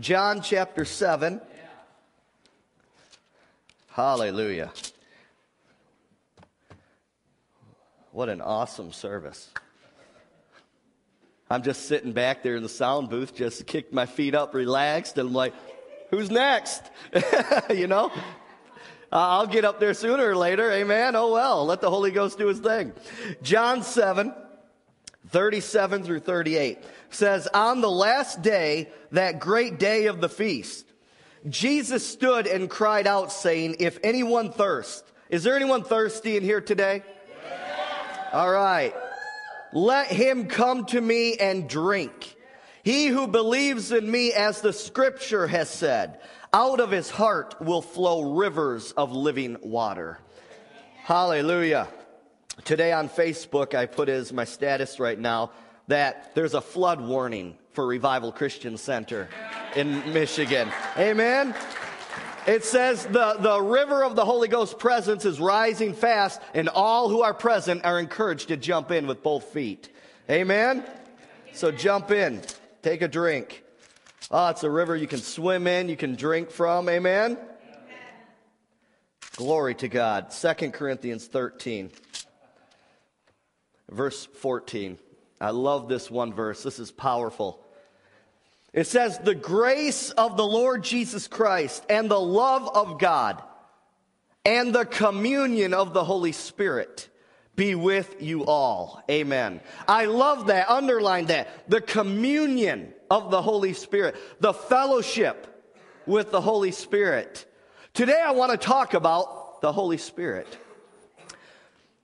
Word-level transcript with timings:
John 0.00 0.42
chapter 0.42 0.84
7. 0.84 1.40
Hallelujah. 3.90 4.72
What 8.10 8.28
an 8.28 8.40
awesome 8.40 8.92
service. 8.92 9.50
I'm 11.48 11.62
just 11.62 11.86
sitting 11.86 12.12
back 12.12 12.42
there 12.42 12.56
in 12.56 12.64
the 12.64 12.68
sound 12.68 13.08
booth, 13.08 13.36
just 13.36 13.66
kicked 13.66 13.92
my 13.92 14.06
feet 14.06 14.34
up, 14.34 14.52
relaxed, 14.54 15.16
and 15.16 15.28
I'm 15.28 15.34
like, 15.34 15.54
who's 16.10 16.28
next? 16.28 16.82
you 17.70 17.86
know? 17.86 18.10
I'll 19.12 19.46
get 19.46 19.64
up 19.64 19.78
there 19.78 19.94
sooner 19.94 20.28
or 20.28 20.34
later. 20.34 20.72
Amen. 20.72 21.14
Oh 21.14 21.32
well, 21.32 21.64
let 21.66 21.80
the 21.80 21.90
Holy 21.90 22.10
Ghost 22.10 22.36
do 22.36 22.48
his 22.48 22.58
thing. 22.58 22.92
John 23.42 23.84
7, 23.84 24.34
37 25.34 26.04
through 26.04 26.20
38 26.20 26.78
says, 27.10 27.48
On 27.52 27.80
the 27.80 27.90
last 27.90 28.40
day, 28.40 28.88
that 29.10 29.40
great 29.40 29.80
day 29.80 30.06
of 30.06 30.20
the 30.20 30.28
feast, 30.28 30.86
Jesus 31.48 32.06
stood 32.06 32.46
and 32.46 32.70
cried 32.70 33.08
out, 33.08 33.32
saying, 33.32 33.76
If 33.80 33.98
anyone 34.04 34.52
thirst, 34.52 35.04
is 35.28 35.42
there 35.42 35.56
anyone 35.56 35.82
thirsty 35.82 36.36
in 36.36 36.44
here 36.44 36.60
today? 36.60 37.02
All 38.32 38.48
right. 38.48 38.94
Let 39.72 40.06
him 40.06 40.46
come 40.46 40.86
to 40.86 41.00
me 41.00 41.34
and 41.34 41.68
drink. 41.68 42.36
He 42.84 43.08
who 43.08 43.26
believes 43.26 43.90
in 43.90 44.08
me, 44.08 44.32
as 44.32 44.60
the 44.60 44.72
scripture 44.72 45.48
has 45.48 45.68
said, 45.68 46.20
out 46.52 46.78
of 46.78 46.92
his 46.92 47.10
heart 47.10 47.56
will 47.60 47.82
flow 47.82 48.36
rivers 48.36 48.92
of 48.92 49.10
living 49.10 49.56
water. 49.62 50.20
Hallelujah. 51.02 51.88
Today 52.62 52.92
on 52.92 53.08
Facebook, 53.08 53.74
I 53.74 53.86
put 53.86 54.08
as 54.08 54.32
my 54.32 54.44
status 54.44 55.00
right 55.00 55.18
now 55.18 55.50
that 55.88 56.34
there's 56.34 56.54
a 56.54 56.60
flood 56.60 57.00
warning 57.00 57.58
for 57.72 57.84
Revival 57.84 58.30
Christian 58.30 58.76
Center 58.76 59.28
in 59.74 60.12
Michigan. 60.12 60.70
Amen. 60.96 61.54
It 62.46 62.64
says 62.64 63.06
the, 63.06 63.34
the 63.40 63.60
river 63.60 64.04
of 64.04 64.14
the 64.14 64.24
Holy 64.24 64.48
Ghost 64.48 64.78
presence 64.78 65.24
is 65.24 65.40
rising 65.40 65.94
fast, 65.94 66.40
and 66.54 66.68
all 66.68 67.08
who 67.08 67.22
are 67.22 67.34
present 67.34 67.84
are 67.84 67.98
encouraged 67.98 68.48
to 68.48 68.56
jump 68.56 68.92
in 68.92 69.06
with 69.06 69.22
both 69.22 69.44
feet. 69.44 69.88
Amen? 70.30 70.84
So 71.52 71.72
jump 71.72 72.12
in, 72.12 72.40
take 72.82 73.02
a 73.02 73.08
drink. 73.08 73.64
Oh, 74.30 74.48
it's 74.48 74.62
a 74.62 74.70
river 74.70 74.94
you 74.94 75.06
can 75.06 75.20
swim 75.20 75.66
in, 75.66 75.88
you 75.88 75.96
can 75.96 76.14
drink 76.14 76.50
from. 76.50 76.88
Amen? 76.88 77.32
Amen. 77.32 77.38
Glory 79.36 79.74
to 79.76 79.88
God. 79.88 80.30
2 80.30 80.70
Corinthians 80.70 81.26
13, 81.26 81.90
verse 83.94 84.26
14. 84.26 84.98
I 85.40 85.50
love 85.50 85.88
this 85.88 86.10
one 86.10 86.32
verse. 86.32 86.62
This 86.62 86.78
is 86.78 86.90
powerful. 86.90 87.60
It 88.72 88.86
says, 88.86 89.18
The 89.18 89.34
grace 89.34 90.10
of 90.10 90.36
the 90.36 90.46
Lord 90.46 90.82
Jesus 90.82 91.28
Christ 91.28 91.84
and 91.88 92.10
the 92.10 92.20
love 92.20 92.68
of 92.74 92.98
God 92.98 93.42
and 94.44 94.74
the 94.74 94.84
communion 94.84 95.72
of 95.72 95.94
the 95.94 96.04
Holy 96.04 96.32
Spirit 96.32 97.08
be 97.56 97.74
with 97.74 98.20
you 98.20 98.44
all. 98.44 99.02
Amen. 99.10 99.60
I 99.86 100.06
love 100.06 100.48
that. 100.48 100.68
Underline 100.68 101.26
that. 101.26 101.70
The 101.70 101.80
communion 101.80 102.92
of 103.10 103.30
the 103.30 103.40
Holy 103.40 103.72
Spirit, 103.74 104.16
the 104.40 104.52
fellowship 104.52 105.50
with 106.06 106.30
the 106.30 106.40
Holy 106.40 106.72
Spirit. 106.72 107.46
Today 107.92 108.20
I 108.24 108.32
want 108.32 108.50
to 108.50 108.58
talk 108.58 108.94
about 108.94 109.60
the 109.60 109.72
Holy 109.72 109.98
Spirit. 109.98 110.58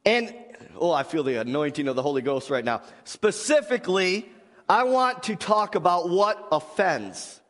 And, 0.04 0.32
oh, 0.80 0.92
I 0.92 1.02
feel 1.02 1.22
the 1.22 1.40
anointing 1.40 1.88
of 1.88 1.96
the 1.96 2.02
Holy 2.02 2.22
Ghost 2.22 2.50
right 2.50 2.64
now. 2.64 2.82
Specifically, 3.04 4.28
I 4.68 4.84
want 4.84 5.24
to 5.24 5.36
talk 5.36 5.74
about 5.74 6.08
what 6.08 6.48
offends. 6.50 7.40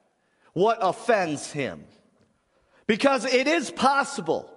What 0.53 0.79
offends 0.81 1.51
him. 1.53 1.85
Because 2.87 3.25
it 3.25 3.47
is 3.47 3.71
possible 3.71 4.51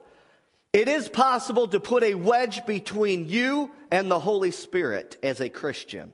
it 0.74 0.88
is 0.88 1.08
possible 1.08 1.68
to 1.68 1.80
put 1.80 2.02
a 2.04 2.16
wedge 2.16 2.66
between 2.66 3.30
you 3.30 3.70
and 3.92 4.10
the 4.10 4.20
Holy 4.20 4.50
Spirit 4.50 5.18
as 5.22 5.40
a 5.40 5.48
Christian. 5.48 6.12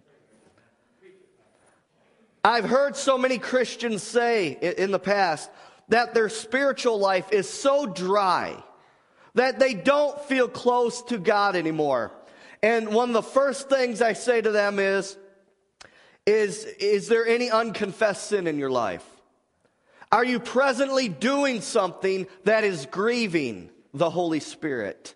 I've 2.43 2.65
heard 2.65 2.97
so 2.97 3.17
many 3.17 3.37
Christians 3.37 4.03
say 4.03 4.51
in 4.77 4.91
the 4.91 4.99
past 4.99 5.49
that 5.87 6.13
their 6.13 6.27
spiritual 6.27 6.99
life 6.99 7.31
is 7.31 7.49
so 7.49 7.85
dry 7.85 8.61
that 9.35 9.59
they 9.59 9.73
don't 9.73 10.19
feel 10.25 10.49
close 10.49 11.03
to 11.03 11.17
God 11.17 11.55
anymore. 11.55 12.11
And 12.61 12.93
one 12.93 13.09
of 13.09 13.13
the 13.13 13.21
first 13.21 13.69
things 13.69 14.01
I 14.01 14.13
say 14.13 14.41
to 14.41 14.51
them 14.51 14.79
is, 14.79 15.17
is, 16.25 16.65
is 16.65 17.07
there 17.07 17.25
any 17.25 17.49
unconfessed 17.49 18.27
sin 18.27 18.47
in 18.47 18.59
your 18.59 18.69
life? 18.69 19.05
Are 20.11 20.25
you 20.25 20.39
presently 20.39 21.07
doing 21.07 21.61
something 21.61 22.27
that 22.43 22.63
is 22.63 22.87
grieving 22.87 23.69
the 23.93 24.09
Holy 24.09 24.39
Spirit. 24.39 25.15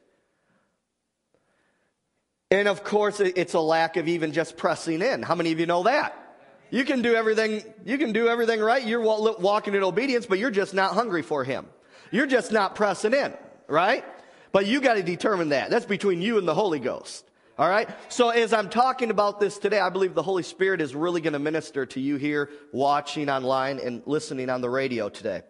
And 2.51 2.67
of 2.67 2.83
course, 2.83 3.19
it's 3.19 3.53
a 3.53 3.59
lack 3.59 3.97
of 3.97 4.07
even 4.07 4.31
just 4.31 4.57
pressing 4.57 5.01
in. 5.01 5.23
How 5.23 5.35
many 5.35 5.51
of 5.51 5.59
you 5.59 5.65
know 5.65 5.83
that? 5.83 6.19
You 6.69 6.85
can 6.85 7.01
do 7.01 7.15
everything, 7.15 7.63
you 7.85 7.97
can 7.97 8.13
do 8.13 8.27
everything 8.27 8.59
right. 8.59 8.85
You're 8.85 9.01
walking 9.01 9.75
in 9.75 9.83
obedience, 9.83 10.25
but 10.25 10.39
you're 10.39 10.51
just 10.51 10.73
not 10.73 10.93
hungry 10.93 11.21
for 11.21 11.43
Him. 11.43 11.67
You're 12.11 12.27
just 12.27 12.51
not 12.51 12.75
pressing 12.75 13.13
in, 13.13 13.33
right? 13.67 14.03
But 14.51 14.65
you 14.67 14.81
got 14.81 14.95
to 14.95 15.03
determine 15.03 15.49
that. 15.49 15.69
That's 15.69 15.85
between 15.85 16.21
you 16.21 16.37
and 16.37 16.47
the 16.47 16.53
Holy 16.53 16.79
Ghost. 16.79 17.25
All 17.57 17.69
right? 17.69 17.87
So 18.09 18.29
as 18.29 18.51
I'm 18.51 18.69
talking 18.69 19.11
about 19.11 19.39
this 19.39 19.59
today, 19.59 19.79
I 19.79 19.89
believe 19.89 20.15
the 20.15 20.23
Holy 20.23 20.43
Spirit 20.43 20.81
is 20.81 20.95
really 20.95 21.21
going 21.21 21.33
to 21.33 21.39
minister 21.39 21.85
to 21.85 21.99
you 21.99 22.15
here, 22.15 22.49
watching 22.71 23.29
online 23.29 23.79
and 23.79 24.01
listening 24.05 24.49
on 24.49 24.61
the 24.61 24.69
radio 24.69 25.07
today. 25.09 25.43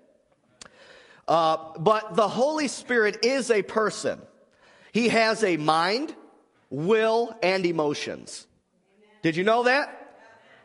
Uh, 1.27 1.57
but 1.79 2.15
the 2.15 2.27
Holy 2.27 2.67
Spirit 2.67 3.25
is 3.25 3.49
a 3.49 3.61
person. 3.61 4.21
He 4.91 5.07
has 5.07 5.43
a 5.45 5.55
mind, 5.55 6.13
will, 6.69 7.33
and 7.41 7.65
emotions. 7.65 8.47
Did 9.21 9.37
you 9.37 9.45
know 9.45 9.63
that? 9.63 9.99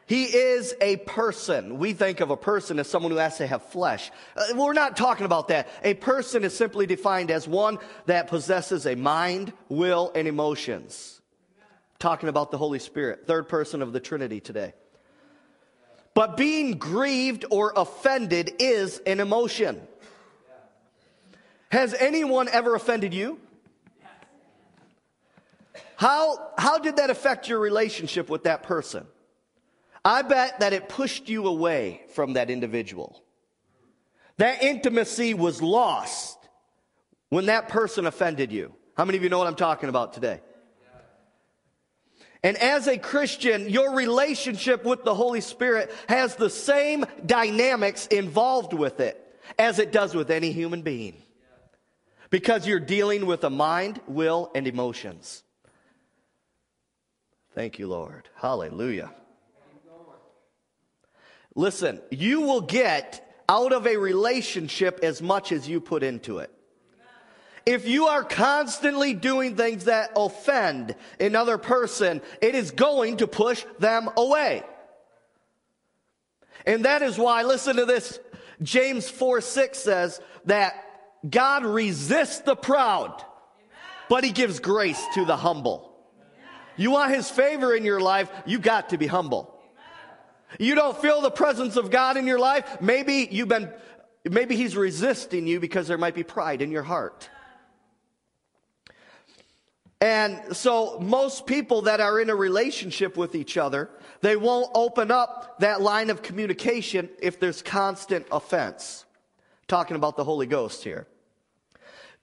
He 0.06 0.24
is 0.24 0.74
a 0.80 0.96
person. 0.96 1.78
We 1.78 1.92
think 1.92 2.20
of 2.20 2.30
a 2.30 2.36
person 2.36 2.78
as 2.78 2.88
someone 2.88 3.12
who 3.12 3.18
has 3.18 3.36
to 3.38 3.46
have 3.46 3.62
flesh. 3.64 4.10
Uh, 4.34 4.44
we're 4.56 4.72
not 4.72 4.96
talking 4.96 5.26
about 5.26 5.48
that. 5.48 5.68
A 5.84 5.94
person 5.94 6.44
is 6.44 6.56
simply 6.56 6.86
defined 6.86 7.30
as 7.30 7.46
one 7.46 7.78
that 8.06 8.26
possesses 8.26 8.86
a 8.86 8.96
mind, 8.96 9.52
will, 9.68 10.10
and 10.14 10.26
emotions. 10.26 11.17
Talking 11.98 12.28
about 12.28 12.50
the 12.50 12.58
Holy 12.58 12.78
Spirit, 12.78 13.26
third 13.26 13.48
person 13.48 13.82
of 13.82 13.92
the 13.92 14.00
Trinity 14.00 14.40
today. 14.40 14.74
But 16.14 16.36
being 16.36 16.78
grieved 16.78 17.44
or 17.50 17.72
offended 17.76 18.52
is 18.58 18.98
an 19.06 19.20
emotion. 19.20 19.80
Has 21.70 21.94
anyone 21.94 22.48
ever 22.48 22.74
offended 22.74 23.14
you? 23.14 23.38
How, 25.96 26.52
how 26.56 26.78
did 26.78 26.96
that 26.96 27.10
affect 27.10 27.48
your 27.48 27.58
relationship 27.58 28.30
with 28.30 28.44
that 28.44 28.62
person? 28.62 29.06
I 30.04 30.22
bet 30.22 30.60
that 30.60 30.72
it 30.72 30.88
pushed 30.88 31.28
you 31.28 31.46
away 31.46 32.02
from 32.14 32.34
that 32.34 32.50
individual. 32.50 33.22
That 34.36 34.62
intimacy 34.62 35.34
was 35.34 35.60
lost 35.60 36.38
when 37.28 37.46
that 37.46 37.68
person 37.68 38.06
offended 38.06 38.52
you. 38.52 38.74
How 38.96 39.04
many 39.04 39.18
of 39.18 39.24
you 39.24 39.28
know 39.28 39.38
what 39.38 39.48
I'm 39.48 39.56
talking 39.56 39.88
about 39.88 40.12
today? 40.12 40.40
And 42.42 42.56
as 42.58 42.86
a 42.86 42.98
Christian, 42.98 43.68
your 43.68 43.94
relationship 43.94 44.84
with 44.84 45.04
the 45.04 45.14
Holy 45.14 45.40
Spirit 45.40 45.92
has 46.08 46.36
the 46.36 46.50
same 46.50 47.04
dynamics 47.26 48.06
involved 48.06 48.72
with 48.72 49.00
it 49.00 49.24
as 49.58 49.78
it 49.78 49.90
does 49.90 50.14
with 50.14 50.30
any 50.30 50.52
human 50.52 50.82
being 50.82 51.16
because 52.30 52.66
you're 52.66 52.80
dealing 52.80 53.26
with 53.26 53.44
a 53.44 53.50
mind, 53.50 54.00
will, 54.06 54.50
and 54.54 54.66
emotions. 54.66 55.42
Thank 57.54 57.78
you, 57.78 57.88
Lord. 57.88 58.28
Hallelujah. 58.36 59.12
Listen, 61.54 62.00
you 62.10 62.42
will 62.42 62.60
get 62.60 63.24
out 63.48 63.72
of 63.72 63.86
a 63.86 63.96
relationship 63.96 65.00
as 65.02 65.20
much 65.20 65.50
as 65.50 65.68
you 65.68 65.80
put 65.80 66.04
into 66.04 66.38
it. 66.38 66.52
If 67.66 67.86
you 67.86 68.06
are 68.06 68.24
constantly 68.24 69.14
doing 69.14 69.56
things 69.56 69.84
that 69.84 70.12
offend 70.16 70.94
another 71.20 71.58
person, 71.58 72.22
it 72.40 72.54
is 72.54 72.70
going 72.70 73.18
to 73.18 73.26
push 73.26 73.64
them 73.78 74.08
away. 74.16 74.62
And 76.66 76.84
that 76.84 77.02
is 77.02 77.18
why, 77.18 77.42
listen 77.42 77.76
to 77.76 77.84
this, 77.84 78.20
James 78.62 79.08
4 79.08 79.40
6 79.40 79.78
says 79.78 80.20
that 80.44 80.74
God 81.28 81.64
resists 81.64 82.40
the 82.40 82.56
proud, 82.56 83.22
but 84.08 84.24
he 84.24 84.30
gives 84.30 84.60
grace 84.60 85.02
to 85.14 85.24
the 85.24 85.36
humble. 85.36 85.96
You 86.76 86.92
want 86.92 87.14
his 87.14 87.28
favor 87.28 87.74
in 87.74 87.84
your 87.84 88.00
life, 88.00 88.30
you 88.46 88.58
got 88.58 88.90
to 88.90 88.98
be 88.98 89.06
humble. 89.06 89.54
You 90.58 90.74
don't 90.74 90.96
feel 90.96 91.20
the 91.20 91.30
presence 91.30 91.76
of 91.76 91.90
God 91.90 92.16
in 92.16 92.26
your 92.26 92.38
life, 92.38 92.80
maybe 92.80 93.28
you've 93.30 93.48
been 93.48 93.72
maybe 94.24 94.56
he's 94.56 94.76
resisting 94.76 95.46
you 95.46 95.60
because 95.60 95.88
there 95.88 95.98
might 95.98 96.14
be 96.14 96.22
pride 96.22 96.62
in 96.62 96.70
your 96.70 96.82
heart. 96.82 97.28
And 100.00 100.56
so 100.56 100.98
most 101.00 101.46
people 101.46 101.82
that 101.82 102.00
are 102.00 102.20
in 102.20 102.30
a 102.30 102.34
relationship 102.34 103.16
with 103.16 103.34
each 103.34 103.56
other, 103.56 103.90
they 104.20 104.36
won't 104.36 104.70
open 104.74 105.10
up 105.10 105.58
that 105.58 105.80
line 105.80 106.10
of 106.10 106.22
communication 106.22 107.08
if 107.20 107.40
there's 107.40 107.62
constant 107.62 108.26
offense. 108.30 109.04
Talking 109.66 109.96
about 109.96 110.16
the 110.16 110.24
Holy 110.24 110.46
Ghost 110.46 110.84
here. 110.84 111.06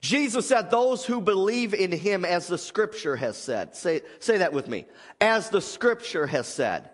Jesus 0.00 0.48
said, 0.48 0.70
Those 0.70 1.04
who 1.04 1.20
believe 1.20 1.74
in 1.74 1.92
him, 1.92 2.24
as 2.24 2.46
the 2.46 2.58
scripture 2.58 3.16
has 3.16 3.36
said. 3.36 3.74
Say, 3.74 4.02
say 4.20 4.38
that 4.38 4.52
with 4.52 4.68
me. 4.68 4.86
As 5.20 5.50
the 5.50 5.60
scripture 5.60 6.26
has 6.26 6.46
said. 6.46 6.90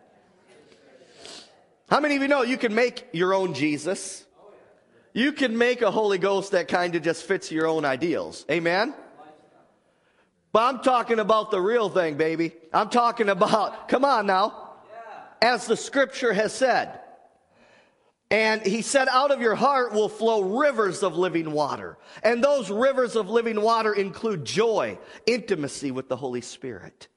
How 1.89 2.01
many 2.01 2.17
of 2.17 2.23
you 2.23 2.29
know 2.29 2.43
you 2.43 2.57
can 2.57 2.75
make 2.75 3.07
your 3.13 3.35
own 3.35 3.55
Jesus? 3.55 4.25
You 5.13 5.33
can 5.33 5.59
make 5.59 5.83
a 5.83 5.91
Holy 5.91 6.19
Ghost 6.19 6.53
that 6.53 6.69
kind 6.69 6.95
of 6.95 7.03
just 7.03 7.25
fits 7.25 7.53
your 7.53 7.67
own 7.67 7.85
ideals. 7.85 8.47
Amen? 8.51 8.95
But 10.53 10.65
I'm 10.65 10.83
talking 10.83 11.19
about 11.19 11.51
the 11.51 11.61
real 11.61 11.89
thing, 11.89 12.17
baby. 12.17 12.53
I'm 12.73 12.91
talking 12.91 13.31
about, 13.31 13.89
come 13.89 14.05
on 14.05 14.27
now, 14.27 14.75
as 15.41 15.67
the 15.67 15.77
scripture 15.77 16.33
has 16.33 16.53
said. 16.53 17.01
And 18.31 18.63
he 18.63 18.81
said, 18.81 19.09
out 19.09 19.31
of 19.31 19.43
your 19.43 19.55
heart 19.55 19.93
will 19.93 20.09
flow 20.09 20.59
rivers 20.59 21.03
of 21.03 21.17
living 21.17 21.53
water. 21.53 21.99
And 22.23 22.43
those 22.43 22.71
rivers 22.71 23.15
of 23.15 23.29
living 23.29 23.61
water 23.61 23.93
include 23.93 24.45
joy, 24.45 24.99
intimacy 25.27 25.91
with 25.91 26.09
the 26.09 26.17
Holy 26.17 26.41
Spirit. 26.41 27.09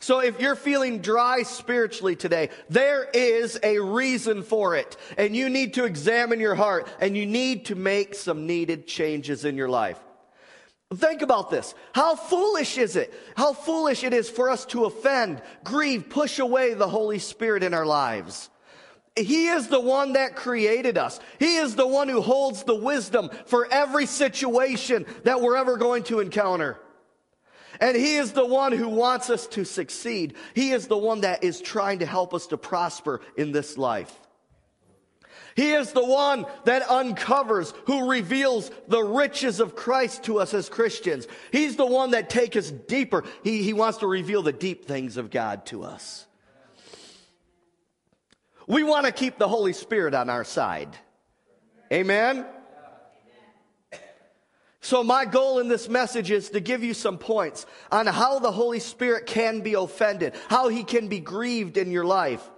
So 0.00 0.20
if 0.20 0.40
you're 0.40 0.56
feeling 0.56 1.00
dry 1.00 1.42
spiritually 1.42 2.16
today, 2.16 2.50
there 2.68 3.04
is 3.04 3.60
a 3.62 3.78
reason 3.78 4.42
for 4.42 4.74
it. 4.74 4.96
And 5.18 5.36
you 5.36 5.48
need 5.48 5.74
to 5.74 5.84
examine 5.84 6.40
your 6.40 6.54
heart 6.54 6.88
and 7.00 7.16
you 7.16 7.26
need 7.26 7.66
to 7.66 7.74
make 7.74 8.14
some 8.14 8.46
needed 8.46 8.86
changes 8.86 9.44
in 9.44 9.56
your 9.56 9.68
life. 9.68 10.00
Think 10.92 11.22
about 11.22 11.50
this. 11.50 11.74
How 11.94 12.16
foolish 12.16 12.76
is 12.76 12.96
it? 12.96 13.14
How 13.36 13.52
foolish 13.52 14.02
it 14.02 14.12
is 14.12 14.28
for 14.28 14.50
us 14.50 14.64
to 14.66 14.86
offend, 14.86 15.40
grieve, 15.62 16.08
push 16.10 16.40
away 16.40 16.74
the 16.74 16.88
Holy 16.88 17.20
Spirit 17.20 17.62
in 17.62 17.74
our 17.74 17.86
lives. 17.86 18.50
He 19.14 19.46
is 19.48 19.68
the 19.68 19.80
one 19.80 20.14
that 20.14 20.34
created 20.34 20.98
us. 20.98 21.20
He 21.38 21.56
is 21.56 21.76
the 21.76 21.86
one 21.86 22.08
who 22.08 22.20
holds 22.20 22.64
the 22.64 22.74
wisdom 22.74 23.30
for 23.46 23.68
every 23.70 24.06
situation 24.06 25.06
that 25.24 25.40
we're 25.40 25.56
ever 25.56 25.76
going 25.76 26.02
to 26.04 26.20
encounter. 26.20 26.76
And 27.80 27.96
He 27.96 28.16
is 28.16 28.32
the 28.32 28.46
one 28.46 28.72
who 28.72 28.88
wants 28.88 29.30
us 29.30 29.46
to 29.48 29.64
succeed. 29.64 30.34
He 30.54 30.72
is 30.72 30.88
the 30.88 30.98
one 30.98 31.20
that 31.20 31.44
is 31.44 31.60
trying 31.60 32.00
to 32.00 32.06
help 32.06 32.34
us 32.34 32.48
to 32.48 32.56
prosper 32.56 33.20
in 33.36 33.52
this 33.52 33.78
life. 33.78 34.19
He 35.60 35.72
is 35.72 35.92
the 35.92 36.02
one 36.02 36.46
that 36.64 36.88
uncovers, 36.88 37.74
who 37.84 38.08
reveals 38.08 38.70
the 38.88 39.02
riches 39.02 39.60
of 39.60 39.76
Christ 39.76 40.22
to 40.22 40.38
us 40.38 40.54
as 40.54 40.70
Christians. 40.70 41.28
He's 41.52 41.76
the 41.76 41.84
one 41.84 42.12
that 42.12 42.30
takes 42.30 42.56
us 42.56 42.70
deeper. 42.70 43.24
He, 43.44 43.62
he 43.62 43.74
wants 43.74 43.98
to 43.98 44.06
reveal 44.06 44.42
the 44.42 44.54
deep 44.54 44.86
things 44.86 45.18
of 45.18 45.28
God 45.28 45.66
to 45.66 45.82
us. 45.82 46.26
We 48.66 48.82
want 48.82 49.04
to 49.04 49.12
keep 49.12 49.36
the 49.36 49.48
Holy 49.48 49.74
Spirit 49.74 50.14
on 50.14 50.30
our 50.30 50.44
side. 50.44 50.96
Amen? 51.92 52.46
So, 54.80 55.04
my 55.04 55.26
goal 55.26 55.58
in 55.58 55.68
this 55.68 55.90
message 55.90 56.30
is 56.30 56.48
to 56.50 56.60
give 56.60 56.82
you 56.82 56.94
some 56.94 57.18
points 57.18 57.66
on 57.92 58.06
how 58.06 58.38
the 58.38 58.50
Holy 58.50 58.80
Spirit 58.80 59.26
can 59.26 59.60
be 59.60 59.74
offended, 59.74 60.32
how 60.48 60.68
he 60.68 60.84
can 60.84 61.08
be 61.08 61.20
grieved 61.20 61.76
in 61.76 61.90
your 61.90 62.06
life. 62.06 62.48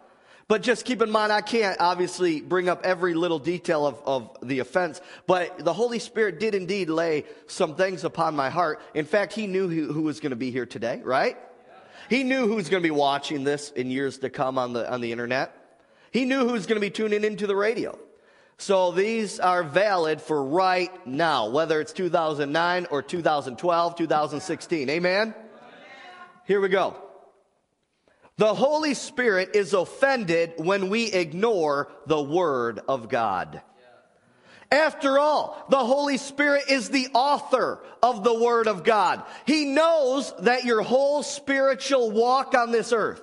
But 0.48 0.62
just 0.62 0.84
keep 0.84 1.00
in 1.00 1.10
mind, 1.10 1.32
I 1.32 1.40
can't 1.40 1.80
obviously 1.80 2.40
bring 2.40 2.68
up 2.68 2.84
every 2.84 3.14
little 3.14 3.38
detail 3.38 3.86
of, 3.86 4.02
of 4.04 4.36
the 4.42 4.58
offense, 4.58 5.00
but 5.26 5.64
the 5.64 5.72
Holy 5.72 5.98
Spirit 5.98 6.40
did 6.40 6.54
indeed 6.54 6.88
lay 6.90 7.24
some 7.46 7.74
things 7.74 8.04
upon 8.04 8.36
my 8.36 8.50
heart. 8.50 8.80
In 8.94 9.04
fact, 9.04 9.32
he 9.32 9.46
knew 9.46 9.68
who, 9.68 9.92
who 9.92 10.02
was 10.02 10.20
going 10.20 10.30
to 10.30 10.36
be 10.36 10.50
here 10.50 10.66
today, 10.66 11.00
right? 11.04 11.36
He 12.10 12.24
knew 12.24 12.46
who 12.46 12.56
was 12.56 12.68
going 12.68 12.82
to 12.82 12.86
be 12.86 12.90
watching 12.90 13.44
this 13.44 13.70
in 13.70 13.90
years 13.90 14.18
to 14.18 14.30
come 14.30 14.58
on 14.58 14.72
the, 14.72 14.90
on 14.90 15.00
the 15.00 15.12
internet. 15.12 15.56
He 16.10 16.24
knew 16.24 16.40
who 16.46 16.52
was 16.52 16.66
going 16.66 16.76
to 16.76 16.80
be 16.80 16.90
tuning 16.90 17.24
into 17.24 17.46
the 17.46 17.56
radio. 17.56 17.98
So 18.58 18.92
these 18.92 19.40
are 19.40 19.62
valid 19.62 20.20
for 20.20 20.44
right 20.44 21.06
now, 21.06 21.48
whether 21.48 21.80
it's 21.80 21.92
2009 21.92 22.86
or 22.90 23.02
2012, 23.02 23.96
2016. 23.96 24.90
Amen? 24.90 25.34
Here 26.44 26.60
we 26.60 26.68
go. 26.68 26.96
The 28.42 28.54
Holy 28.54 28.94
Spirit 28.94 29.50
is 29.54 29.72
offended 29.72 30.54
when 30.56 30.90
we 30.90 31.12
ignore 31.12 31.92
the 32.06 32.20
Word 32.20 32.80
of 32.88 33.08
God. 33.08 33.62
After 34.68 35.16
all, 35.16 35.64
the 35.68 35.76
Holy 35.78 36.16
Spirit 36.18 36.64
is 36.68 36.88
the 36.88 37.06
author 37.14 37.78
of 38.02 38.24
the 38.24 38.34
Word 38.34 38.66
of 38.66 38.82
God. 38.82 39.22
He 39.46 39.66
knows 39.66 40.34
that 40.40 40.64
your 40.64 40.82
whole 40.82 41.22
spiritual 41.22 42.10
walk 42.10 42.56
on 42.56 42.72
this 42.72 42.92
earth 42.92 43.22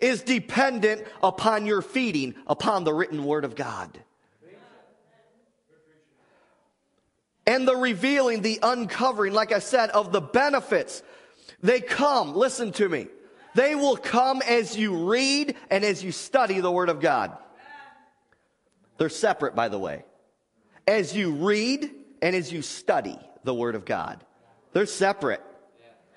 is 0.00 0.22
dependent 0.22 1.06
upon 1.22 1.66
your 1.66 1.82
feeding 1.82 2.34
upon 2.46 2.84
the 2.84 2.94
written 2.94 3.22
word 3.22 3.44
of 3.44 3.56
God. 3.56 3.90
And 7.46 7.68
the 7.68 7.76
revealing, 7.76 8.40
the 8.40 8.60
uncovering, 8.62 9.34
like 9.34 9.52
I 9.52 9.58
said, 9.58 9.90
of 9.90 10.10
the 10.10 10.22
benefits. 10.22 11.02
They 11.62 11.82
come, 11.82 12.34
listen 12.34 12.72
to 12.72 12.88
me. 12.88 13.08
They 13.54 13.74
will 13.74 13.96
come 13.96 14.42
as 14.42 14.76
you 14.76 15.08
read 15.08 15.56
and 15.70 15.84
as 15.84 16.02
you 16.02 16.12
study 16.12 16.60
the 16.60 16.70
Word 16.70 16.88
of 16.88 17.00
God. 17.00 17.36
They're 18.98 19.08
separate, 19.08 19.54
by 19.54 19.68
the 19.68 19.78
way. 19.78 20.04
As 20.86 21.14
you 21.16 21.32
read 21.32 21.90
and 22.20 22.36
as 22.36 22.52
you 22.52 22.62
study 22.62 23.18
the 23.44 23.54
Word 23.54 23.74
of 23.74 23.84
God, 23.84 24.24
they're 24.72 24.86
separate. 24.86 25.42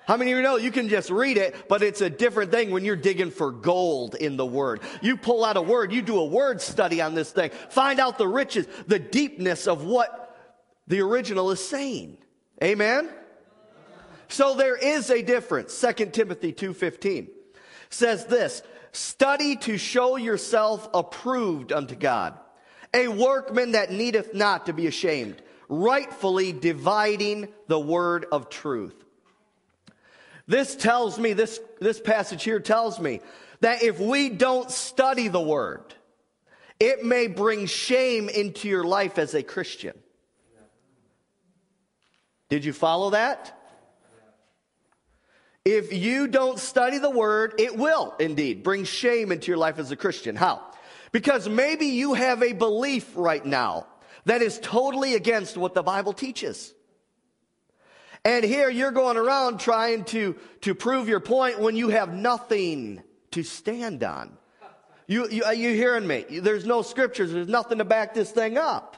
How 0.06 0.16
many 0.16 0.32
of 0.32 0.38
you 0.38 0.42
know 0.42 0.56
you 0.56 0.70
can 0.70 0.88
just 0.88 1.10
read 1.10 1.36
it, 1.36 1.68
but 1.68 1.82
it's 1.82 2.00
a 2.00 2.08
different 2.08 2.50
thing 2.50 2.70
when 2.70 2.82
you're 2.82 2.96
digging 2.96 3.30
for 3.30 3.52
gold 3.52 4.14
in 4.14 4.38
the 4.38 4.46
word. 4.46 4.80
You 5.02 5.18
pull 5.18 5.44
out 5.44 5.58
a 5.58 5.62
word, 5.62 5.92
you 5.92 6.00
do 6.00 6.18
a 6.18 6.24
word 6.24 6.62
study 6.62 7.02
on 7.02 7.14
this 7.14 7.30
thing, 7.30 7.50
find 7.68 8.00
out 8.00 8.16
the 8.16 8.26
riches, 8.26 8.66
the 8.86 8.98
deepness 8.98 9.68
of 9.68 9.84
what 9.84 10.34
the 10.86 11.00
original 11.00 11.50
is 11.50 11.62
saying. 11.62 12.16
Amen? 12.64 13.10
So 14.28 14.54
there 14.54 14.76
is 14.76 15.10
a 15.10 15.22
difference. 15.22 15.74
2 15.74 16.12
Timothy 16.12 16.52
2:15 16.52 17.28
says 17.90 18.26
this, 18.26 18.62
study 18.92 19.56
to 19.56 19.78
show 19.78 20.16
yourself 20.16 20.88
approved 20.92 21.72
unto 21.72 21.94
God, 21.94 22.38
a 22.92 23.08
workman 23.08 23.72
that 23.72 23.90
needeth 23.90 24.34
not 24.34 24.66
to 24.66 24.72
be 24.72 24.86
ashamed, 24.86 25.40
rightfully 25.68 26.52
dividing 26.52 27.48
the 27.66 27.80
word 27.80 28.26
of 28.30 28.48
truth. 28.48 28.94
This 30.46 30.74
tells 30.74 31.18
me, 31.18 31.34
this, 31.34 31.60
this 31.80 32.00
passage 32.00 32.42
here 32.42 32.60
tells 32.60 32.98
me 32.98 33.20
that 33.60 33.82
if 33.82 34.00
we 34.00 34.30
don't 34.30 34.70
study 34.70 35.28
the 35.28 35.40
word, 35.40 35.94
it 36.80 37.04
may 37.04 37.26
bring 37.26 37.66
shame 37.66 38.28
into 38.28 38.68
your 38.68 38.84
life 38.84 39.18
as 39.18 39.34
a 39.34 39.42
Christian. 39.42 39.98
Did 42.48 42.64
you 42.64 42.72
follow 42.72 43.10
that? 43.10 43.57
If 45.64 45.92
you 45.92 46.28
don't 46.28 46.58
study 46.58 46.98
the 46.98 47.10
word, 47.10 47.54
it 47.58 47.76
will 47.76 48.14
indeed 48.18 48.62
bring 48.62 48.84
shame 48.84 49.32
into 49.32 49.48
your 49.48 49.58
life 49.58 49.78
as 49.78 49.90
a 49.90 49.96
Christian. 49.96 50.36
How? 50.36 50.62
Because 51.12 51.48
maybe 51.48 51.86
you 51.86 52.14
have 52.14 52.42
a 52.42 52.52
belief 52.52 53.10
right 53.14 53.44
now 53.44 53.86
that 54.24 54.42
is 54.42 54.58
totally 54.62 55.14
against 55.14 55.56
what 55.56 55.74
the 55.74 55.82
Bible 55.82 56.12
teaches. 56.12 56.74
And 58.24 58.44
here 58.44 58.68
you're 58.68 58.90
going 58.90 59.16
around 59.16 59.60
trying 59.60 60.04
to, 60.06 60.36
to 60.62 60.74
prove 60.74 61.08
your 61.08 61.20
point 61.20 61.60
when 61.60 61.76
you 61.76 61.88
have 61.88 62.12
nothing 62.12 63.02
to 63.30 63.42
stand 63.42 64.02
on. 64.02 64.36
You, 65.06 65.28
you, 65.30 65.44
are 65.44 65.54
you 65.54 65.70
hearing 65.70 66.06
me? 66.06 66.26
There's 66.28 66.66
no 66.66 66.82
scriptures. 66.82 67.32
There's 67.32 67.48
nothing 67.48 67.78
to 67.78 67.84
back 67.84 68.12
this 68.12 68.30
thing 68.30 68.58
up. 68.58 68.96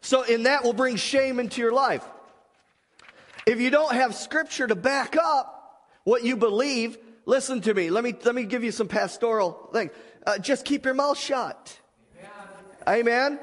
So, 0.00 0.22
in 0.22 0.44
that 0.44 0.64
will 0.64 0.72
bring 0.72 0.96
shame 0.96 1.40
into 1.40 1.60
your 1.60 1.72
life. 1.72 2.04
If 3.46 3.60
you 3.60 3.70
don't 3.70 3.94
have 3.94 4.14
scripture 4.14 4.66
to 4.66 4.74
back 4.74 5.16
up 5.16 5.86
what 6.02 6.24
you 6.24 6.36
believe, 6.36 6.98
listen 7.26 7.60
to 7.62 7.72
me. 7.72 7.90
Let 7.90 8.02
me, 8.02 8.12
let 8.24 8.34
me 8.34 8.42
give 8.42 8.64
you 8.64 8.72
some 8.72 8.88
pastoral 8.88 9.70
things. 9.72 9.92
Uh, 10.26 10.38
just 10.38 10.64
keep 10.64 10.84
your 10.84 10.94
mouth 10.94 11.16
shut. 11.16 11.78
Amen. 12.88 13.38
Amen. 13.38 13.40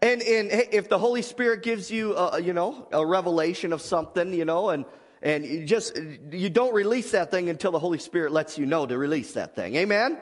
And, 0.00 0.22
and 0.22 0.50
if 0.72 0.88
the 0.88 0.98
Holy 0.98 1.22
Spirit 1.22 1.62
gives 1.62 1.90
you, 1.90 2.14
a, 2.16 2.40
you 2.40 2.54
know, 2.54 2.88
a 2.90 3.04
revelation 3.04 3.72
of 3.72 3.82
something, 3.82 4.32
you 4.32 4.46
know, 4.46 4.70
and, 4.70 4.86
and 5.22 5.44
you 5.44 5.64
just, 5.64 5.98
you 6.30 6.48
don't 6.48 6.74
release 6.74 7.10
that 7.12 7.30
thing 7.30 7.50
until 7.50 7.72
the 7.72 7.78
Holy 7.78 7.98
Spirit 7.98 8.32
lets 8.32 8.58
you 8.58 8.64
know 8.66 8.86
to 8.86 8.96
release 8.96 9.32
that 9.32 9.54
thing. 9.54 9.76
Amen? 9.76 10.18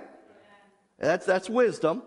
That's, 0.99 1.26
that's 1.26 1.49
wisdom. 1.49 2.02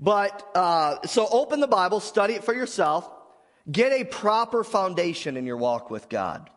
But, 0.00 0.48
uh, 0.54 1.06
so 1.06 1.28
open 1.30 1.60
the 1.60 1.68
Bible, 1.68 2.00
study 2.00 2.34
it 2.34 2.44
for 2.44 2.54
yourself, 2.54 3.08
get 3.70 3.92
a 3.92 4.04
proper 4.04 4.64
foundation 4.64 5.36
in 5.36 5.46
your 5.46 5.56
walk 5.56 5.90
with 5.90 6.08
God. 6.08 6.50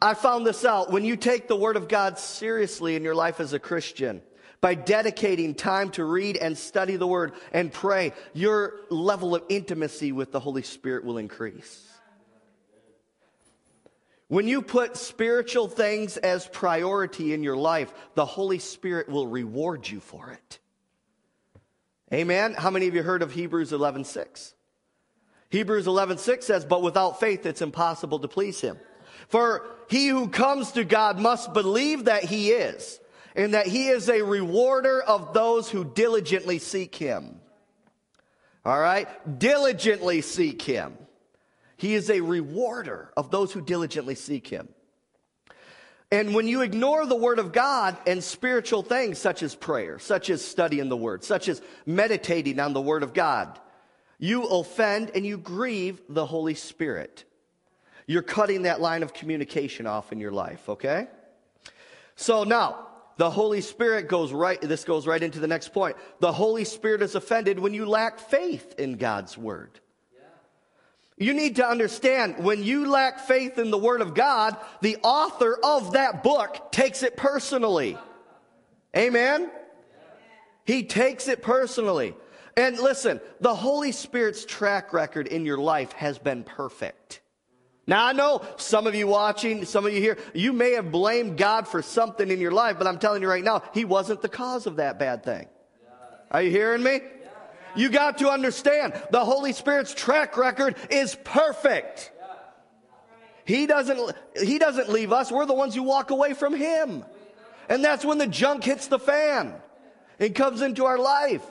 I 0.00 0.14
found 0.14 0.46
this 0.46 0.64
out. 0.64 0.90
When 0.90 1.04
you 1.04 1.16
take 1.16 1.48
the 1.48 1.56
Word 1.56 1.76
of 1.76 1.88
God 1.88 2.18
seriously 2.18 2.96
in 2.96 3.04
your 3.04 3.14
life 3.14 3.40
as 3.40 3.52
a 3.52 3.58
Christian, 3.58 4.22
by 4.60 4.74
dedicating 4.74 5.54
time 5.54 5.90
to 5.90 6.04
read 6.04 6.36
and 6.36 6.56
study 6.56 6.96
the 6.96 7.06
Word 7.06 7.32
and 7.52 7.72
pray, 7.72 8.12
your 8.32 8.80
level 8.90 9.34
of 9.34 9.42
intimacy 9.48 10.12
with 10.12 10.32
the 10.32 10.40
Holy 10.40 10.62
Spirit 10.62 11.04
will 11.04 11.18
increase. 11.18 11.88
When 14.28 14.48
you 14.48 14.62
put 14.62 14.96
spiritual 14.96 15.68
things 15.68 16.16
as 16.16 16.46
priority 16.46 17.34
in 17.34 17.42
your 17.42 17.56
life, 17.56 17.92
the 18.14 18.24
Holy 18.24 18.58
Spirit 18.58 19.08
will 19.08 19.26
reward 19.26 19.86
you 19.86 20.00
for 20.00 20.30
it. 20.30 20.58
Amen. 22.12 22.54
How 22.54 22.70
many 22.70 22.88
of 22.88 22.94
you 22.94 23.02
heard 23.02 23.22
of 23.22 23.32
Hebrews 23.32 23.72
11:6? 23.72 24.54
Hebrews 25.52 25.86
11:6 25.86 26.46
says, 26.46 26.64
"But 26.64 26.80
without 26.80 27.20
faith 27.20 27.44
it's 27.44 27.60
impossible 27.60 28.18
to 28.20 28.28
please 28.28 28.62
him. 28.62 28.80
For 29.28 29.66
he 29.86 30.08
who 30.08 30.28
comes 30.28 30.72
to 30.72 30.82
God 30.82 31.18
must 31.18 31.52
believe 31.52 32.06
that 32.06 32.24
he 32.24 32.52
is, 32.52 32.98
and 33.36 33.52
that 33.52 33.66
he 33.66 33.88
is 33.88 34.08
a 34.08 34.22
rewarder 34.22 35.02
of 35.02 35.34
those 35.34 35.68
who 35.68 35.84
diligently 35.84 36.58
seek 36.58 36.94
him." 36.94 37.42
All 38.64 38.80
right? 38.80 39.06
Diligently 39.38 40.22
seek 40.22 40.62
him. 40.62 40.96
He 41.76 41.96
is 41.96 42.08
a 42.08 42.22
rewarder 42.22 43.12
of 43.14 43.30
those 43.30 43.52
who 43.52 43.60
diligently 43.60 44.14
seek 44.14 44.46
him. 44.46 44.70
And 46.10 46.34
when 46.34 46.48
you 46.48 46.62
ignore 46.62 47.04
the 47.04 47.14
Word 47.14 47.38
of 47.38 47.52
God 47.52 47.98
and 48.06 48.24
spiritual 48.24 48.82
things 48.82 49.18
such 49.18 49.42
as 49.42 49.54
prayer, 49.54 49.98
such 49.98 50.30
as 50.30 50.42
studying 50.42 50.88
the 50.88 50.96
Word, 50.96 51.24
such 51.24 51.46
as 51.46 51.60
meditating 51.84 52.58
on 52.58 52.72
the 52.72 52.80
Word 52.80 53.02
of 53.02 53.12
God, 53.12 53.58
you 54.22 54.44
offend 54.44 55.10
and 55.16 55.26
you 55.26 55.36
grieve 55.36 56.00
the 56.08 56.24
Holy 56.24 56.54
Spirit. 56.54 57.24
You're 58.06 58.22
cutting 58.22 58.62
that 58.62 58.80
line 58.80 59.02
of 59.02 59.12
communication 59.12 59.84
off 59.84 60.12
in 60.12 60.20
your 60.20 60.30
life, 60.30 60.68
okay? 60.68 61.08
So 62.14 62.44
now, 62.44 62.86
the 63.16 63.28
Holy 63.28 63.60
Spirit 63.60 64.08
goes 64.08 64.32
right, 64.32 64.60
this 64.60 64.84
goes 64.84 65.08
right 65.08 65.20
into 65.20 65.40
the 65.40 65.48
next 65.48 65.72
point. 65.72 65.96
The 66.20 66.30
Holy 66.30 66.64
Spirit 66.64 67.02
is 67.02 67.16
offended 67.16 67.58
when 67.58 67.74
you 67.74 67.84
lack 67.84 68.20
faith 68.20 68.76
in 68.78 68.96
God's 68.96 69.36
Word. 69.36 69.80
You 71.18 71.34
need 71.34 71.56
to 71.56 71.66
understand 71.66 72.44
when 72.44 72.62
you 72.62 72.88
lack 72.88 73.18
faith 73.18 73.58
in 73.58 73.72
the 73.72 73.78
Word 73.78 74.00
of 74.00 74.14
God, 74.14 74.56
the 74.82 74.98
author 75.02 75.58
of 75.64 75.94
that 75.94 76.22
book 76.22 76.70
takes 76.70 77.02
it 77.02 77.16
personally. 77.16 77.98
Amen? 78.96 79.50
He 80.64 80.84
takes 80.84 81.26
it 81.26 81.42
personally. 81.42 82.14
And 82.56 82.78
listen, 82.78 83.20
the 83.40 83.54
Holy 83.54 83.92
Spirit's 83.92 84.44
track 84.44 84.92
record 84.92 85.26
in 85.26 85.46
your 85.46 85.58
life 85.58 85.92
has 85.92 86.18
been 86.18 86.44
perfect. 86.44 87.20
Now, 87.86 88.06
I 88.06 88.12
know 88.12 88.42
some 88.56 88.86
of 88.86 88.94
you 88.94 89.06
watching, 89.08 89.64
some 89.64 89.86
of 89.86 89.92
you 89.92 90.00
here, 90.00 90.18
you 90.34 90.52
may 90.52 90.72
have 90.72 90.92
blamed 90.92 91.36
God 91.36 91.66
for 91.66 91.82
something 91.82 92.30
in 92.30 92.40
your 92.40 92.52
life, 92.52 92.76
but 92.78 92.86
I'm 92.86 92.98
telling 92.98 93.22
you 93.22 93.28
right 93.28 93.42
now, 93.42 93.62
He 93.74 93.84
wasn't 93.84 94.22
the 94.22 94.28
cause 94.28 94.66
of 94.66 94.76
that 94.76 94.98
bad 94.98 95.24
thing. 95.24 95.48
Are 96.30 96.42
you 96.42 96.50
hearing 96.50 96.82
me? 96.82 97.00
You 97.74 97.88
got 97.88 98.18
to 98.18 98.30
understand 98.30 98.94
the 99.10 99.24
Holy 99.24 99.52
Spirit's 99.52 99.94
track 99.94 100.36
record 100.36 100.76
is 100.90 101.16
perfect. 101.24 102.12
He 103.44 103.66
doesn't, 103.66 104.14
he 104.40 104.58
doesn't 104.58 104.88
leave 104.88 105.12
us. 105.12 105.32
We're 105.32 105.46
the 105.46 105.54
ones 105.54 105.74
who 105.74 105.82
walk 105.82 106.10
away 106.10 106.34
from 106.34 106.54
Him. 106.54 107.04
And 107.68 107.84
that's 107.84 108.04
when 108.04 108.18
the 108.18 108.26
junk 108.26 108.62
hits 108.64 108.86
the 108.86 108.98
fan 108.98 109.54
and 110.20 110.34
comes 110.34 110.62
into 110.62 110.84
our 110.84 110.98
life. 110.98 111.42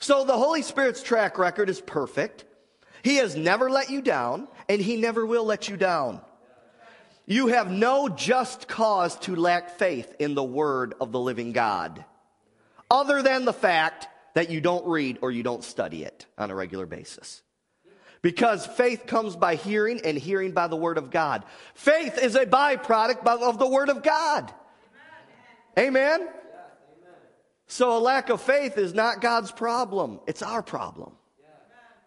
So 0.00 0.24
the 0.24 0.36
Holy 0.36 0.62
Spirit's 0.62 1.02
track 1.02 1.38
record 1.38 1.68
is 1.68 1.80
perfect. 1.80 2.44
He 3.02 3.16
has 3.16 3.36
never 3.36 3.70
let 3.70 3.90
you 3.90 4.00
down, 4.02 4.48
and 4.68 4.80
He 4.80 4.96
never 4.96 5.26
will 5.26 5.44
let 5.44 5.68
you 5.68 5.76
down. 5.76 6.20
You 7.26 7.48
have 7.48 7.70
no 7.70 8.08
just 8.08 8.68
cause 8.68 9.18
to 9.20 9.36
lack 9.36 9.78
faith 9.78 10.14
in 10.18 10.34
the 10.34 10.44
Word 10.44 10.94
of 11.00 11.12
the 11.12 11.20
living 11.20 11.52
God, 11.52 12.04
other 12.90 13.22
than 13.22 13.44
the 13.44 13.52
fact 13.52 14.08
that 14.34 14.50
you 14.50 14.60
don't 14.60 14.86
read 14.86 15.18
or 15.20 15.30
you 15.30 15.42
don't 15.42 15.64
study 15.64 16.04
it 16.04 16.26
on 16.38 16.50
a 16.50 16.54
regular 16.54 16.86
basis. 16.86 17.42
Because 18.22 18.66
faith 18.66 19.06
comes 19.06 19.36
by 19.36 19.56
hearing 19.56 20.00
and 20.04 20.18
hearing 20.18 20.52
by 20.52 20.68
the 20.68 20.76
Word 20.76 20.98
of 20.98 21.10
God. 21.10 21.44
Faith 21.74 22.18
is 22.18 22.34
a 22.34 22.46
byproduct 22.46 23.26
of 23.26 23.58
the 23.58 23.68
Word 23.68 23.90
of 23.90 24.02
God. 24.02 24.52
Amen? 25.78 26.28
So 27.68 27.96
a 27.96 28.00
lack 28.00 28.30
of 28.30 28.40
faith 28.40 28.78
is 28.78 28.94
not 28.94 29.20
God's 29.20 29.52
problem, 29.52 30.20
it's 30.26 30.42
our 30.42 30.62
problem. 30.62 31.12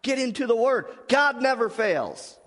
Get 0.02 0.18
into 0.18 0.48
the 0.48 0.56
Word. 0.56 0.86
God 1.08 1.42
never 1.42 1.70
fails. 1.70 2.38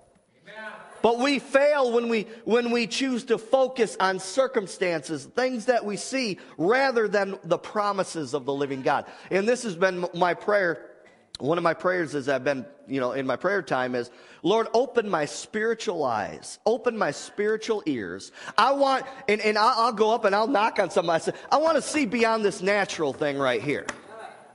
But 1.03 1.19
we 1.19 1.39
fail 1.39 1.93
when 1.93 2.09
we, 2.09 2.27
when 2.45 2.71
we 2.71 2.87
choose 2.87 3.25
to 3.25 3.37
focus 3.37 3.95
on 4.01 4.19
circumstances, 4.19 5.27
things 5.27 5.67
that 5.67 5.85
we 5.85 5.99
see, 5.99 6.39
rather 6.57 7.09
than 7.09 7.39
the 7.45 7.59
promises 7.59 8.33
of 8.33 8.47
the 8.47 8.55
living 8.55 8.81
God. 8.81 9.05
And 9.31 9.47
this 9.47 9.65
has 9.65 9.77
been 9.77 10.07
my 10.15 10.33
prayer. 10.33 10.94
One 11.41 11.59
of 11.59 11.65
my 11.65 11.75
prayers 11.75 12.15
as 12.15 12.29
I've 12.29 12.45
been, 12.45 12.65
you 12.87 13.01
know, 13.01 13.13
in 13.13 13.27
my 13.27 13.35
prayer 13.35 13.61
time 13.61 13.97
is, 13.97 14.11
Lord, 14.45 14.69
open 14.73 15.09
my 15.09 15.25
spiritual 15.25 16.05
eyes, 16.05 16.61
open 16.65 16.97
my 16.97 17.11
spiritual 17.11 17.83
ears. 17.87 18.31
I 18.57 18.73
want, 18.73 19.05
and, 19.29 19.41
and 19.41 19.59
I'll, 19.59 19.93
go 19.93 20.15
up 20.15 20.25
and 20.25 20.35
I'll 20.35 20.47
knock 20.47 20.79
on 20.79 20.91
somebody. 20.91 21.33
I 21.51 21.57
want 21.57 21.77
to 21.77 21.83
see 21.83 22.07
beyond 22.07 22.45
this 22.45 22.63
natural 22.63 23.13
thing 23.13 23.37
right 23.37 23.61
here. 23.61 23.85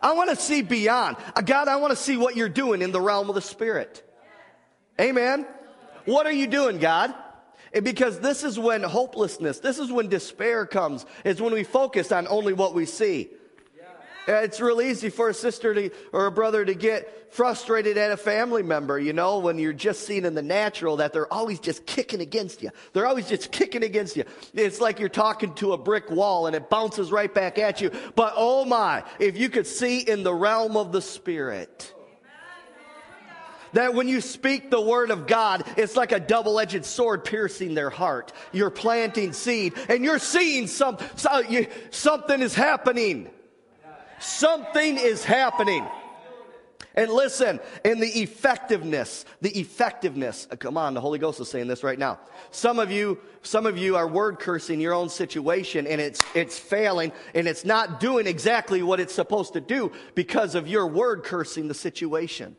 I 0.02 0.14
want 0.14 0.30
to 0.30 0.38
see 0.38 0.62
beyond. 0.62 1.18
Uh, 1.36 1.42
God, 1.42 1.68
I 1.68 1.76
want 1.76 1.92
to 1.92 1.98
see 1.98 2.16
what 2.16 2.38
you're 2.38 2.48
doing 2.48 2.82
in 2.82 2.94
the 2.94 3.02
realm 3.02 3.28
of 3.28 3.36
the 3.36 3.42
Spirit. 3.42 4.02
Amen. 5.00 5.46
What 6.06 6.26
are 6.28 6.32
you 6.32 6.48
doing, 6.48 6.78
God? 6.78 7.14
Because 7.74 8.20
this 8.20 8.44
is 8.44 8.58
when 8.58 8.84
hopelessness, 8.84 9.60
this 9.60 9.80
is 9.80 9.92
when 9.92 10.08
despair 10.08 10.66
comes. 10.66 11.06
It's 11.26 11.42
when 11.42 11.54
we 11.54 11.64
focus 11.64 12.12
on 12.14 12.28
only 12.28 12.54
what 12.54 12.74
we 12.74 12.86
see. 12.86 13.30
It's 14.30 14.62
real 14.62 14.80
easy 14.80 15.10
for 15.10 15.30
a 15.30 15.34
sister 15.34 15.74
to, 15.74 15.90
or 16.14 16.28
a 16.28 16.32
brother 16.32 16.64
to 16.64 16.76
get 16.76 17.34
frustrated 17.34 17.98
at 17.98 18.12
a 18.12 18.18
family 18.18 18.62
member, 18.62 19.00
you 19.00 19.12
know, 19.12 19.40
when 19.40 19.58
you're 19.58 19.74
just 19.74 20.06
seeing 20.06 20.24
in 20.24 20.36
the 20.36 20.44
natural 20.44 20.98
that 20.98 21.14
they're 21.14 21.32
always 21.34 21.60
just 21.60 21.88
kicking 21.88 22.22
against 22.22 22.62
you. 22.62 22.70
They're 22.94 23.08
always 23.08 23.28
just 23.28 23.52
kicking 23.52 23.84
against 23.84 24.16
you. 24.16 24.26
It's 24.54 24.80
like 24.80 25.00
you're 25.00 25.10
talking 25.10 25.56
to 25.56 25.74
a 25.74 25.80
brick 25.80 26.12
wall 26.12 26.46
and 26.46 26.56
it 26.56 26.70
bounces 26.70 27.12
right 27.12 27.34
back 27.34 27.58
at 27.58 27.82
you. 27.82 27.90
But 28.16 28.34
oh 28.36 28.66
my, 28.66 29.04
if 29.18 29.36
you 29.36 29.50
could 29.50 29.66
see 29.66 30.00
in 30.00 30.22
the 30.22 30.34
realm 30.34 30.78
of 30.78 30.92
the 30.92 31.02
Spirit, 31.02 31.92
that 33.74 33.96
when 33.96 34.08
you 34.08 34.22
speak 34.22 34.70
the 34.70 34.82
word 34.82 35.10
of 35.10 35.26
God, 35.26 35.64
it's 35.76 35.96
like 35.96 36.12
a 36.12 36.20
double 36.20 36.60
edged 36.60 36.86
sword 36.86 37.24
piercing 37.24 37.74
their 37.74 37.90
heart. 37.90 38.32
You're 38.52 38.70
planting 38.70 39.34
seed 39.34 39.74
and 39.90 40.04
you're 40.04 40.20
seeing 40.20 40.68
some, 40.68 40.98
so 41.16 41.40
you, 41.40 41.66
something 41.90 42.42
is 42.42 42.54
happening. 42.54 43.32
Something 44.20 44.98
is 44.98 45.24
happening. 45.24 45.86
And 46.96 47.12
listen, 47.12 47.60
in 47.86 48.00
the 48.00 48.08
effectiveness, 48.08 49.24
the 49.42 49.58
effectiveness, 49.58 50.48
uh, 50.52 50.56
come 50.56 50.76
on, 50.76 50.94
the 50.94 51.02
Holy 51.02 51.20
Ghost 51.20 51.40
is 51.40 51.50
saying 51.50 51.68
this 51.68 51.84
right 51.84 51.98
now. 51.98 52.20
Some 52.52 52.80
of 52.80 52.92
you, 52.92 53.20
some 53.42 53.66
of 53.66 53.78
you 53.78 53.96
are 53.96 54.08
word 54.08 54.40
cursing 54.40 54.82
your 54.82 54.94
own 54.94 55.08
situation 55.08 55.86
and 55.88 56.02
it's, 56.02 56.20
it's 56.34 56.58
failing 56.58 57.14
and 57.36 57.48
it's 57.48 57.64
not 57.64 58.00
doing 58.00 58.28
exactly 58.28 58.82
what 58.82 59.00
it's 59.00 59.14
supposed 59.14 59.54
to 59.54 59.62
do 59.62 59.92
because 60.16 60.56
of 60.56 60.68
your 60.68 60.88
word 60.88 61.24
cursing 61.24 61.68
the 61.68 61.74
situation. 61.74 62.56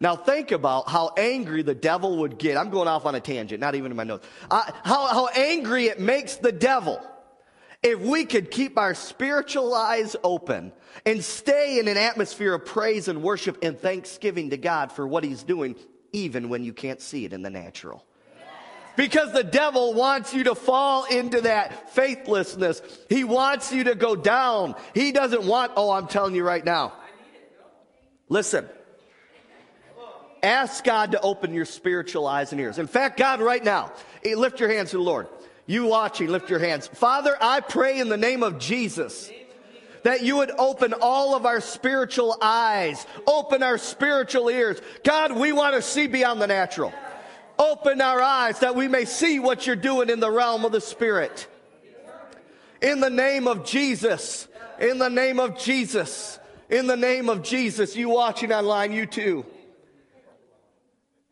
Now 0.00 0.16
think 0.16 0.50
about 0.50 0.88
how 0.88 1.12
angry 1.16 1.62
the 1.62 1.74
devil 1.74 2.18
would 2.18 2.38
get. 2.38 2.56
I'm 2.56 2.70
going 2.70 2.88
off 2.88 3.06
on 3.06 3.14
a 3.14 3.20
tangent, 3.20 3.60
not 3.60 3.74
even 3.74 3.90
in 3.92 3.96
my 3.96 4.04
notes. 4.04 4.26
Uh, 4.50 4.70
how, 4.82 5.06
how 5.06 5.28
angry 5.28 5.86
it 5.86 6.00
makes 6.00 6.36
the 6.36 6.52
devil 6.52 7.00
if 7.86 8.00
we 8.00 8.24
could 8.24 8.50
keep 8.50 8.78
our 8.78 8.94
spiritual 8.94 9.72
eyes 9.72 10.16
open 10.24 10.72
and 11.04 11.22
stay 11.22 11.78
in 11.78 11.86
an 11.86 11.96
atmosphere 11.96 12.54
of 12.54 12.64
praise 12.64 13.06
and 13.06 13.22
worship 13.22 13.58
and 13.62 13.78
thanksgiving 13.78 14.50
to 14.50 14.56
God 14.56 14.90
for 14.90 15.06
what 15.06 15.22
he's 15.22 15.44
doing, 15.44 15.76
even 16.12 16.48
when 16.48 16.64
you 16.64 16.72
can't 16.72 17.00
see 17.00 17.24
it 17.24 17.32
in 17.32 17.42
the 17.42 17.50
natural. 17.50 18.04
Because 18.96 19.32
the 19.32 19.44
devil 19.44 19.94
wants 19.94 20.34
you 20.34 20.44
to 20.44 20.54
fall 20.54 21.04
into 21.04 21.42
that 21.42 21.90
faithlessness. 21.90 22.82
He 23.08 23.24
wants 23.24 23.72
you 23.72 23.84
to 23.84 23.94
go 23.94 24.16
down. 24.16 24.74
He 24.92 25.12
doesn't 25.12 25.44
want, 25.44 25.72
oh, 25.76 25.90
I'm 25.90 26.08
telling 26.08 26.34
you 26.34 26.42
right 26.42 26.64
now. 26.64 26.92
Listen, 28.28 28.68
Ask 30.42 30.84
God 30.84 31.12
to 31.12 31.20
open 31.22 31.52
your 31.54 31.64
spiritual 31.64 32.26
eyes 32.26 32.52
and 32.52 32.60
ears. 32.60 32.78
In 32.78 32.86
fact, 32.86 33.16
God, 33.16 33.40
right 33.40 33.64
now, 33.64 33.92
eh, 34.24 34.36
lift 34.36 34.60
your 34.60 34.68
hands 34.68 34.90
to 34.90 34.98
the 34.98 35.02
Lord. 35.02 35.26
You 35.66 35.86
watching, 35.86 36.28
lift 36.28 36.48
your 36.48 36.60
hands. 36.60 36.86
Father, 36.86 37.36
I 37.40 37.60
pray 37.60 37.98
in 37.98 38.08
the 38.08 38.16
name 38.16 38.42
of 38.42 38.58
Jesus 38.58 39.30
that 40.04 40.22
you 40.22 40.36
would 40.36 40.52
open 40.52 40.94
all 41.00 41.34
of 41.34 41.44
our 41.44 41.60
spiritual 41.60 42.36
eyes, 42.40 43.04
open 43.26 43.64
our 43.64 43.76
spiritual 43.76 44.48
ears. 44.48 44.80
God, 45.02 45.32
we 45.32 45.50
want 45.50 45.74
to 45.74 45.82
see 45.82 46.06
beyond 46.06 46.40
the 46.40 46.46
natural. 46.46 46.94
Open 47.58 48.00
our 48.00 48.20
eyes 48.20 48.60
that 48.60 48.76
we 48.76 48.86
may 48.86 49.04
see 49.04 49.40
what 49.40 49.66
you're 49.66 49.74
doing 49.74 50.08
in 50.08 50.20
the 50.20 50.30
realm 50.30 50.64
of 50.64 50.70
the 50.70 50.80
Spirit. 50.80 51.48
In 52.80 53.00
the 53.00 53.10
name 53.10 53.48
of 53.48 53.64
Jesus, 53.64 54.46
in 54.78 54.98
the 54.98 55.10
name 55.10 55.40
of 55.40 55.58
Jesus, 55.58 56.38
in 56.68 56.86
the 56.86 56.96
name 56.96 57.28
of 57.28 57.42
Jesus, 57.42 57.96
you 57.96 58.08
watching 58.10 58.52
online, 58.52 58.92
you 58.92 59.06
too. 59.06 59.44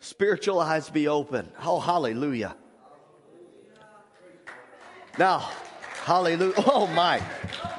Spiritual 0.00 0.58
eyes 0.58 0.90
be 0.90 1.06
open. 1.06 1.48
Oh, 1.62 1.78
hallelujah. 1.78 2.56
Now, 5.18 5.50
hallelujah. 6.04 6.54
Oh, 6.66 6.87
my. 6.87 7.23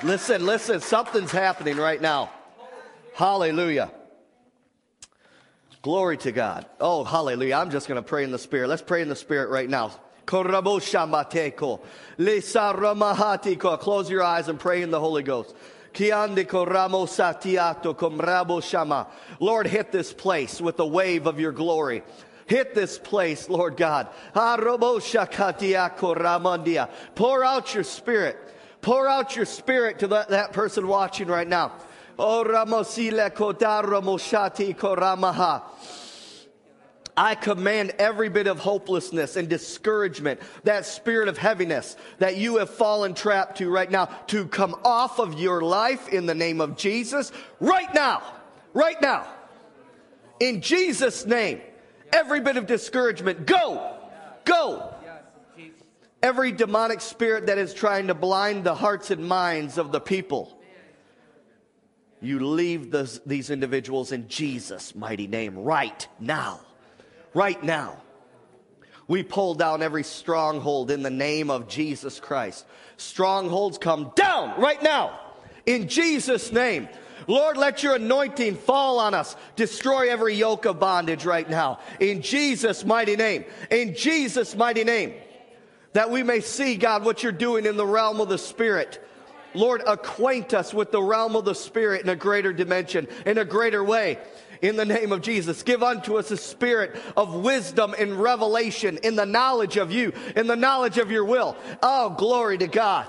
Listen, 0.03 0.45
listen. 0.45 0.79
Something's 0.81 1.31
happening 1.31 1.77
right 1.77 2.01
now. 2.01 2.31
Hallelujah. 3.13 3.91
Glory 5.81 6.17
to 6.17 6.31
God. 6.31 6.65
Oh, 6.79 7.03
hallelujah. 7.03 7.55
I'm 7.55 7.69
just 7.69 7.87
going 7.87 8.01
to 8.01 8.07
pray 8.07 8.23
in 8.23 8.31
the 8.31 8.39
Spirit. 8.39 8.69
Let's 8.69 8.81
pray 8.81 9.01
in 9.01 9.09
the 9.09 9.15
Spirit 9.15 9.49
right 9.49 9.69
now. 9.69 9.91
Close 13.77 14.09
your 14.09 14.23
eyes 14.23 14.47
and 14.47 14.59
pray 14.59 14.81
in 14.81 14.89
the 14.89 14.99
Holy 14.99 15.21
Ghost. 15.21 15.55
Lord, 19.39 19.67
hit 19.67 19.91
this 19.91 20.13
place 20.13 20.59
with 20.59 20.77
the 20.77 20.87
wave 20.87 21.27
of 21.27 21.39
your 21.39 21.51
glory. 21.51 22.03
Hit 22.47 22.75
this 22.75 22.99
place, 22.99 23.49
Lord 23.49 23.75
God. 23.75 24.07
Pour 27.15 27.43
out 27.43 27.73
your 27.73 27.83
spirit. 27.83 28.37
Pour 28.81 29.07
out 29.07 29.35
your 29.35 29.45
spirit 29.45 29.99
to 29.99 30.07
that, 30.07 30.29
that 30.29 30.53
person 30.53 30.87
watching 30.87 31.27
right 31.27 31.47
now. 31.47 31.73
I 37.17 37.35
command 37.35 37.93
every 37.97 38.29
bit 38.29 38.47
of 38.47 38.59
hopelessness 38.59 39.37
and 39.37 39.49
discouragement, 39.49 40.39
that 40.65 40.85
spirit 40.85 41.29
of 41.29 41.37
heaviness 41.37 41.95
that 42.19 42.37
you 42.37 42.57
have 42.57 42.69
fallen 42.69 43.13
trapped 43.15 43.57
to 43.59 43.69
right 43.69 43.89
now, 43.89 44.05
to 44.27 44.47
come 44.47 44.75
off 44.83 45.19
of 45.19 45.39
your 45.39 45.61
life 45.61 46.09
in 46.09 46.25
the 46.25 46.35
name 46.35 46.61
of 46.61 46.77
Jesus 46.77 47.31
right 47.59 47.91
now. 47.93 48.21
Right 48.73 49.01
now. 49.01 49.25
In 50.39 50.61
Jesus' 50.61 51.25
name. 51.25 51.61
Every 52.15 52.39
bit 52.39 52.57
of 52.57 52.65
discouragement, 52.65 53.45
go. 53.45 53.97
Go. 54.45 54.93
Every 56.23 56.51
demonic 56.51 57.01
spirit 57.01 57.47
that 57.47 57.57
is 57.57 57.73
trying 57.73 58.07
to 58.07 58.13
blind 58.13 58.63
the 58.63 58.73
hearts 58.73 59.11
and 59.11 59.27
minds 59.27 59.77
of 59.77 59.91
the 59.91 59.99
people 59.99 60.57
you 62.25 62.39
leave 62.39 62.91
this, 62.91 63.19
these 63.25 63.49
individuals 63.49 64.11
in 64.11 64.27
Jesus' 64.27 64.95
mighty 64.95 65.27
name 65.27 65.57
right 65.57 66.07
now. 66.19 66.59
Right 67.33 67.61
now. 67.63 68.01
We 69.07 69.21
pull 69.21 69.53
down 69.53 69.83
every 69.83 70.03
stronghold 70.03 70.89
in 70.89 71.03
the 71.03 71.11
name 71.11 71.51
of 71.51 71.67
Jesus 71.67 72.19
Christ. 72.19 72.65
Strongholds 72.97 73.77
come 73.77 74.11
down 74.15 74.59
right 74.59 74.81
now 74.81 75.19
in 75.65 75.87
Jesus' 75.87 76.51
name. 76.51 76.89
Lord, 77.27 77.57
let 77.57 77.83
your 77.83 77.95
anointing 77.95 78.55
fall 78.55 78.99
on 78.99 79.13
us. 79.13 79.35
Destroy 79.55 80.09
every 80.09 80.35
yoke 80.35 80.65
of 80.65 80.79
bondage 80.79 81.25
right 81.25 81.49
now. 81.49 81.79
In 81.99 82.21
Jesus' 82.21 82.85
mighty 82.85 83.15
name. 83.15 83.45
In 83.71 83.95
Jesus' 83.95 84.55
mighty 84.55 84.83
name. 84.83 85.13
That 85.93 86.11
we 86.11 86.23
may 86.23 86.41
see, 86.41 86.75
God, 86.75 87.05
what 87.05 87.23
you're 87.23 87.31
doing 87.31 87.65
in 87.65 87.77
the 87.77 87.85
realm 87.85 88.19
of 88.19 88.29
the 88.29 88.37
Spirit. 88.37 89.01
Lord, 89.53 89.81
acquaint 89.87 90.53
us 90.53 90.73
with 90.73 90.91
the 90.91 91.01
realm 91.01 91.35
of 91.35 91.45
the 91.45 91.55
Spirit 91.55 92.01
in 92.01 92.09
a 92.09 92.15
greater 92.15 92.51
dimension, 92.51 93.07
in 93.25 93.37
a 93.37 93.45
greater 93.45 93.83
way. 93.83 94.19
In 94.61 94.75
the 94.75 94.85
name 94.85 95.11
of 95.11 95.21
Jesus, 95.21 95.63
give 95.63 95.83
unto 95.83 96.17
us 96.17 96.31
a 96.31 96.37
spirit 96.37 96.95
of 97.15 97.35
wisdom 97.35 97.93
and 97.97 98.19
revelation 98.21 98.97
in 99.03 99.15
the 99.15 99.25
knowledge 99.25 99.77
of 99.77 99.91
you, 99.91 100.13
in 100.35 100.47
the 100.47 100.55
knowledge 100.55 100.97
of 100.97 101.11
your 101.11 101.25
will. 101.25 101.55
Oh, 101.83 102.11
glory 102.11 102.57
to 102.57 102.67
God. 102.67 103.05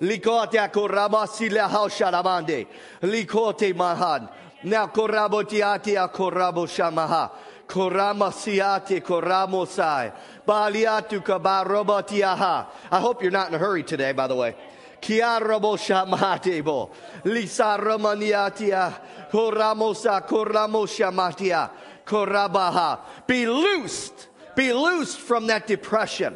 Likote 0.00 0.68
koramasi 0.72 1.50
lehao 1.50 1.88
sharamande. 1.88 2.66
Likote 3.02 3.74
mahan. 3.74 4.28
Now 4.64 4.86
korabotiati 4.88 5.96
akorabo 5.96 6.66
shamaha. 6.66 7.30
Koramasiate 7.66 9.00
koramosai. 9.00 10.12
Baliatu 10.46 11.20
kabarobotiaha. 11.22 12.66
I 12.90 13.00
hope 13.00 13.22
you're 13.22 13.30
not 13.30 13.48
in 13.48 13.54
a 13.54 13.58
hurry 13.58 13.82
today, 13.82 14.12
by 14.12 14.26
the 14.26 14.34
way. 14.34 14.54
Kiarabo 15.00 15.76
shamatebo. 15.76 16.90
Lisa 17.24 17.76
romaniatia. 17.78 18.92
Koramosa 19.30 20.26
koramoshamatia. 20.26 21.70
Korabaha. 22.06 23.00
Be 23.26 23.46
loosed. 23.46 24.26
Be 24.54 24.72
loosed 24.72 25.18
from 25.18 25.46
that 25.48 25.66
depression. 25.66 26.34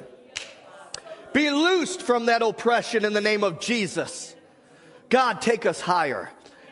Be 1.32 1.50
loosed 1.50 2.02
from 2.02 2.26
that 2.26 2.42
oppression 2.42 3.04
in 3.04 3.12
the 3.12 3.20
name 3.20 3.44
of 3.44 3.60
Jesus. 3.60 4.34
God, 5.08 5.40
take 5.40 5.66
us 5.66 5.80
higher. 5.80 6.30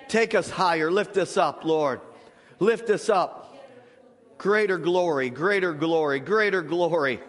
Take 0.09 0.35
us 0.35 0.51
higher. 0.51 0.91
Lift 0.91 1.17
us 1.17 1.37
up, 1.37 1.65
Lord. 1.65 2.01
Lift 2.59 2.91
us 2.91 3.09
up. 3.09 3.45
Greater 4.39 4.79
glory, 4.79 5.31
greater 5.31 5.73
glory, 5.73 6.21
greater 6.21 6.63
glory. 6.63 7.21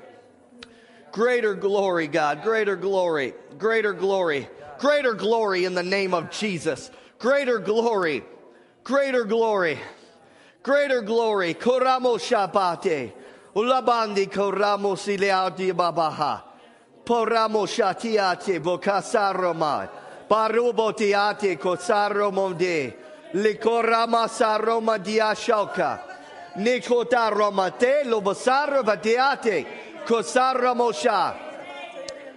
Greater 1.12 1.56
glory, 1.56 2.08
God. 2.08 2.44
Greater 2.44 2.76
glory, 2.76 3.34
greater 3.58 3.94
glory, 3.94 4.48
greater 4.78 5.13
glory 5.13 5.65
in 5.65 5.74
the 5.74 5.84
name 5.84 6.13
of 6.13 6.30
Jesus. 6.30 6.92
Greater 7.18 7.60
glory, 7.60 8.24
greater 8.84 9.26
glory, 9.26 9.80
greater 10.63 11.02
glory. 11.02 11.54
Koramo 11.54 12.20
shapate. 12.20 13.12
Ulabandi 13.56 14.30
koramo 14.30 14.96
sileati 14.96 15.74
babaha. 15.74 16.49
Poramo 17.10 17.65
shatiate 17.65 18.60
bokasaromai. 18.60 19.89
Barubo 20.30 20.93
tiate 20.93 21.58
kosaro 21.58 22.32
monde. 22.32 22.93
Likorama 23.34 24.30
saroma 24.30 25.00
diashoka. 25.00 26.00
Nikota 26.58 27.32
romate 27.32 28.04
lobosaro 28.04 28.84
vatiate. 28.84 29.65
Kosara 30.06 30.76
mosha. 30.76 31.36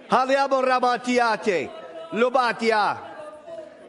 Haliabo 0.09 0.65
ramatiate. 0.65 1.69
Lubatia. 2.13 2.97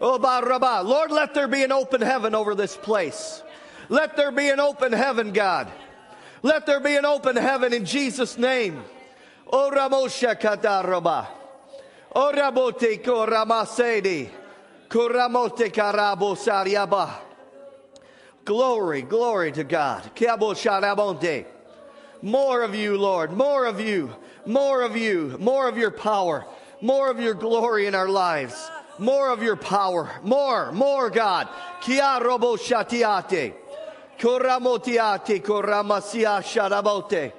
Oba 0.02 0.42
oh, 0.44 0.82
Lord, 0.84 1.10
let 1.12 1.32
there 1.32 1.48
be 1.48 1.62
an 1.62 1.72
open 1.72 2.02
heaven 2.02 2.34
over 2.34 2.54
this 2.54 2.76
place. 2.76 3.42
Let 3.88 4.18
there 4.18 4.32
be 4.32 4.50
an 4.50 4.60
open 4.60 4.92
heaven, 4.92 5.32
God. 5.32 5.72
Let 6.42 6.66
there 6.66 6.80
be 6.80 6.94
an 6.96 7.06
open 7.06 7.36
heaven 7.36 7.72
in 7.72 7.86
Jesus' 7.86 8.36
name. 8.36 8.84
Ora 9.52 9.88
mosha 9.88 10.34
kataraba. 10.40 11.26
Ora 12.16 12.52
bote 12.52 13.02
koramasedi. 13.02 14.28
Koramote 14.88 15.72
karabo 15.72 16.36
sariaba. 16.36 17.10
Glory, 18.44 19.02
glory 19.02 19.50
to 19.52 19.64
God. 19.64 20.10
Kiabo 20.14 20.54
sharabonte. 20.54 21.46
More 22.22 22.62
of 22.62 22.74
you, 22.74 22.96
Lord. 22.96 23.32
More 23.32 23.66
of 23.66 23.80
you. 23.80 24.14
More 24.46 24.82
of 24.82 24.96
you. 24.96 25.36
More 25.40 25.68
of 25.68 25.76
your 25.76 25.90
power. 25.90 26.46
More 26.80 27.10
of 27.10 27.18
your 27.18 27.34
glory 27.34 27.86
in 27.86 27.94
our 27.94 28.08
lives. 28.08 28.70
More 28.98 29.30
of 29.30 29.42
your 29.42 29.56
power. 29.56 30.10
More, 30.22 30.70
more, 30.72 31.10
God. 31.10 31.48
Kia 31.80 32.20
robo 32.22 32.56
shatiate. 32.56 33.54
Koramotiate 34.18 35.42
koramasia 35.42 36.42
sharabote. 36.42 37.32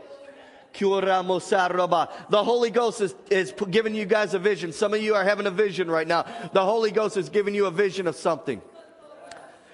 The 2.29 2.43
Holy 2.43 2.69
Ghost 2.69 3.01
is, 3.01 3.15
is 3.29 3.53
giving 3.69 3.95
you 3.95 4.05
guys 4.05 4.33
a 4.33 4.39
vision. 4.39 4.71
Some 4.71 4.93
of 4.93 5.01
you 5.01 5.15
are 5.15 5.23
having 5.23 5.47
a 5.47 5.51
vision 5.51 5.89
right 5.89 6.07
now. 6.07 6.25
The 6.53 6.63
Holy 6.63 6.91
Ghost 6.91 7.17
is 7.17 7.29
giving 7.29 7.55
you 7.55 7.65
a 7.65 7.71
vision 7.71 8.07
of 8.07 8.15
something. 8.15 8.61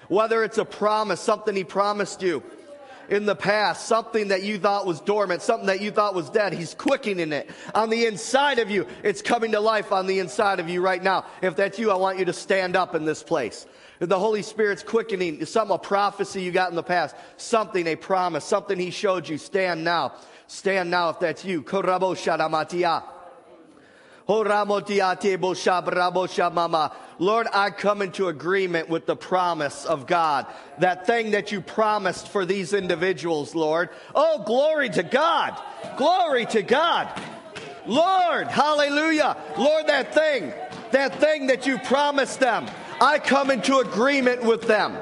Whether 0.08 0.44
it's 0.44 0.58
a 0.58 0.64
promise, 0.64 1.20
something 1.20 1.54
He 1.54 1.64
promised 1.64 2.22
you 2.22 2.42
in 3.08 3.26
the 3.26 3.36
past, 3.36 3.86
something 3.86 4.28
that 4.28 4.42
you 4.42 4.58
thought 4.58 4.86
was 4.86 5.00
dormant, 5.00 5.42
something 5.42 5.66
that 5.66 5.80
you 5.80 5.90
thought 5.90 6.14
was 6.14 6.30
dead. 6.30 6.52
He's 6.52 6.74
quickening 6.74 7.32
it 7.32 7.50
on 7.74 7.90
the 7.90 8.06
inside 8.06 8.58
of 8.58 8.70
you. 8.70 8.86
It's 9.02 9.22
coming 9.22 9.52
to 9.52 9.60
life 9.60 9.92
on 9.92 10.06
the 10.06 10.18
inside 10.18 10.60
of 10.60 10.68
you 10.68 10.80
right 10.80 11.02
now. 11.02 11.26
If 11.42 11.56
that's 11.56 11.78
you, 11.78 11.90
I 11.90 11.96
want 11.96 12.18
you 12.18 12.24
to 12.26 12.32
stand 12.32 12.76
up 12.76 12.94
in 12.94 13.04
this 13.04 13.22
place. 13.22 13.66
The 13.98 14.18
Holy 14.18 14.42
Spirit's 14.42 14.82
quickening 14.82 15.44
some 15.46 15.70
a 15.70 15.78
prophecy 15.78 16.42
you 16.42 16.50
got 16.50 16.70
in 16.70 16.76
the 16.76 16.82
past, 16.82 17.14
something, 17.36 17.86
a 17.86 17.96
promise, 17.96 18.44
something 18.44 18.78
He 18.78 18.90
showed 18.90 19.28
you. 19.28 19.38
Stand 19.38 19.84
now. 19.84 20.14
Stand 20.46 20.90
now 20.90 21.10
if 21.10 21.20
that's 21.20 21.44
you. 21.44 21.64
Lord, 27.18 27.46
I 27.52 27.70
come 27.70 28.02
into 28.02 28.28
agreement 28.28 28.88
with 28.88 29.06
the 29.06 29.16
promise 29.16 29.84
of 29.84 30.06
God. 30.06 30.46
That 30.78 31.06
thing 31.06 31.32
that 31.32 31.52
you 31.52 31.60
promised 31.60 32.28
for 32.28 32.44
these 32.44 32.72
individuals, 32.72 33.54
Lord. 33.54 33.90
Oh, 34.14 34.42
glory 34.44 34.90
to 34.90 35.02
God. 35.02 35.60
Glory 35.96 36.46
to 36.46 36.62
God. 36.62 37.08
Lord, 37.86 38.46
hallelujah. 38.48 39.36
Lord, 39.58 39.88
that 39.88 40.14
thing, 40.14 40.52
that 40.92 41.18
thing 41.18 41.48
that 41.48 41.66
you 41.66 41.78
promised 41.78 42.38
them, 42.40 42.66
I 43.02 43.18
come 43.18 43.50
into 43.50 43.78
agreement 43.78 44.44
with 44.44 44.62
them. 44.68 44.96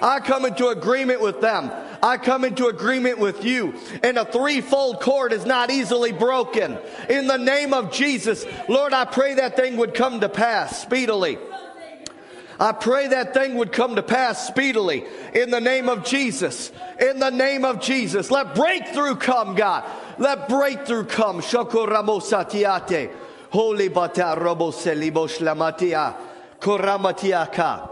I 0.00 0.20
come 0.20 0.46
into 0.46 0.68
agreement 0.68 1.20
with 1.20 1.42
them. 1.42 1.70
I 2.02 2.16
come 2.16 2.46
into 2.46 2.68
agreement 2.68 3.18
with 3.18 3.44
you. 3.44 3.74
And 4.02 4.16
a 4.16 4.24
threefold 4.24 5.00
cord 5.00 5.34
is 5.34 5.44
not 5.44 5.70
easily 5.70 6.12
broken. 6.12 6.78
In 7.10 7.26
the 7.26 7.36
name 7.36 7.74
of 7.74 7.92
Jesus, 7.92 8.46
Lord, 8.70 8.94
I 8.94 9.04
pray 9.04 9.34
that 9.34 9.54
thing 9.54 9.76
would 9.76 9.92
come 9.92 10.20
to 10.20 10.30
pass 10.30 10.80
speedily. 10.80 11.36
I 12.58 12.72
pray 12.72 13.08
that 13.08 13.34
thing 13.34 13.56
would 13.56 13.70
come 13.70 13.96
to 13.96 14.02
pass 14.02 14.46
speedily 14.46 15.04
in 15.34 15.50
the 15.50 15.60
name 15.60 15.90
of 15.90 16.06
Jesus. 16.06 16.72
In 16.98 17.18
the 17.18 17.30
name 17.30 17.66
of 17.66 17.82
Jesus. 17.82 18.30
Let 18.30 18.54
breakthrough 18.54 19.16
come, 19.16 19.56
God. 19.56 19.84
Let 20.16 20.48
breakthrough 20.48 21.04
come. 21.04 21.42
Holy. 23.50 23.88
Koramatiaka. 26.62 27.90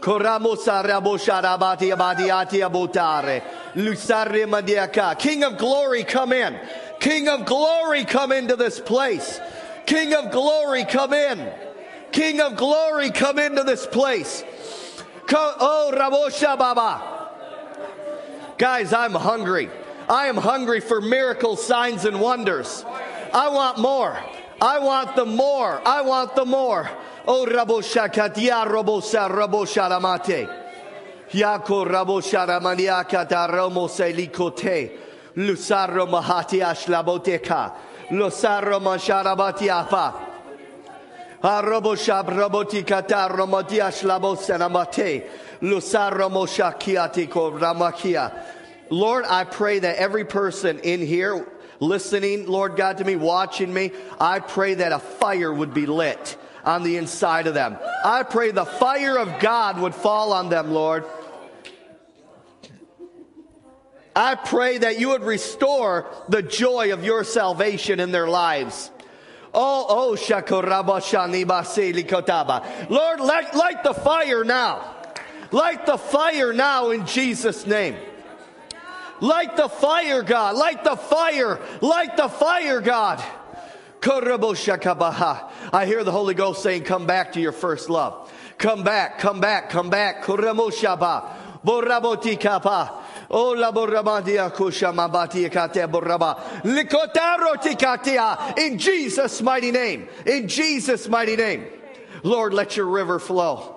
Koramosa 0.00 0.82
rabosha 0.84 1.40
rabati 1.40 1.92
abadi 1.94 2.28
ati 2.30 2.58
abotare. 2.58 3.42
Lusare. 3.76 5.18
King 5.18 5.44
of 5.44 5.56
glory, 5.56 6.02
come 6.02 6.32
in. 6.32 6.58
King 6.98 7.28
of 7.28 7.44
glory, 7.46 8.04
come 8.04 8.32
into 8.32 8.56
this 8.56 8.80
place. 8.80 9.38
King 9.86 10.14
of 10.14 10.32
glory, 10.32 10.84
come 10.84 11.12
in. 11.12 11.52
King 12.10 12.40
of 12.40 12.56
glory, 12.56 13.10
come 13.10 13.38
into 13.38 13.62
this 13.62 13.86
place. 13.86 14.42
Oh, 15.32 15.92
Baba. 16.58 17.30
Guys, 18.58 18.92
I'm 18.92 19.14
hungry. 19.14 19.70
I 20.08 20.26
am 20.26 20.36
hungry 20.36 20.80
for 20.80 21.00
miracles, 21.00 21.64
signs, 21.64 22.04
and 22.04 22.20
wonders. 22.20 22.84
I 23.32 23.48
want 23.50 23.78
more. 23.78 24.18
I 24.60 24.80
want 24.80 25.14
the 25.14 25.26
more. 25.26 25.80
I 25.86 26.02
want 26.02 26.34
the 26.34 26.44
more. 26.44 26.90
Oh, 27.26 27.46
Rabosha 27.46 28.12
Katia 28.12 28.64
Robosa 28.64 29.28
Rabosha 29.28 29.90
Ramate. 29.90 30.48
Yako 31.30 31.86
Rabosha 31.86 32.46
Ramaniakata 32.46 33.50
Romose 33.50 34.14
Likote. 34.14 34.92
Lusaro 35.36 36.08
Mahati 36.08 36.60
Ashlaboteka. 36.62 37.74
Lusaro 38.10 38.80
Masharabatiafa. 38.80 40.14
Arobosha 41.42 42.24
Robotikata 42.24 43.28
Romotia 43.30 43.90
Shlabosenamate. 43.90 45.28
Lusaro 45.60 46.30
Moshakiatiko 46.30 47.58
Ramakia. 47.58 48.32
Lord, 48.90 49.26
I 49.26 49.44
pray 49.44 49.80
that 49.80 49.96
every 49.96 50.24
person 50.24 50.78
in 50.78 51.00
here 51.00 51.46
listening, 51.78 52.46
Lord 52.46 52.76
God, 52.76 52.98
to 52.98 53.04
me, 53.04 53.16
watching 53.16 53.74
me, 53.74 53.92
I 54.18 54.38
pray 54.38 54.74
that 54.74 54.92
a 54.92 54.98
fire 54.98 55.52
would 55.52 55.74
be 55.74 55.84
lit 55.84 56.38
on 56.68 56.82
the 56.82 56.98
inside 56.98 57.46
of 57.46 57.54
them. 57.54 57.78
I 58.04 58.24
pray 58.24 58.50
the 58.50 58.66
fire 58.66 59.16
of 59.16 59.40
God 59.40 59.80
would 59.80 59.94
fall 59.94 60.34
on 60.34 60.50
them, 60.50 60.70
Lord. 60.70 61.04
I 64.14 64.34
pray 64.34 64.76
that 64.76 65.00
you 65.00 65.08
would 65.08 65.22
restore 65.22 66.06
the 66.28 66.42
joy 66.42 66.92
of 66.92 67.04
your 67.04 67.24
salvation 67.24 68.00
in 68.00 68.12
their 68.12 68.28
lives. 68.28 68.90
Oh, 69.54 69.86
oh, 69.88 70.12
shakorabashani 70.14 71.46
baselikotaba. 71.46 72.90
Lord, 72.90 73.20
light, 73.20 73.54
light 73.54 73.82
the 73.82 73.94
fire 73.94 74.44
now. 74.44 74.94
Light 75.50 75.86
the 75.86 75.96
fire 75.96 76.52
now 76.52 76.90
in 76.90 77.06
Jesus' 77.06 77.66
name. 77.66 77.96
Light 79.20 79.56
the 79.56 79.70
fire, 79.70 80.22
God. 80.22 80.54
Light 80.54 80.84
the 80.84 80.96
fire. 80.96 81.58
Light 81.80 82.18
the 82.18 82.28
fire, 82.28 82.82
God. 82.82 83.24
I 84.00 85.84
hear 85.86 86.04
the 86.04 86.12
Holy 86.12 86.34
Ghost 86.34 86.62
saying, 86.62 86.84
Come 86.84 87.06
back 87.06 87.32
to 87.32 87.40
your 87.40 87.52
first 87.52 87.90
love. 87.90 88.32
Come 88.58 88.82
back, 88.82 89.18
come 89.18 89.40
back, 89.40 89.70
come 89.70 89.90
back. 89.90 90.24
Oh. 90.28 90.44
Likotaro. 96.64 98.58
In 98.58 98.78
Jesus' 98.78 99.42
mighty 99.42 99.70
name. 99.70 100.08
In 100.26 100.48
Jesus' 100.48 101.08
mighty 101.08 101.36
name. 101.36 101.66
Lord, 102.22 102.54
let 102.54 102.76
your 102.76 102.86
river 102.86 103.18
flow. 103.18 103.76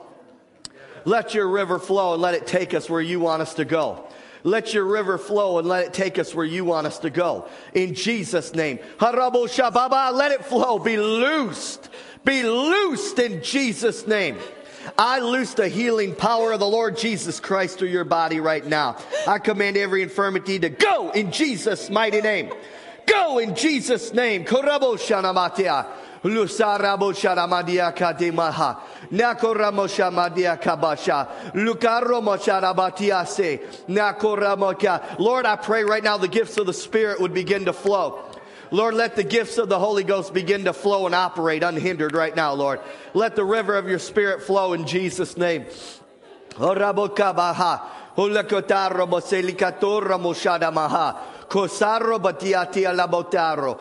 Let 1.05 1.33
your 1.33 1.47
river 1.47 1.79
flow 1.79 2.13
and 2.13 2.21
let 2.21 2.35
it 2.35 2.45
take 2.45 2.73
us 2.73 2.89
where 2.89 3.01
you 3.01 3.19
want 3.19 3.41
us 3.41 3.55
to 3.55 3.65
go. 3.65 4.07
Let 4.43 4.73
your 4.73 4.85
river 4.85 5.17
flow 5.17 5.59
and 5.59 5.67
let 5.67 5.85
it 5.85 5.93
take 5.93 6.17
us 6.17 6.33
where 6.33 6.45
you 6.45 6.65
want 6.65 6.87
us 6.87 6.99
to 6.99 7.09
go. 7.09 7.47
In 7.73 7.93
Jesus' 7.93 8.53
name. 8.53 8.79
Harabo 8.97 9.45
Shababa, 9.47 10.13
let 10.13 10.31
it 10.31 10.45
flow. 10.45 10.79
Be 10.79 10.97
loosed. 10.97 11.89
Be 12.25 12.43
loosed 12.43 13.19
in 13.19 13.43
Jesus' 13.43 14.07
name. 14.07 14.37
I 14.97 15.19
loose 15.19 15.53
the 15.53 15.67
healing 15.67 16.15
power 16.15 16.51
of 16.51 16.59
the 16.59 16.67
Lord 16.67 16.97
Jesus 16.97 17.39
Christ 17.39 17.77
through 17.77 17.89
your 17.89 18.03
body 18.03 18.39
right 18.39 18.65
now. 18.65 18.97
I 19.27 19.37
command 19.39 19.77
every 19.77 20.01
infirmity 20.01 20.59
to 20.59 20.69
go 20.69 21.11
in 21.11 21.31
Jesus' 21.31 21.89
mighty 21.89 22.21
name. 22.21 22.51
Go 23.05 23.39
in 23.39 23.55
Jesus' 23.55 24.13
name. 24.13 24.45
Shamadia 29.11 30.61
Kabasha. 30.61 31.53
Lukaromo 31.53 32.37
Sharabatiase. 32.37 33.85
Nakoramoka. 33.87 35.19
Lord, 35.19 35.45
I 35.45 35.55
pray 35.55 35.83
right 35.83 36.03
now 36.03 36.17
the 36.17 36.27
gifts 36.27 36.57
of 36.57 36.65
the 36.65 36.73
Spirit 36.73 37.19
would 37.19 37.33
begin 37.33 37.65
to 37.65 37.73
flow. 37.73 38.23
Lord, 38.71 38.93
let 38.93 39.17
the 39.17 39.23
gifts 39.23 39.57
of 39.57 39.67
the 39.67 39.77
Holy 39.77 40.05
Ghost 40.05 40.33
begin 40.33 40.63
to 40.63 40.73
flow 40.73 41.05
and 41.05 41.13
operate 41.13 41.61
unhindered 41.61 42.15
right 42.15 42.33
now, 42.33 42.53
Lord. 42.53 42.79
Let 43.13 43.35
the 43.35 43.43
river 43.43 43.75
of 43.75 43.87
your 43.87 43.99
Spirit 43.99 44.43
flow 44.43 44.71
in 44.73 44.87
Jesus' 44.87 45.35
name. 45.35 45.65
Batiatia 51.51 52.93
labotaro. 52.95 53.79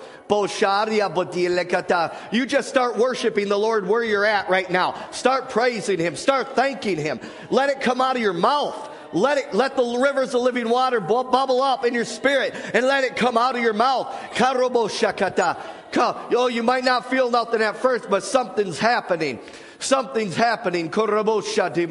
You 2.33 2.47
just 2.47 2.69
start 2.69 2.97
worshiping 2.97 3.49
the 3.49 3.59
Lord 3.59 3.87
where 3.87 4.03
you're 4.05 4.25
at 4.25 4.49
right 4.49 4.71
now. 4.71 4.95
Start 5.13 5.49
praising 5.51 5.99
Him. 5.99 6.17
Start 6.17 6.55
thanking 6.55 6.99
Him. 6.99 7.21
Let 7.51 7.71
it 7.71 7.81
come 7.81 8.01
out 8.01 8.17
of 8.17 8.23
your 8.23 8.33
mouth. 8.33 8.89
Let 9.13 9.39
it, 9.39 9.55
let 9.55 9.77
the 9.77 9.83
rivers 9.83 10.35
of 10.35 10.43
living 10.43 10.69
water 10.69 11.01
bubble 11.01 11.63
up 11.63 11.85
in 11.85 11.95
your 11.95 12.05
spirit 12.05 12.55
and 12.75 12.87
let 12.87 13.03
it 13.03 13.17
come 13.17 13.37
out 13.37 13.57
of 13.57 13.63
your 13.63 13.73
mouth. 13.73 14.07
Karobo 14.35 14.89
shakata. 14.89 15.57
Oh, 15.97 16.47
you 16.47 16.63
might 16.63 16.85
not 16.85 17.11
feel 17.11 17.29
nothing 17.31 17.61
at 17.61 17.77
first, 17.77 18.09
but 18.09 18.23
something's 18.23 18.79
happening. 18.79 19.41
Something's 19.81 20.37
happening. 20.37 20.91
Korobo 20.91 21.43
shati. 21.43 21.89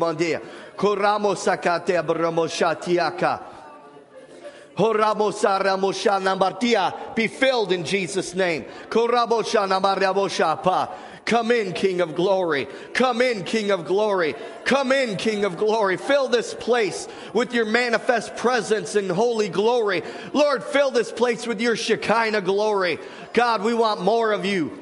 Koramo 0.77 1.35
sakate 1.35 2.01
abramo 2.01 2.47
shatiaka. 2.47 3.58
Be 7.15 7.27
filled 7.27 7.71
in 7.71 7.83
Jesus' 7.83 8.33
name. 8.33 8.65
Come 11.25 11.51
in, 11.51 11.73
King 11.73 12.01
of 12.01 12.15
glory. 12.15 12.67
Come 12.93 13.21
in, 13.21 13.43
King 13.43 13.71
of 13.71 13.85
glory. 13.85 14.35
Come 14.63 14.91
in, 14.91 15.17
King 15.17 15.43
of 15.45 15.57
glory. 15.57 15.97
Fill 15.97 16.29
this 16.29 16.53
place 16.53 17.07
with 17.33 17.53
your 17.53 17.65
manifest 17.65 18.35
presence 18.37 18.95
and 18.95 19.11
holy 19.11 19.49
glory. 19.49 20.01
Lord, 20.33 20.63
fill 20.63 20.91
this 20.91 21.11
place 21.11 21.45
with 21.45 21.59
your 21.61 21.75
Shekinah 21.75 22.41
glory. 22.41 22.99
God, 23.33 23.61
we 23.63 23.73
want 23.73 24.01
more 24.01 24.31
of 24.31 24.45
you. 24.45 24.81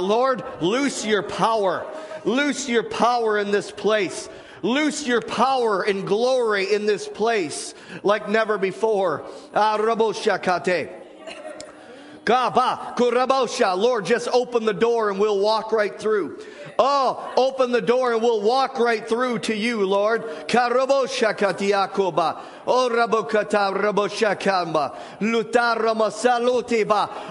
Lord, 0.00 0.44
loose 0.60 1.04
your 1.04 1.22
power. 1.22 1.86
Loose 2.24 2.68
your 2.68 2.82
power 2.82 3.38
in 3.38 3.50
this 3.50 3.70
place. 3.70 4.28
Loose 4.62 5.06
your 5.06 5.20
power 5.20 5.82
and 5.82 6.06
glory 6.06 6.72
in 6.72 6.86
this 6.86 7.06
place 7.06 7.74
like 8.02 8.28
never 8.28 8.58
before. 8.58 9.24
Lord, 13.76 14.04
just 14.04 14.26
open 14.28 14.64
the 14.64 14.74
door 14.74 15.10
and 15.10 15.20
we'll 15.20 15.38
walk 15.38 15.70
right 15.70 15.96
through. 15.96 16.40
Oh, 16.78 17.32
open 17.36 17.72
the 17.72 17.80
door 17.80 18.12
and 18.12 18.22
we'll 18.22 18.42
walk 18.42 18.78
right 18.78 19.06
through 19.06 19.38
to 19.40 19.56
you, 19.56 19.86
Lord. 19.86 20.24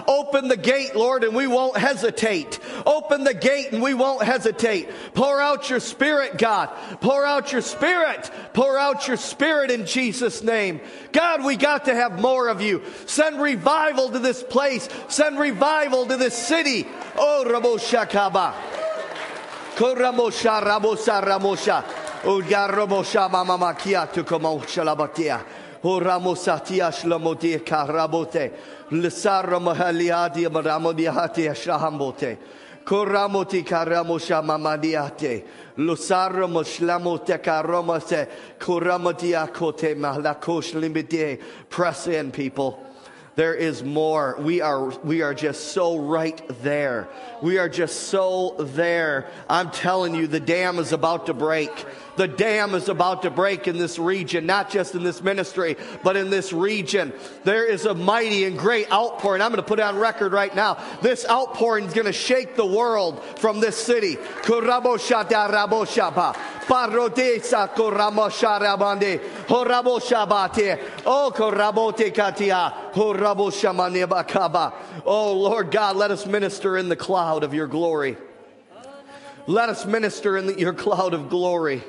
Open 0.08 0.48
the 0.48 0.58
gate, 0.60 0.96
Lord, 0.96 1.24
and 1.24 1.34
we 1.34 1.46
won't 1.46 1.76
hesitate. 1.76 2.58
Open 2.84 3.24
the 3.24 3.34
gate 3.34 3.72
and 3.72 3.82
we 3.82 3.94
won't 3.94 4.22
hesitate. 4.22 4.90
Pour 5.14 5.40
out 5.40 5.70
your 5.70 5.80
spirit, 5.80 6.38
God. 6.38 6.70
Pour 7.00 7.24
out 7.24 7.52
your 7.52 7.62
spirit. 7.62 8.30
Pour 8.52 8.76
out 8.78 9.06
your 9.06 9.16
spirit 9.16 9.70
in 9.70 9.86
Jesus' 9.86 10.42
name. 10.42 10.80
God, 11.12 11.44
we 11.44 11.56
got 11.56 11.84
to 11.84 11.94
have 11.94 12.20
more 12.20 12.48
of 12.48 12.60
you. 12.60 12.82
Send 13.06 13.40
revival 13.40 14.10
to 14.10 14.18
this 14.18 14.42
place. 14.42 14.88
Send 15.08 15.38
revival 15.38 16.06
to 16.06 16.16
this 16.16 16.34
city. 16.34 16.86
Oh, 17.16 17.44
raboshakaba. 17.46 18.85
Koramosha 19.76 20.60
rabosa 20.62 21.20
ramosha. 21.20 21.84
Ugaromosha 22.24 23.30
mama 23.30 23.58
makia 23.58 24.10
tu 24.10 24.24
komosha 24.24 24.82
labatia. 24.82 25.38
Uramosa 25.84 26.64
tia 26.64 26.90
shlamotia 26.90 27.58
karabote. 27.60 28.52
Lisara 28.90 29.60
mahaliati 29.60 30.48
maramodia 30.48 31.12
hatia 31.12 31.54
shahambote. 31.54 32.38
Koramoti 32.86 33.62
karamosha 33.64 34.42
mamadiate. 34.42 35.44
Lusaro 35.76 36.48
moshlamo 36.48 37.18
tekaromase. 37.18 38.28
Koramotia 38.58 39.46
kote 39.52 39.94
malakosh 39.94 40.72
limite. 40.74 41.38
Press 41.68 42.06
in, 42.06 42.32
people. 42.32 42.85
There 43.36 43.54
is 43.54 43.84
more. 43.84 44.36
We 44.38 44.62
are, 44.62 44.88
we 44.88 45.20
are 45.20 45.34
just 45.34 45.72
so 45.72 45.98
right 45.98 46.40
there. 46.62 47.06
We 47.42 47.58
are 47.58 47.68
just 47.68 48.08
so 48.08 48.56
there. 48.58 49.28
I'm 49.46 49.70
telling 49.70 50.14
you, 50.14 50.26
the 50.26 50.40
dam 50.40 50.78
is 50.78 50.92
about 50.92 51.26
to 51.26 51.34
break. 51.34 51.70
The 52.16 52.28
dam 52.28 52.74
is 52.74 52.88
about 52.88 53.22
to 53.22 53.30
break 53.30 53.68
in 53.68 53.78
this 53.78 53.98
region, 53.98 54.46
not 54.46 54.70
just 54.70 54.94
in 54.94 55.02
this 55.02 55.22
ministry, 55.22 55.76
but 56.02 56.16
in 56.16 56.30
this 56.30 56.52
region. 56.52 57.12
There 57.44 57.64
is 57.64 57.86
a 57.86 57.94
mighty 57.94 58.44
and 58.44 58.58
great 58.58 58.90
outpouring. 58.90 59.42
I'm 59.42 59.50
going 59.50 59.62
to 59.62 59.68
put 59.68 59.78
it 59.78 59.82
on 59.82 59.96
record 59.96 60.32
right 60.32 60.54
now. 60.54 60.78
This 61.02 61.26
outpouring 61.28 61.84
is 61.84 61.94
going 61.94 62.06
to 62.06 62.12
shake 62.12 62.56
the 62.56 62.66
world 62.66 63.22
from 63.38 63.60
this 63.60 63.76
city. 63.76 64.16
Oh. 71.04 71.36
Oh 75.04 75.32
Lord 75.32 75.70
God, 75.70 75.96
let 75.96 76.10
us 76.10 76.26
minister 76.26 76.76
in 76.76 76.88
the 76.88 76.96
cloud 76.96 77.44
of 77.44 77.54
your 77.54 77.66
glory. 77.68 78.16
Let 79.46 79.68
us 79.68 79.86
minister 79.86 80.36
in 80.36 80.46
the, 80.46 80.58
your 80.58 80.72
cloud 80.72 81.14
of 81.14 81.28
glory. 81.28 81.84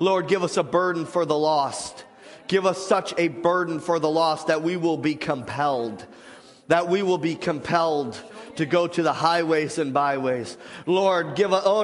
Lord, 0.00 0.28
give 0.28 0.42
us 0.42 0.56
a 0.56 0.62
burden 0.62 1.06
for 1.06 1.24
the 1.24 1.36
lost. 1.36 2.04
Give 2.48 2.66
us 2.66 2.84
such 2.84 3.14
a 3.16 3.28
burden 3.28 3.78
for 3.78 4.00
the 4.00 4.10
lost 4.10 4.48
that 4.48 4.62
we 4.62 4.76
will 4.76 4.96
be 4.96 5.14
compelled, 5.14 6.04
that 6.66 6.88
we 6.88 7.02
will 7.02 7.18
be 7.18 7.36
compelled 7.36 8.20
to 8.56 8.66
go 8.66 8.86
to 8.88 9.02
the 9.02 9.12
highways 9.12 9.78
and 9.78 9.94
byways. 9.94 10.56
Lord, 10.84 11.36
give 11.36 11.52
us, 11.52 11.62
oh, 11.64 11.82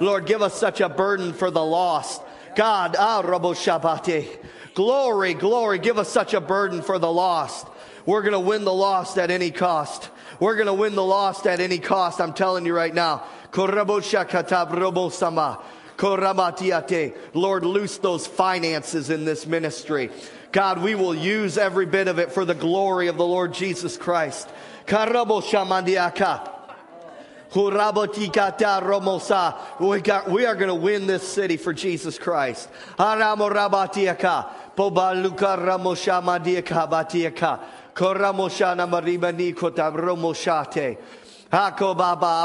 Lord, 0.00 0.26
give 0.26 0.42
us 0.42 0.54
such 0.54 0.80
a 0.80 0.88
burden 0.88 1.32
for 1.32 1.50
the 1.50 1.64
lost. 1.64 2.22
God, 2.56 2.96
ah, 2.98 3.22
glory, 4.74 5.34
glory, 5.34 5.78
give 5.78 5.98
us 5.98 6.08
such 6.08 6.34
a 6.34 6.40
burden 6.40 6.82
for 6.82 6.98
the 6.98 7.10
lost. 7.10 7.68
We're 8.04 8.22
going 8.22 8.32
to 8.32 8.40
win 8.40 8.64
the 8.64 8.72
lost 8.72 9.16
at 9.18 9.30
any 9.30 9.50
cost. 9.50 10.10
We're 10.38 10.54
going 10.54 10.66
to 10.66 10.74
win 10.74 10.94
the 10.94 11.04
lost 11.04 11.46
at 11.46 11.60
any 11.60 11.78
cost. 11.78 12.20
I'm 12.20 12.32
telling 12.32 12.66
you 12.66 12.74
right 12.74 12.94
now. 12.94 13.24
Lord, 17.34 17.64
loose 17.64 17.98
those 17.98 18.26
finances 18.26 19.08
in 19.10 19.24
this 19.24 19.46
ministry. 19.46 20.10
God, 20.52 20.82
we 20.82 20.94
will 20.94 21.14
use 21.14 21.56
every 21.58 21.86
bit 21.86 22.08
of 22.08 22.18
it 22.18 22.32
for 22.32 22.44
the 22.44 22.54
glory 22.54 23.08
of 23.08 23.16
the 23.16 23.26
Lord 23.26 23.54
Jesus 23.54 23.96
Christ. 23.96 24.48
We, 29.80 30.02
we 30.28 30.46
are 30.46 30.54
going 30.54 30.68
to 30.68 30.74
win 30.74 31.06
this 31.06 31.26
city 31.26 31.56
for 31.56 31.72
Jesus 31.72 32.18
Christ. 32.18 32.68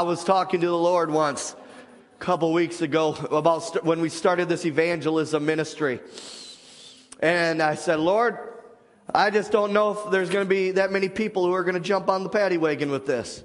was 0.00 0.24
talking 0.24 0.62
to 0.62 0.66
the 0.66 0.74
Lord 0.74 1.10
once 1.10 1.54
a 2.18 2.24
couple 2.24 2.54
weeks 2.54 2.80
ago 2.80 3.12
about 3.30 3.64
st- 3.64 3.84
when 3.84 4.00
we 4.00 4.08
started 4.08 4.48
this 4.48 4.64
evangelism 4.64 5.44
ministry. 5.44 6.00
And 7.20 7.60
I 7.60 7.74
said, 7.74 8.00
Lord, 8.00 8.38
I 9.14 9.28
just 9.28 9.52
don't 9.52 9.74
know 9.74 9.90
if 9.90 10.10
there's 10.10 10.30
going 10.30 10.46
to 10.46 10.48
be 10.48 10.70
that 10.70 10.90
many 10.90 11.10
people 11.10 11.44
who 11.44 11.52
are 11.52 11.64
going 11.64 11.74
to 11.74 11.80
jump 11.80 12.08
on 12.08 12.22
the 12.22 12.30
paddy 12.30 12.56
wagon 12.56 12.90
with 12.90 13.04
this. 13.04 13.44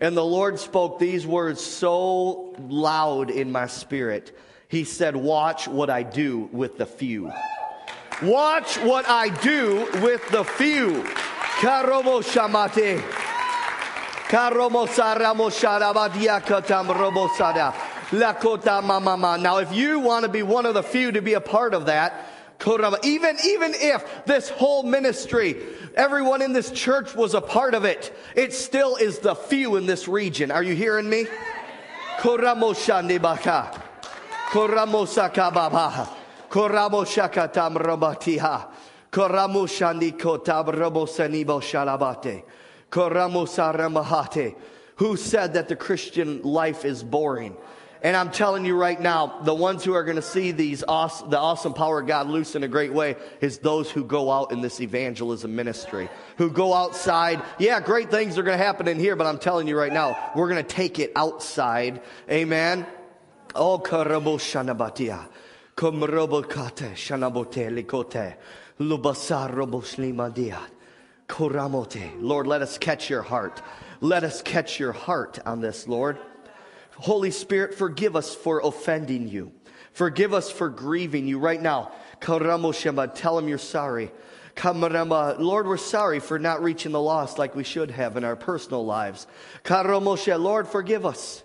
And 0.00 0.16
the 0.16 0.24
Lord 0.24 0.58
spoke 0.58 0.98
these 0.98 1.26
words 1.26 1.60
so 1.60 2.56
loud 2.58 3.28
in 3.28 3.52
my 3.52 3.66
spirit. 3.66 4.34
He 4.68 4.84
said, 4.84 5.14
Watch 5.14 5.68
what 5.68 5.90
I 5.90 6.04
do 6.04 6.48
with 6.52 6.78
the 6.78 6.86
few. 6.86 7.30
Watch 8.22 8.78
what 8.78 9.06
I 9.06 9.28
do 9.28 9.90
with 10.00 10.26
the 10.30 10.44
few. 10.44 11.04
Karomo 11.64 12.22
shamate. 12.22 13.00
Karomo 14.28 14.86
saramo 14.86 15.48
sharabadia 15.48 16.42
katam 16.42 16.94
robo 16.94 17.28
sada. 17.28 17.72
Lakota 18.10 18.84
mama. 18.84 19.38
Now, 19.40 19.56
if 19.56 19.72
you 19.72 19.98
want 19.98 20.24
to 20.26 20.28
be 20.28 20.42
one 20.42 20.66
of 20.66 20.74
the 20.74 20.82
few 20.82 21.10
to 21.10 21.22
be 21.22 21.32
a 21.32 21.40
part 21.40 21.72
of 21.72 21.86
that, 21.86 22.26
even, 23.02 23.36
even 23.46 23.72
if 23.72 24.26
this 24.26 24.50
whole 24.50 24.82
ministry, 24.82 25.56
everyone 25.94 26.42
in 26.42 26.52
this 26.52 26.70
church 26.70 27.14
was 27.14 27.32
a 27.32 27.40
part 27.40 27.72
of 27.72 27.86
it, 27.86 28.14
it 28.36 28.52
still 28.52 28.96
is 28.96 29.20
the 29.20 29.34
few 29.34 29.76
in 29.76 29.86
this 29.86 30.06
region. 30.06 30.50
Are 30.50 30.62
you 30.62 30.74
hearing 30.74 31.08
me? 31.08 31.24
Koramoshandibaka. 32.18 33.80
Koramosakababaha. 34.50 36.10
Koramoshakatam 36.50 37.76
robatiha. 39.14 40.18
Koramushandi 40.18 40.18
kotab 40.18 40.74
robosanibo 40.74 41.60
shalabate. 41.60 42.44
Koramusaramahate. 42.90 44.56
Who 44.96 45.16
said 45.16 45.54
that 45.54 45.68
the 45.68 45.76
Christian 45.76 46.42
life 46.42 46.84
is 46.84 47.02
boring? 47.02 47.56
And 48.02 48.14
I'm 48.14 48.30
telling 48.30 48.66
you 48.66 48.76
right 48.76 49.00
now, 49.00 49.40
the 49.44 49.54
ones 49.54 49.82
who 49.82 49.94
are 49.94 50.04
going 50.04 50.16
to 50.16 50.22
see 50.22 50.52
these 50.52 50.84
awesome, 50.86 51.30
the 51.30 51.38
awesome 51.38 51.72
power 51.72 52.00
of 52.00 52.06
God 52.06 52.28
loose 52.28 52.54
in 52.54 52.62
a 52.62 52.68
great 52.68 52.92
way 52.92 53.16
is 53.40 53.58
those 53.58 53.90
who 53.90 54.04
go 54.04 54.30
out 54.30 54.52
in 54.52 54.60
this 54.60 54.82
evangelism 54.82 55.56
ministry, 55.56 56.10
who 56.36 56.50
go 56.50 56.74
outside. 56.74 57.42
Yeah, 57.58 57.80
great 57.80 58.10
things 58.10 58.36
are 58.36 58.42
going 58.42 58.58
to 58.58 58.62
happen 58.62 58.88
in 58.88 58.98
here, 58.98 59.16
but 59.16 59.26
I'm 59.26 59.38
telling 59.38 59.66
you 59.66 59.78
right 59.78 59.92
now, 59.92 60.32
we're 60.36 60.50
going 60.50 60.62
to 60.62 60.68
take 60.68 60.98
it 60.98 61.12
outside. 61.16 62.02
Amen. 62.30 62.86
Oh, 63.54 63.78
karabo 63.78 64.36
shanabatia. 64.36 65.26
Komrobokate 65.74 66.92
shanabote 66.92 67.84
likote. 67.84 68.36
Lord, 72.20 72.46
let 72.46 72.62
us 72.62 72.76
catch 72.78 73.08
your 73.08 73.22
heart. 73.22 73.62
Let 74.00 74.24
us 74.24 74.42
catch 74.42 74.78
your 74.80 74.92
heart 74.92 75.38
on 75.46 75.60
this, 75.60 75.86
Lord. 75.88 76.18
Holy 76.96 77.30
Spirit, 77.30 77.74
forgive 77.74 78.16
us 78.16 78.34
for 78.34 78.60
offending 78.64 79.28
you. 79.28 79.52
Forgive 79.92 80.34
us 80.34 80.50
for 80.50 80.68
grieving 80.68 81.26
you 81.26 81.38
right 81.38 81.60
now. 81.60 81.92
Tell 82.20 82.38
him 83.38 83.48
you're 83.48 83.58
sorry. 83.58 84.10
Lord, 84.56 85.66
we're 85.66 85.76
sorry 85.76 86.20
for 86.20 86.38
not 86.38 86.62
reaching 86.62 86.92
the 86.92 87.00
lost 87.00 87.38
like 87.38 87.54
we 87.56 87.64
should 87.64 87.90
have 87.90 88.16
in 88.16 88.24
our 88.24 88.36
personal 88.36 88.84
lives. 88.84 89.26
Lord, 89.64 90.68
forgive 90.68 91.06
us. 91.06 91.42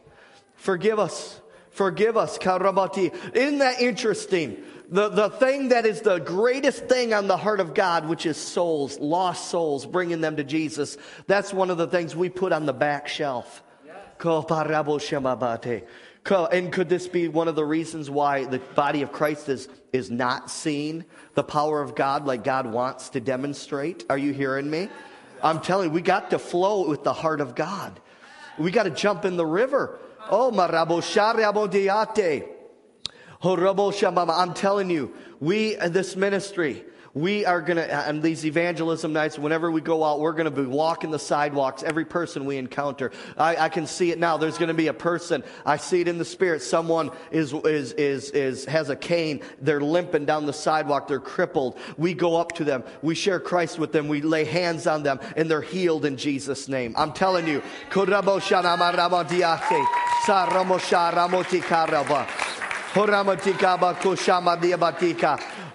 Forgive 0.56 1.00
us. 1.00 1.42
Forgive 1.72 2.18
us. 2.18 2.38
karabati. 2.38 3.14
Isn't 3.36 3.60
that 3.60 3.82
interesting? 3.82 4.64
The, 4.92 5.10
the 5.10 5.30
thing 5.30 5.70
that 5.70 5.86
is 5.86 6.02
the 6.02 6.18
greatest 6.18 6.86
thing 6.86 7.14
on 7.14 7.28
the 7.28 7.38
heart 7.38 7.60
of 7.60 7.74
God, 7.74 8.08
which 8.08 8.26
is 8.26 8.38
souls, 8.38 9.00
lost 9.00 9.50
souls, 9.50 9.86
bringing 9.86 10.20
them 10.20 10.38
to 10.38 10.44
Jesus, 10.44 10.98
that's 11.28 11.54
one 11.54 11.70
of 11.70 11.78
the 11.78 11.88
things 11.88 12.16
we 12.16 12.30
put 12.30 12.52
on 12.52 12.66
the 12.66 12.74
back 12.74 13.08
shelf. 13.08 13.62
And 16.26 16.72
could 16.74 16.90
this 16.90 17.08
be 17.08 17.28
one 17.28 17.48
of 17.48 17.56
the 17.56 17.66
reasons 17.66 18.10
why 18.10 18.46
the 18.46 18.60
body 18.60 19.02
of 19.04 19.12
Christ 19.12 19.48
is, 19.48 19.70
is 19.94 20.10
not 20.12 20.50
seeing 20.50 21.06
the 21.36 21.44
power 21.44 21.82
of 21.82 21.96
God 21.96 22.26
like 22.26 22.44
God 22.44 22.66
wants 22.66 23.10
to 23.10 23.20
demonstrate? 23.20 24.06
Are 24.10 24.18
you 24.18 24.34
hearing 24.34 24.70
me? 24.70 24.90
I'm 25.42 25.62
telling 25.62 25.90
you, 25.90 25.94
we 25.94 26.02
got 26.02 26.32
to 26.32 26.40
flow 26.40 26.90
with 26.90 27.04
the 27.04 27.14
heart 27.14 27.42
of 27.42 27.56
God. 27.56 28.00
We 28.58 28.72
got 28.72 28.84
to 28.84 28.90
jump 28.90 29.24
in 29.24 29.38
the 29.38 29.46
river. 29.46 30.00
Oh. 30.30 30.52
Oh. 33.42 34.34
I'm 34.34 34.54
telling 34.54 34.90
you, 34.90 35.14
we, 35.40 35.78
in 35.78 35.94
this 35.94 36.16
ministry, 36.16 36.84
we 37.14 37.46
are 37.46 37.62
going 37.62 37.78
to, 37.78 38.10
on 38.10 38.22
these 38.22 38.46
evangelism 38.46 39.14
nights, 39.14 39.40
whenever 39.40 39.72
we 39.72 39.82
go 39.82 40.04
out, 40.04 40.20
we're 40.20 40.34
going 40.34 40.46
to 40.46 40.52
be 40.52 40.66
walking 40.66 41.12
the 41.12 41.20
sidewalks, 41.20 41.84
every 41.84 42.06
person 42.06 42.46
we 42.46 42.58
encounter. 42.58 43.12
I, 43.38 43.56
I 43.56 43.70
can 43.70 43.88
see 43.88 44.12
it 44.12 44.20
now. 44.20 44.38
There's 44.38 44.58
going 44.58 44.68
to 44.68 44.74
be 44.74 44.88
a 44.88 44.94
person. 44.94 45.44
I 45.66 45.78
see 45.78 46.02
it 46.02 46.08
in 46.08 46.18
the 46.18 46.26
spirit. 46.26 46.62
Someone 46.62 47.12
is, 47.32 47.54
is, 47.54 47.94
is, 47.94 48.32
is, 48.32 48.66
has 48.66 48.90
a 48.90 48.96
cane. 48.96 49.42
They're 49.62 49.82
limping 49.82 50.26
down 50.26 50.46
the 50.46 50.54
sidewalk. 50.54 51.08
They're 51.08 51.20
crippled. 51.20 51.78
We 51.98 52.14
go 52.14 52.38
up 52.38 52.54
to 52.54 52.64
them. 52.64 52.84
We 53.02 53.16
share 53.16 53.40
Christ 53.40 53.80
with 53.80 53.92
them. 53.92 54.08
We 54.08 54.22
lay 54.22 54.46
hands 54.46 54.88
on 54.88 55.04
them 55.04 55.20
and 55.36 55.50
they're 55.50 55.62
healed 55.62 56.06
in 56.06 56.18
Jesus' 56.18 56.68
name. 56.68 56.94
I'm 56.98 57.14
telling 57.14 57.48
you. 57.48 57.62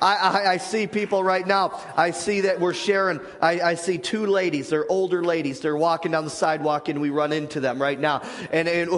I, 0.03 0.15
I, 0.17 0.51
I, 0.53 0.57
see 0.57 0.89
people 0.89 1.23
right 1.23 1.47
now. 1.47 1.81
I 1.97 2.11
see 2.11 2.41
that 2.41 2.59
we're 2.59 2.75
sharing. 2.75 3.21
I, 3.41 3.61
I, 3.61 3.75
see 3.77 3.99
two 3.99 4.27
ladies. 4.27 4.69
They're 4.69 4.91
older 4.91 5.23
ladies. 5.23 5.61
They're 5.61 5.77
walking 5.77 6.11
down 6.11 6.25
the 6.25 6.31
sidewalk 6.31 6.89
and 6.89 7.01
we 7.01 7.11
run 7.11 7.33
into 7.33 7.61
them 7.61 7.81
right 7.81 8.01
now. 8.01 8.23
And, 8.51 8.67
and 8.67 8.91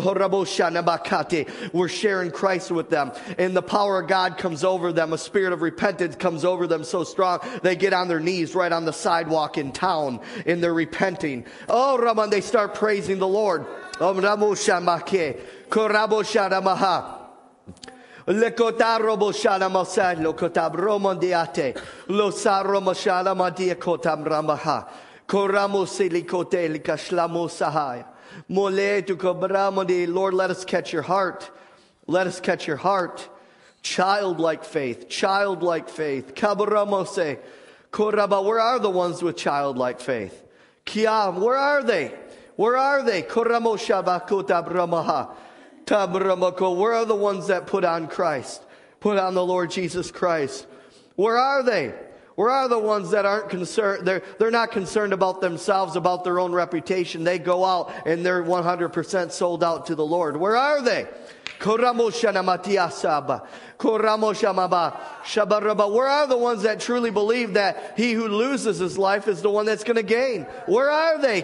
we're 1.75 1.89
sharing 1.89 2.31
Christ 2.31 2.71
with 2.71 2.89
them. 2.89 3.13
And 3.37 3.55
the 3.55 3.63
power 3.63 4.01
of 4.01 4.09
God 4.09 4.39
comes 4.39 4.65
over 4.65 4.95
them. 4.95 5.13
A 5.13 5.19
spirit 5.19 5.53
of 5.53 5.61
repentance 5.61 6.17
comes 6.17 6.45
over 6.45 6.67
them 6.67 6.85
so 6.85 7.05
strong. 7.05 7.41
They 7.63 7.77
get 7.77 7.93
on 7.93 8.09
their 8.09 8.21
knees 8.21 8.55
right 8.55 8.73
on 8.73 8.87
the 8.87 8.95
sidewalk 8.95 9.59
in 9.59 9.73
town 9.73 10.21
and 10.47 10.63
they're 10.63 10.73
repenting. 10.73 11.45
Oh, 11.69 11.99
Raman, 11.99 12.31
they 12.31 12.41
start 12.41 12.75
praising 12.75 13.19
the 13.19 13.29
Lord. 13.29 13.67
Om 18.29 18.41
Ramo 18.41 18.53
Shamake. 18.53 18.95
Korabo 18.97 19.07
Shadamaha. 19.07 19.07
Lekotaro 19.07 19.17
boshana 19.19 19.71
masad 19.71 20.19
lokotab 20.19 20.75
romondiate. 20.75 21.75
Losaro 22.09 22.81
mashana 22.83 23.35
madia 23.37 23.75
kotam 23.75 24.25
ramaha. 24.25 24.87
Koramo 25.29 25.87
silikote 25.87 26.69
likashlamo 26.69 27.49
sahaya. 27.49 28.05
Mole 28.49 29.03
tu 29.03 29.17
kobramodi. 29.17 30.13
Lord, 30.13 30.35
let 30.35 30.51
us 30.51 30.65
catch 30.65 30.93
your 30.93 31.03
heart. 31.03 31.51
Let 32.07 32.27
us 32.27 32.41
catch 32.41 32.67
your 32.67 32.77
heart. 32.77 33.29
Childlike 33.83 34.65
faith, 34.65 35.09
childlike 35.09 35.89
faith. 35.89 36.35
Kabaramose. 36.35 37.39
Koraba, 37.93 38.45
where 38.45 38.61
are 38.61 38.81
the 38.81 38.91
ones 38.91 39.23
with 39.23 39.37
childlike 39.37 40.01
faith? 40.01 40.43
Kiam, 40.85 41.39
where 41.41 41.57
are 41.57 41.83
they? 41.83 42.13
Where 42.57 42.77
are 42.77 43.03
they? 43.05 43.23
Koramo 43.23 43.77
shabakotab 43.77 44.69
ramaha. 44.69 45.31
Where 45.87 46.95
are 46.95 47.05
the 47.05 47.15
ones 47.15 47.47
that 47.47 47.67
put 47.67 47.85
on 47.85 48.09
Christ? 48.09 48.63
Put 49.01 49.19
on 49.19 49.35
the 49.35 49.45
Lord 49.45 49.71
Jesus 49.71 50.11
Christ. 50.11 50.67
Where 51.15 51.39
are 51.39 51.63
they? 51.63 51.95
Where 52.35 52.51
are 52.51 52.69
the 52.69 52.79
ones 52.79 53.13
that 53.13 53.25
aren't 53.25 53.49
concerned? 53.49 54.07
They're, 54.07 54.23
they're 54.39 54.51
not 54.51 54.71
concerned 54.71 55.15
about 55.15 55.41
themselves, 55.41 55.97
about 55.97 56.23
their 56.23 56.39
own 56.39 56.53
reputation. 56.53 57.25
They 57.25 57.39
go 57.39 57.65
out 57.65 57.93
and 58.05 58.27
they're 58.27 58.43
100% 58.43 59.33
sold 59.33 59.65
out 59.65 59.87
to 59.87 59.95
the 59.95 60.05
Lord. 60.05 60.37
Where 60.37 60.57
are 60.57 60.83
they? 60.83 61.07
Where 61.59 61.83
are 66.09 66.27
the 66.27 66.37
ones 66.39 66.63
that 66.63 66.81
truly 66.81 67.11
believe 67.11 67.55
that 67.55 67.95
he 67.97 68.13
who 68.13 68.29
loses 68.29 68.79
his 68.79 68.99
life 68.99 69.27
is 69.29 69.41
the 69.41 69.49
one 69.49 69.65
that's 69.65 69.85
going 69.85 69.97
to 69.97 70.03
gain? 70.03 70.43
Where 70.67 70.91
are 70.91 71.19
they? 71.19 71.41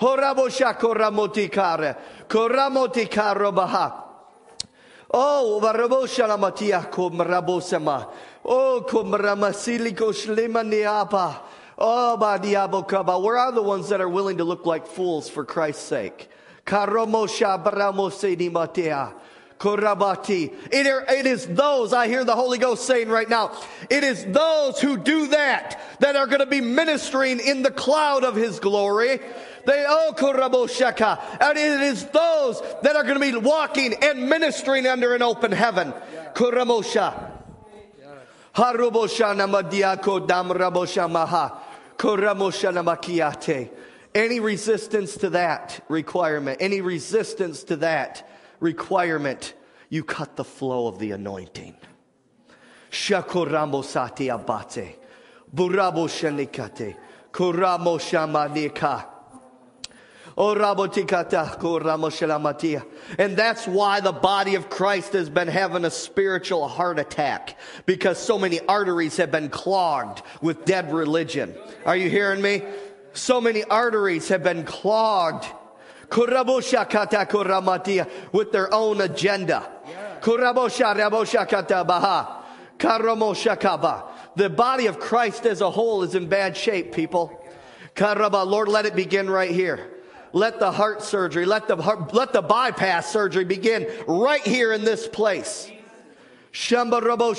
Horabosha 0.00 0.78
koramotikare. 0.78 1.96
Baha. 3.54 4.04
Oh, 5.12 5.60
varabosha 5.62 6.28
la 6.28 6.36
matia 6.36 6.90
komrabosema. 6.90 8.06
Oh, 8.44 8.84
komramasiliko 8.86 10.12
shlimaniapa. 10.12 11.40
Oh, 11.78 12.16
badiabokaba. 12.20 13.22
Where 13.22 13.38
are 13.38 13.52
the 13.52 13.62
ones 13.62 13.88
that 13.88 14.00
are 14.00 14.08
willing 14.08 14.36
to 14.38 14.44
look 14.44 14.66
like 14.66 14.86
fools 14.86 15.28
for 15.28 15.44
Christ's 15.44 15.84
sake? 15.84 16.28
Karomosha 16.66 17.64
baramosedi 17.64 18.50
matia. 18.50 19.14
Korabati. 19.58 20.54
It 20.70 21.26
is 21.26 21.46
those, 21.48 21.92
I 21.92 22.06
hear 22.06 22.24
the 22.24 22.36
Holy 22.36 22.58
Ghost 22.58 22.84
saying 22.84 23.08
right 23.08 23.28
now, 23.28 23.50
it 23.90 24.04
is 24.04 24.24
those 24.26 24.80
who 24.80 24.96
do 24.96 25.26
that 25.28 25.80
that 25.98 26.14
are 26.14 26.28
going 26.28 26.38
to 26.40 26.46
be 26.46 26.60
ministering 26.60 27.40
in 27.40 27.62
the 27.62 27.72
cloud 27.72 28.22
of 28.22 28.36
His 28.36 28.60
glory. 28.60 29.20
They. 29.68 29.84
And 29.84 31.58
it 31.58 31.80
is 31.82 32.04
those 32.06 32.62
that 32.82 32.96
are 32.96 33.02
going 33.02 33.20
to 33.20 33.20
be 33.20 33.36
walking 33.36 33.92
and 34.02 34.26
ministering 34.26 34.86
under 34.86 35.14
an 35.14 35.20
open 35.20 35.52
heaven. 35.52 35.92
Kuramosha. 36.32 37.32
Harubosha 38.54 39.36
namadiako 39.36 40.26
damrabosha 40.26 41.10
maha. 41.10 41.60
Kuramosha 41.98 42.72
namakiate. 42.72 43.68
Any 44.14 44.40
resistance 44.40 45.18
to 45.18 45.28
that 45.30 45.84
requirement, 45.90 46.62
any 46.62 46.80
resistance 46.80 47.62
to 47.64 47.76
that 47.76 48.26
requirement, 48.60 49.52
you 49.90 50.02
cut 50.02 50.36
the 50.36 50.44
flow 50.44 50.86
of 50.86 50.98
the 50.98 51.10
anointing. 51.10 51.76
Shakoramo 52.90 53.84
sati 53.84 54.28
abate. 54.28 54.96
Burabo 55.54 56.08
shanikate. 56.08 56.96
Kuramo 57.30 57.98
shamanika. 58.00 59.17
Oh, 60.40 60.54
and 63.18 63.36
that's 63.36 63.66
why 63.66 63.98
the 63.98 64.12
body 64.12 64.54
of 64.54 64.70
Christ 64.70 65.12
has 65.14 65.28
been 65.28 65.48
having 65.48 65.84
a 65.84 65.90
spiritual 65.90 66.68
heart 66.68 67.00
attack 67.00 67.58
because 67.86 68.18
so 68.18 68.38
many 68.38 68.60
arteries 68.60 69.16
have 69.16 69.32
been 69.32 69.48
clogged 69.48 70.22
with 70.40 70.64
dead 70.64 70.92
religion. 70.92 71.56
Are 71.84 71.96
you 71.96 72.08
hearing 72.08 72.40
me? 72.40 72.62
So 73.14 73.40
many 73.40 73.64
arteries 73.64 74.28
have 74.28 74.44
been 74.44 74.62
clogged 74.62 75.46
with 76.08 76.30
their 78.52 78.72
own 78.72 79.00
agenda. 79.00 79.68
The 84.36 84.50
body 84.50 84.86
of 84.86 85.00
Christ 85.00 85.46
as 85.46 85.60
a 85.60 85.70
whole 85.70 86.04
is 86.04 86.14
in 86.14 86.28
bad 86.28 86.56
shape, 86.56 86.92
people. 86.92 87.44
Lord, 88.00 88.68
let 88.68 88.86
it 88.86 88.94
begin 88.94 89.28
right 89.28 89.50
here. 89.50 89.97
Let 90.32 90.58
the 90.58 90.70
heart 90.70 91.02
surgery, 91.02 91.46
let 91.46 91.68
the, 91.68 91.76
heart, 91.76 92.12
let 92.12 92.32
the 92.32 92.42
bypass 92.42 93.10
surgery 93.10 93.44
begin 93.44 93.86
right 94.06 94.42
here 94.42 94.72
in 94.72 94.84
this 94.84 95.08
place. 95.08 95.70
Rabo 96.52 97.32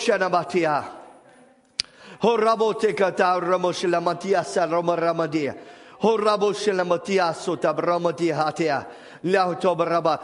hatia. 8.34 8.88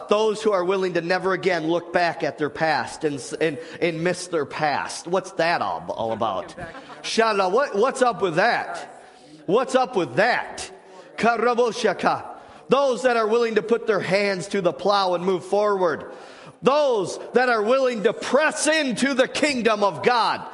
Those 0.10 0.42
who 0.42 0.52
are 0.54 0.64
willing 0.64 0.94
to 0.94 1.02
never 1.02 1.34
again 1.34 1.68
look 1.68 1.92
back 1.92 2.24
at 2.24 2.38
their 2.38 2.50
past 2.50 3.04
and, 3.04 3.22
and, 3.42 3.60
and 3.82 4.04
miss 4.04 4.28
their 4.28 4.46
past. 4.46 5.06
What's 5.06 5.32
that 5.34 5.62
all, 5.62 5.86
all 5.90 6.14
about? 6.14 6.56
Shala, 7.02 7.52
what, 7.52 7.76
what's 7.76 8.02
up 8.02 8.22
with 8.22 8.36
that? 8.36 9.04
What's 9.46 9.76
up 9.76 9.98
with 9.98 10.16
that? 10.16 10.72
Those 12.70 13.04
that 13.04 13.18
are 13.18 13.28
willing 13.28 13.56
to 13.56 13.62
put 13.62 13.88
their 13.88 14.00
hands 14.00 14.48
to 14.50 14.62
the 14.62 14.74
plow 14.74 15.14
and 15.14 15.24
move 15.24 15.46
forward. 15.46 16.12
Those 16.62 17.20
that 17.34 17.50
are 17.50 17.62
willing 17.62 18.04
to 18.04 18.14
press 18.14 18.68
into 18.68 19.14
the 19.14 19.28
kingdom 19.28 19.84
of 19.84 20.04
God. 20.04 20.48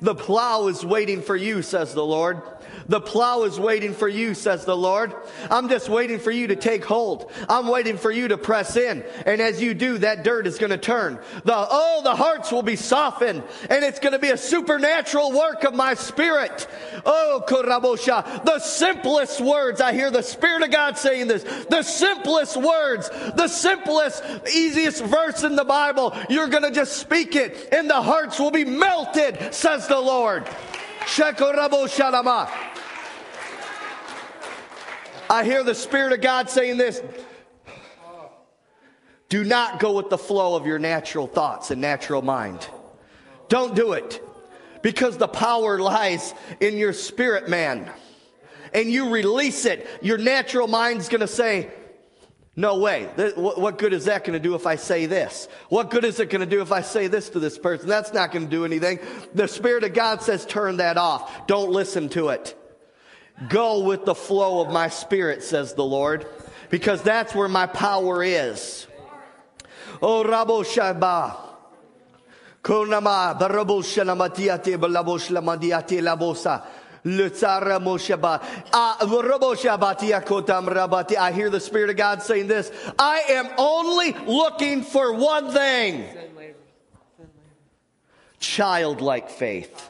The 0.00 0.14
plow 0.14 0.68
is 0.68 0.84
waiting 0.84 1.22
for 1.22 1.34
you, 1.34 1.62
says 1.62 1.94
the 1.94 2.04
Lord. 2.04 2.42
The 2.90 3.00
plow 3.00 3.44
is 3.44 3.58
waiting 3.58 3.94
for 3.94 4.08
you, 4.08 4.34
says 4.34 4.64
the 4.64 4.76
Lord. 4.76 5.14
I'm 5.48 5.68
just 5.68 5.88
waiting 5.88 6.18
for 6.18 6.32
you 6.32 6.48
to 6.48 6.56
take 6.56 6.84
hold. 6.84 7.30
I'm 7.48 7.68
waiting 7.68 7.96
for 7.96 8.10
you 8.10 8.26
to 8.26 8.36
press 8.36 8.76
in. 8.76 9.04
And 9.26 9.40
as 9.40 9.62
you 9.62 9.74
do, 9.74 9.98
that 9.98 10.24
dirt 10.24 10.44
is 10.48 10.58
going 10.58 10.70
to 10.70 10.76
turn. 10.76 11.20
The, 11.44 11.54
oh, 11.54 12.00
the 12.02 12.16
hearts 12.16 12.50
will 12.50 12.64
be 12.64 12.74
softened. 12.74 13.44
And 13.70 13.84
it's 13.84 14.00
going 14.00 14.14
to 14.14 14.18
be 14.18 14.30
a 14.30 14.36
supernatural 14.36 15.30
work 15.30 15.62
of 15.62 15.72
my 15.72 15.94
spirit. 15.94 16.66
Oh, 17.06 17.44
Kurabosha. 17.46 18.44
The 18.44 18.58
simplest 18.58 19.40
words. 19.40 19.80
I 19.80 19.92
hear 19.92 20.10
the 20.10 20.22
Spirit 20.22 20.64
of 20.64 20.72
God 20.72 20.98
saying 20.98 21.28
this. 21.28 21.44
The 21.70 21.84
simplest 21.84 22.56
words. 22.56 23.08
The 23.08 23.46
simplest, 23.46 24.24
easiest 24.52 25.04
verse 25.04 25.44
in 25.44 25.54
the 25.54 25.64
Bible. 25.64 26.12
You're 26.28 26.48
going 26.48 26.64
to 26.64 26.72
just 26.72 26.94
speak 26.94 27.36
it 27.36 27.68
and 27.70 27.88
the 27.88 28.02
hearts 28.02 28.40
will 28.40 28.50
be 28.50 28.64
melted, 28.64 29.54
says 29.54 29.86
the 29.86 30.00
Lord. 30.00 30.44
Shekorabo. 31.06 31.86
I 35.30 35.44
hear 35.44 35.62
the 35.62 35.76
Spirit 35.76 36.12
of 36.12 36.20
God 36.20 36.50
saying 36.50 36.76
this. 36.76 37.00
Do 39.28 39.44
not 39.44 39.78
go 39.78 39.92
with 39.92 40.10
the 40.10 40.18
flow 40.18 40.56
of 40.56 40.66
your 40.66 40.80
natural 40.80 41.28
thoughts 41.28 41.70
and 41.70 41.80
natural 41.80 42.20
mind. 42.20 42.68
Don't 43.48 43.76
do 43.76 43.92
it. 43.92 44.20
Because 44.82 45.18
the 45.18 45.28
power 45.28 45.78
lies 45.78 46.34
in 46.58 46.76
your 46.76 46.92
spirit 46.92 47.48
man. 47.48 47.88
And 48.74 48.90
you 48.90 49.10
release 49.10 49.66
it. 49.66 49.86
Your 50.02 50.18
natural 50.18 50.66
mind's 50.66 51.08
to 51.08 51.28
say, 51.28 51.70
no 52.56 52.78
way. 52.78 53.04
What 53.36 53.78
good 53.78 53.92
is 53.92 54.06
that 54.06 54.24
going 54.24 54.32
to 54.32 54.42
do 54.42 54.56
if 54.56 54.66
I 54.66 54.74
say 54.74 55.06
this? 55.06 55.48
What 55.68 55.90
good 55.90 56.04
is 56.04 56.18
it 56.18 56.28
going 56.28 56.40
to 56.40 56.46
do 56.46 56.60
if 56.60 56.72
I 56.72 56.80
say 56.80 57.06
this 57.06 57.28
to 57.30 57.38
this 57.38 57.56
person? 57.56 57.88
That's 57.88 58.12
not 58.12 58.32
going 58.32 58.46
to 58.46 58.50
do 58.50 58.64
anything. 58.64 58.98
The 59.32 59.46
Spirit 59.46 59.84
of 59.84 59.94
God 59.94 60.22
says, 60.22 60.44
turn 60.44 60.78
that 60.78 60.96
off. 60.96 61.46
Don't 61.46 61.70
listen 61.70 62.08
to 62.10 62.30
it. 62.30 62.56
Go 63.48 63.80
with 63.80 64.04
the 64.04 64.14
flow 64.14 64.60
of 64.60 64.72
my 64.72 64.88
spirit, 64.88 65.42
says 65.42 65.74
the 65.74 65.84
Lord, 65.84 66.26
because 66.68 67.02
that's 67.02 67.34
where 67.34 67.48
my 67.48 67.66
power 67.66 68.22
is. 68.22 68.86
Oh, 70.02 70.24
Rabo 70.24 70.62
Shaba. 70.62 71.36
Barabo 72.62 73.80
Labosa. 76.00 76.62
Ah. 78.72 78.98
I 81.18 81.32
hear 81.32 81.50
the 81.50 81.60
Spirit 81.60 81.90
of 81.90 81.96
God 81.96 82.22
saying 82.22 82.46
this 82.46 82.70
I 82.98 83.22
am 83.30 83.48
only 83.56 84.12
looking 84.12 84.82
for 84.82 85.14
one 85.14 85.50
thing 85.50 86.04
childlike 88.40 89.30
faith. 89.30 89.89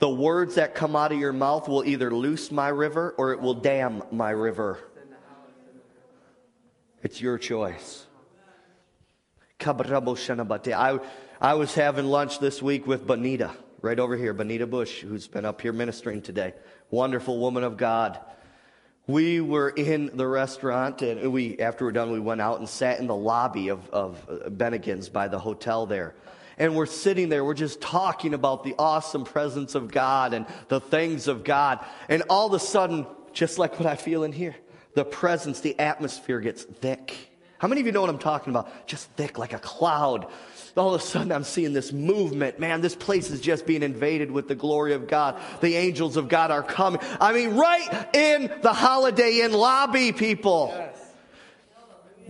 The 0.00 0.08
words 0.08 0.54
that 0.54 0.74
come 0.74 0.96
out 0.96 1.12
of 1.12 1.18
your 1.18 1.32
mouth 1.32 1.68
will 1.68 1.84
either 1.84 2.10
loose 2.10 2.50
my 2.50 2.68
river 2.68 3.14
or 3.18 3.32
it 3.32 3.40
will 3.40 3.54
dam 3.54 4.02
my 4.10 4.30
river. 4.30 4.78
It's 7.02 7.20
your 7.20 7.36
choice. 7.36 8.06
I, 10.72 10.98
I 11.38 11.54
was 11.54 11.74
having 11.74 12.06
lunch 12.06 12.38
this 12.38 12.62
week 12.62 12.86
with 12.86 13.06
Bonita, 13.06 13.50
right 13.82 13.98
over 13.98 14.16
here, 14.16 14.32
Bonita 14.32 14.66
Bush, 14.66 15.00
who's 15.00 15.28
been 15.28 15.44
up 15.44 15.60
here 15.60 15.72
ministering 15.72 16.22
today. 16.22 16.54
Wonderful 16.90 17.38
woman 17.38 17.62
of 17.62 17.76
God. 17.76 18.18
We 19.06 19.42
were 19.42 19.68
in 19.68 20.10
the 20.14 20.26
restaurant, 20.26 21.02
and 21.02 21.30
we, 21.30 21.58
after 21.58 21.84
we're 21.84 21.92
done, 21.92 22.10
we 22.10 22.20
went 22.20 22.40
out 22.40 22.58
and 22.58 22.68
sat 22.68 23.00
in 23.00 23.06
the 23.06 23.14
lobby 23.14 23.68
of, 23.68 23.88
of 23.90 24.26
uh, 24.30 24.48
Bennigan's 24.48 25.10
by 25.10 25.28
the 25.28 25.38
hotel 25.38 25.84
there. 25.84 26.14
And 26.60 26.76
we're 26.76 26.86
sitting 26.86 27.28
there, 27.30 27.44
we're 27.44 27.54
just 27.54 27.80
talking 27.80 28.34
about 28.34 28.62
the 28.62 28.76
awesome 28.78 29.24
presence 29.24 29.74
of 29.74 29.90
God 29.90 30.34
and 30.34 30.46
the 30.68 30.78
things 30.78 31.26
of 31.26 31.42
God. 31.42 31.84
And 32.08 32.22
all 32.30 32.46
of 32.46 32.52
a 32.52 32.60
sudden, 32.60 33.06
just 33.32 33.58
like 33.58 33.80
what 33.80 33.86
I 33.86 33.96
feel 33.96 34.22
in 34.22 34.30
here, 34.30 34.54
the 34.94 35.04
presence, 35.04 35.60
the 35.60 35.76
atmosphere 35.80 36.38
gets 36.38 36.62
thick 36.62 37.30
how 37.60 37.68
many 37.68 37.82
of 37.82 37.86
you 37.86 37.92
know 37.92 38.00
what 38.00 38.08
I'm 38.08 38.16
talking 38.16 38.54
about? 38.54 38.86
Just 38.86 39.10
thick 39.10 39.36
like 39.36 39.52
a 39.52 39.58
cloud. 39.58 40.26
All 40.78 40.94
of 40.94 40.98
a 40.98 41.04
sudden, 41.04 41.30
I'm 41.30 41.44
seeing 41.44 41.74
this 41.74 41.92
movement. 41.92 42.58
Man, 42.58 42.80
this 42.80 42.94
place 42.94 43.30
is 43.30 43.38
just 43.38 43.66
being 43.66 43.82
invaded 43.82 44.30
with 44.30 44.48
the 44.48 44.54
glory 44.54 44.94
of 44.94 45.06
God. 45.06 45.38
The 45.60 45.76
angels 45.76 46.16
of 46.16 46.30
God 46.30 46.50
are 46.50 46.62
coming. 46.62 47.02
I 47.20 47.34
mean, 47.34 47.56
right 47.56 48.08
in 48.14 48.50
the 48.62 48.72
Holiday 48.72 49.42
Inn 49.42 49.52
lobby, 49.52 50.10
people. 50.12 50.89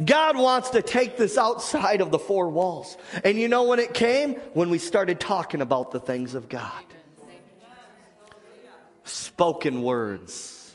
God 0.05 0.36
wants 0.36 0.70
to 0.70 0.82
take 0.82 1.16
this 1.16 1.36
outside 1.36 2.01
of 2.01 2.11
the 2.11 2.18
four 2.18 2.48
walls. 2.48 2.96
And 3.24 3.38
you 3.38 3.48
know 3.48 3.64
when 3.64 3.78
it 3.78 3.92
came? 3.92 4.34
When 4.55 4.70
we 4.70 4.78
started 4.78 5.20
talking 5.20 5.61
about 5.61 5.90
the 5.90 6.01
things 6.01 6.34
of 6.34 6.48
God. 6.48 6.84
Spoken 9.05 9.82
words. 9.82 10.72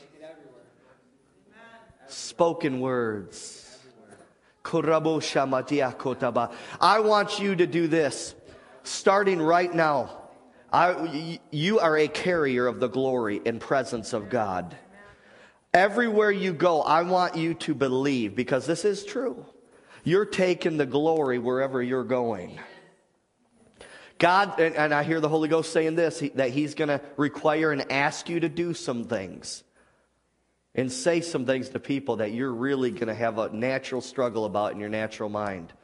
Spoken 2.08 2.80
words. 2.80 3.78
I 6.80 7.00
want 7.00 7.38
you 7.38 7.56
to 7.56 7.66
do 7.66 7.86
this 7.86 8.34
starting 8.82 9.40
right 9.40 9.72
now. 9.72 10.22
I, 10.72 11.40
you 11.50 11.78
are 11.78 11.96
a 11.96 12.08
carrier 12.08 12.66
of 12.66 12.80
the 12.80 12.88
glory 12.88 13.40
and 13.46 13.60
presence 13.60 14.12
of 14.12 14.28
God. 14.28 14.76
Everywhere 15.76 16.30
you 16.30 16.54
go, 16.54 16.80
I 16.80 17.02
want 17.02 17.36
you 17.36 17.52
to 17.52 17.74
believe 17.74 18.34
because 18.34 18.64
this 18.64 18.86
is 18.86 19.04
true. 19.04 19.44
You're 20.04 20.24
taking 20.24 20.78
the 20.78 20.86
glory 20.86 21.38
wherever 21.38 21.82
you're 21.82 22.02
going. 22.02 22.58
God, 24.18 24.58
and, 24.58 24.74
and 24.74 24.94
I 24.94 25.02
hear 25.02 25.20
the 25.20 25.28
Holy 25.28 25.50
Ghost 25.50 25.74
saying 25.74 25.94
this 25.94 26.24
that 26.36 26.48
He's 26.48 26.74
going 26.74 26.88
to 26.88 27.02
require 27.18 27.72
and 27.72 27.92
ask 27.92 28.30
you 28.30 28.40
to 28.40 28.48
do 28.48 28.72
some 28.72 29.04
things 29.04 29.64
and 30.74 30.90
say 30.90 31.20
some 31.20 31.44
things 31.44 31.68
to 31.68 31.78
people 31.78 32.16
that 32.16 32.32
you're 32.32 32.54
really 32.54 32.90
going 32.90 33.08
to 33.08 33.14
have 33.14 33.36
a 33.36 33.50
natural 33.50 34.00
struggle 34.00 34.46
about 34.46 34.72
in 34.72 34.80
your 34.80 34.88
natural 34.88 35.28
mind. 35.28 35.74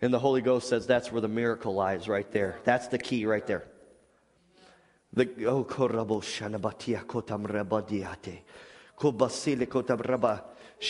And 0.00 0.10
the 0.10 0.18
Holy 0.18 0.40
Ghost 0.40 0.70
says 0.70 0.86
that's 0.86 1.12
where 1.12 1.20
the 1.20 1.28
miracle 1.28 1.74
lies 1.74 2.08
right 2.08 2.30
there. 2.32 2.56
That's 2.64 2.88
the 2.88 2.98
key 2.98 3.26
right 3.26 3.46
there. 3.46 3.66
The, 5.12 5.28
oh, 5.44 5.64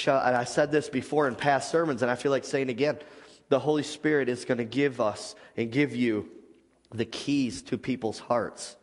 I 0.06 0.44
said 0.44 0.70
this 0.70 0.88
before 0.88 1.28
in 1.28 1.34
past 1.34 1.70
sermons, 1.70 2.02
and 2.02 2.11
I 2.11 2.14
feel 2.14 2.32
like 2.32 2.44
saying 2.44 2.68
again. 2.68 2.98
The 3.48 3.59
Holy 3.59 3.82
Spirit 3.82 4.28
is 4.28 4.44
going 4.44 4.59
to 4.59 4.64
give 4.64 5.00
us 5.00 5.34
and 5.56 5.72
give 5.72 5.96
you 5.96 6.28
the 6.90 7.06
keys 7.06 7.62
to 7.62 7.78
people's 7.78 8.18
hearts. 8.18 8.76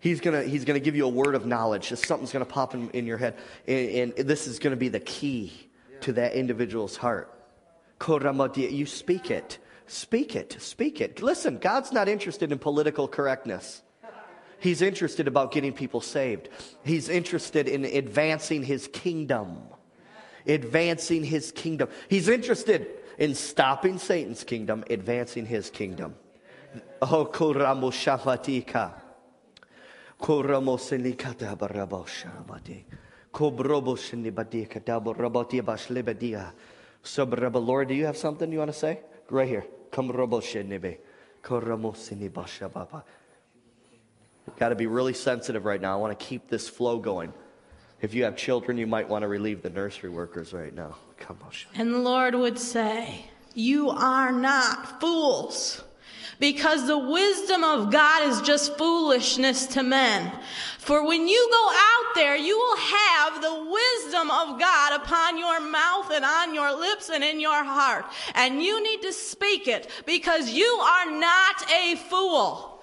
He's 0.00 0.20
going 0.20 0.42
to 0.42 0.46
he's 0.46 0.66
gonna 0.66 0.80
give 0.80 0.96
you 0.96 1.06
a 1.06 1.08
word 1.08 1.34
of 1.34 1.46
knowledge. 1.46 1.88
Just 1.88 2.06
something's 2.06 2.32
going 2.32 2.44
to 2.44 2.50
pop 2.50 2.74
in, 2.74 2.90
in 2.90 3.06
your 3.06 3.16
head. 3.16 3.38
And, 3.66 4.12
and 4.18 4.28
this 4.28 4.46
is 4.46 4.58
going 4.58 4.72
to 4.72 4.76
be 4.76 4.88
the 4.88 5.00
key 5.00 5.52
to 6.02 6.12
that 6.14 6.34
individual's 6.34 6.96
heart. 6.96 7.32
You 8.70 8.84
speak 8.84 9.30
it. 9.30 9.58
Speak 9.86 10.36
it. 10.36 10.56
Speak 10.60 11.00
it. 11.00 11.22
Listen, 11.22 11.58
God's 11.58 11.92
not 11.92 12.08
interested 12.08 12.52
in 12.52 12.58
political 12.58 13.08
correctness. 13.08 13.82
He's 14.64 14.80
interested 14.80 15.28
about 15.28 15.52
getting 15.52 15.74
people 15.74 16.00
saved. 16.00 16.48
He's 16.82 17.10
interested 17.10 17.68
in 17.68 17.84
advancing 17.84 18.62
his 18.62 18.88
kingdom. 18.88 19.58
Advancing 20.46 21.22
his 21.22 21.52
kingdom. 21.52 21.90
He's 22.08 22.28
interested 22.28 22.86
in 23.18 23.34
stopping 23.34 23.98
Satan's 23.98 24.42
kingdom, 24.42 24.82
advancing 24.88 25.44
his 25.44 25.68
kingdom. 25.68 26.14
Oh, 27.02 27.26
Koromosini 27.26 28.64
katabarabo 31.14 32.06
sharabati. 32.06 32.84
Kobrobosini 33.34 34.34
badia 34.34 34.64
katabo 34.64 35.14
robotia 35.14 35.60
bashlibadia. 35.60 36.52
Sobraba, 37.04 37.62
Lord, 37.62 37.88
do 37.88 37.94
you 37.94 38.06
have 38.06 38.16
something 38.16 38.50
you 38.50 38.60
want 38.60 38.72
to 38.72 38.78
say? 38.78 39.00
Right 39.28 39.46
here. 39.46 39.66
Come 39.90 40.08
roboshinibe. 40.08 40.96
Koromosini 41.42 42.30
bashababa. 42.30 43.02
Got 44.58 44.68
to 44.68 44.74
be 44.74 44.86
really 44.86 45.14
sensitive 45.14 45.64
right 45.64 45.80
now. 45.80 45.92
I 45.94 46.00
want 46.00 46.18
to 46.18 46.24
keep 46.24 46.48
this 46.48 46.68
flow 46.68 46.98
going. 46.98 47.32
If 48.00 48.14
you 48.14 48.24
have 48.24 48.36
children, 48.36 48.76
you 48.76 48.86
might 48.86 49.08
want 49.08 49.22
to 49.22 49.28
relieve 49.28 49.62
the 49.62 49.70
nursery 49.70 50.10
workers 50.10 50.52
right 50.52 50.74
now. 50.74 50.96
Come 51.18 51.38
on. 51.42 51.50
And 51.74 51.94
the 51.94 51.98
Lord 51.98 52.34
would 52.34 52.58
say, 52.58 53.26
You 53.54 53.90
are 53.90 54.30
not 54.30 55.00
fools 55.00 55.82
because 56.38 56.86
the 56.86 56.98
wisdom 56.98 57.64
of 57.64 57.90
God 57.90 58.28
is 58.28 58.42
just 58.42 58.76
foolishness 58.76 59.66
to 59.68 59.82
men. 59.82 60.32
For 60.78 61.06
when 61.06 61.26
you 61.26 61.48
go 61.50 61.70
out 61.72 62.14
there, 62.14 62.36
you 62.36 62.58
will 62.58 62.76
have 62.76 63.40
the 63.40 63.70
wisdom 63.70 64.30
of 64.30 64.60
God 64.60 65.00
upon 65.00 65.38
your 65.38 65.60
mouth 65.60 66.10
and 66.12 66.24
on 66.24 66.54
your 66.54 66.78
lips 66.78 67.08
and 67.08 67.24
in 67.24 67.40
your 67.40 67.64
heart. 67.64 68.04
And 68.34 68.62
you 68.62 68.82
need 68.82 69.00
to 69.02 69.12
speak 69.12 69.66
it 69.66 69.88
because 70.04 70.50
you 70.50 70.66
are 70.66 71.10
not 71.10 71.70
a 71.72 71.96
fool. 71.96 72.73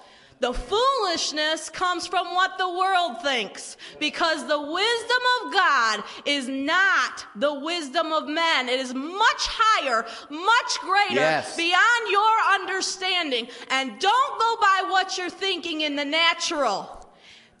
The 0.42 0.52
foolishness 0.52 1.70
comes 1.70 2.08
from 2.08 2.34
what 2.34 2.58
the 2.58 2.68
world 2.68 3.22
thinks 3.22 3.76
because 4.00 4.44
the 4.48 4.60
wisdom 4.60 5.22
of 5.40 5.52
God 5.52 6.02
is 6.26 6.48
not 6.48 7.24
the 7.36 7.54
wisdom 7.54 8.10
of 8.10 8.26
men. 8.26 8.68
It 8.68 8.80
is 8.80 8.92
much 8.92 9.46
higher, 9.48 10.04
much 10.28 10.80
greater, 10.80 11.20
yes. 11.20 11.56
beyond 11.56 12.10
your 12.10 12.60
understanding. 12.60 13.46
And 13.70 14.00
don't 14.00 14.40
go 14.40 14.56
by 14.60 14.90
what 14.90 15.16
you're 15.16 15.30
thinking 15.30 15.82
in 15.82 15.94
the 15.94 16.04
natural. 16.04 17.08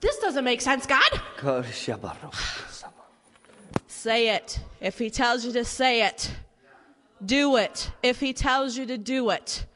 This 0.00 0.18
doesn't 0.18 0.42
make 0.42 0.60
sense, 0.60 0.84
God. 0.84 1.20
say 3.86 4.30
it. 4.30 4.58
If 4.80 4.98
He 4.98 5.08
tells 5.08 5.44
you 5.44 5.52
to 5.52 5.64
say 5.64 6.04
it, 6.04 6.32
do 7.24 7.58
it. 7.58 7.92
If 8.02 8.18
He 8.18 8.32
tells 8.32 8.76
you 8.76 8.86
to 8.86 8.98
do 8.98 9.30
it. 9.30 9.66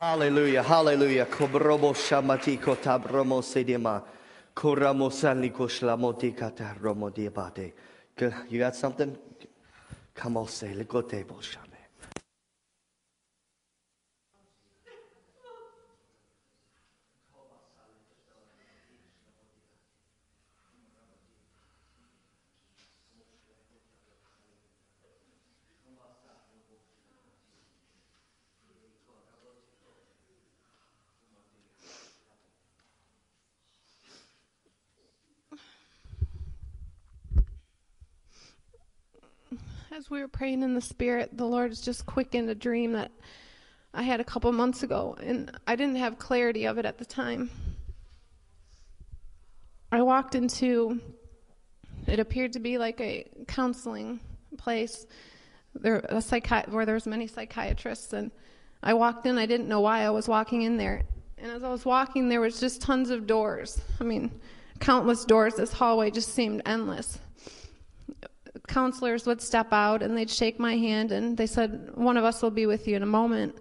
Hallelujah, 0.00 0.62
hallelujah. 0.62 1.26
Kobrobo 1.26 1.92
shamati 1.92 2.56
kotabromo 2.60 3.42
sedima. 3.42 4.00
Koramo 4.54 5.10
sanli 5.10 5.50
koslamoti 5.50 6.36
kataromo 6.36 7.10
diabate. 7.10 7.72
You 8.48 8.60
got 8.60 8.76
something? 8.76 9.18
Come 10.14 10.36
on, 10.36 10.46
say, 10.46 10.72
legote 10.72 11.24
bolsham. 11.24 11.67
As 39.90 40.10
we 40.10 40.20
were 40.20 40.28
praying 40.28 40.62
in 40.62 40.74
the 40.74 40.82
spirit, 40.82 41.36
the 41.36 41.46
Lord 41.46 41.70
has 41.70 41.80
just 41.80 42.04
quickened 42.04 42.50
a 42.50 42.54
dream 42.54 42.92
that 42.92 43.10
I 43.94 44.02
had 44.02 44.20
a 44.20 44.24
couple 44.24 44.52
months 44.52 44.82
ago, 44.82 45.16
and 45.22 45.50
I 45.66 45.76
didn't 45.76 45.96
have 45.96 46.18
clarity 46.18 46.66
of 46.66 46.76
it 46.76 46.84
at 46.84 46.98
the 46.98 47.06
time. 47.06 47.50
I 49.90 50.02
walked 50.02 50.34
into 50.34 51.00
it 52.06 52.18
appeared 52.18 52.52
to 52.54 52.58
be 52.58 52.76
like 52.76 53.00
a 53.00 53.26
counseling 53.46 54.20
place 54.56 55.06
there 55.74 55.96
a 55.96 56.16
psychi- 56.16 56.68
where 56.68 56.86
there's 56.86 57.06
many 57.06 57.26
psychiatrists 57.26 58.12
and 58.12 58.30
I 58.82 58.94
walked 58.94 59.26
in 59.26 59.38
I 59.38 59.46
didn't 59.46 59.68
know 59.68 59.80
why 59.80 60.00
I 60.00 60.10
was 60.10 60.28
walking 60.28 60.62
in 60.62 60.76
there. 60.76 61.02
And 61.36 61.50
as 61.50 61.62
I 61.62 61.68
was 61.68 61.84
walking 61.84 62.28
there 62.28 62.40
was 62.40 62.60
just 62.60 62.80
tons 62.82 63.10
of 63.10 63.26
doors. 63.26 63.80
I 64.00 64.04
mean 64.04 64.40
countless 64.80 65.24
doors 65.24 65.54
this 65.54 65.72
hallway 65.72 66.10
just 66.10 66.34
seemed 66.34 66.62
endless 66.64 67.18
counselors 68.68 69.26
would 69.26 69.40
step 69.40 69.72
out 69.72 70.02
and 70.02 70.16
they'd 70.16 70.30
shake 70.30 70.60
my 70.60 70.76
hand 70.76 71.10
and 71.10 71.36
they 71.36 71.46
said 71.46 71.90
one 71.94 72.16
of 72.16 72.24
us 72.24 72.42
will 72.42 72.50
be 72.50 72.66
with 72.66 72.86
you 72.86 72.96
in 72.96 73.02
a 73.02 73.06
moment. 73.06 73.56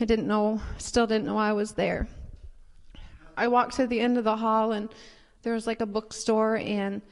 I 0.00 0.04
didn't 0.04 0.26
know 0.26 0.60
still 0.78 1.06
didn't 1.06 1.26
know 1.26 1.38
I 1.38 1.52
was 1.52 1.72
there. 1.72 2.08
I 3.36 3.48
walked 3.48 3.76
to 3.76 3.86
the 3.86 4.00
end 4.00 4.18
of 4.18 4.24
the 4.24 4.36
hall 4.36 4.72
and 4.72 4.88
there 5.42 5.54
was 5.54 5.66
like 5.66 5.80
a 5.80 5.86
bookstore 5.86 6.56
and 6.56 7.02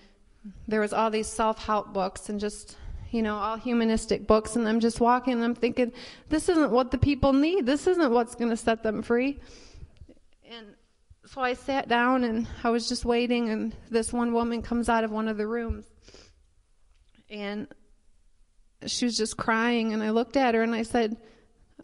there 0.68 0.80
was 0.80 0.92
all 0.92 1.10
these 1.10 1.26
self-help 1.26 1.92
books 1.92 2.28
and 2.28 2.40
just 2.40 2.76
you 3.10 3.22
know 3.22 3.36
all 3.36 3.56
humanistic 3.56 4.26
books 4.26 4.56
and 4.56 4.66
i'm 4.68 4.80
just 4.80 5.00
walking 5.00 5.34
and 5.34 5.44
i'm 5.44 5.54
thinking 5.54 5.92
this 6.28 6.48
isn't 6.48 6.70
what 6.70 6.90
the 6.90 6.98
people 6.98 7.32
need. 7.32 7.66
This 7.66 7.86
isn't 7.86 8.10
what's 8.12 8.34
going 8.34 8.50
to 8.50 8.56
set 8.56 8.82
them 8.82 9.02
free. 9.02 9.40
And 10.48 10.74
so 11.26 11.40
i 11.40 11.54
sat 11.54 11.88
down 11.88 12.24
and 12.24 12.46
i 12.64 12.70
was 12.70 12.88
just 12.88 13.04
waiting 13.04 13.50
and 13.50 13.76
this 13.90 14.12
one 14.12 14.32
woman 14.32 14.62
comes 14.62 14.88
out 14.88 15.04
of 15.04 15.10
one 15.10 15.28
of 15.28 15.36
the 15.36 15.46
rooms 15.46 15.89
and 17.30 17.68
she 18.86 19.04
was 19.04 19.16
just 19.16 19.36
crying 19.36 19.92
and 19.92 20.02
i 20.02 20.10
looked 20.10 20.36
at 20.36 20.54
her 20.54 20.62
and 20.62 20.74
i 20.74 20.82
said 20.82 21.16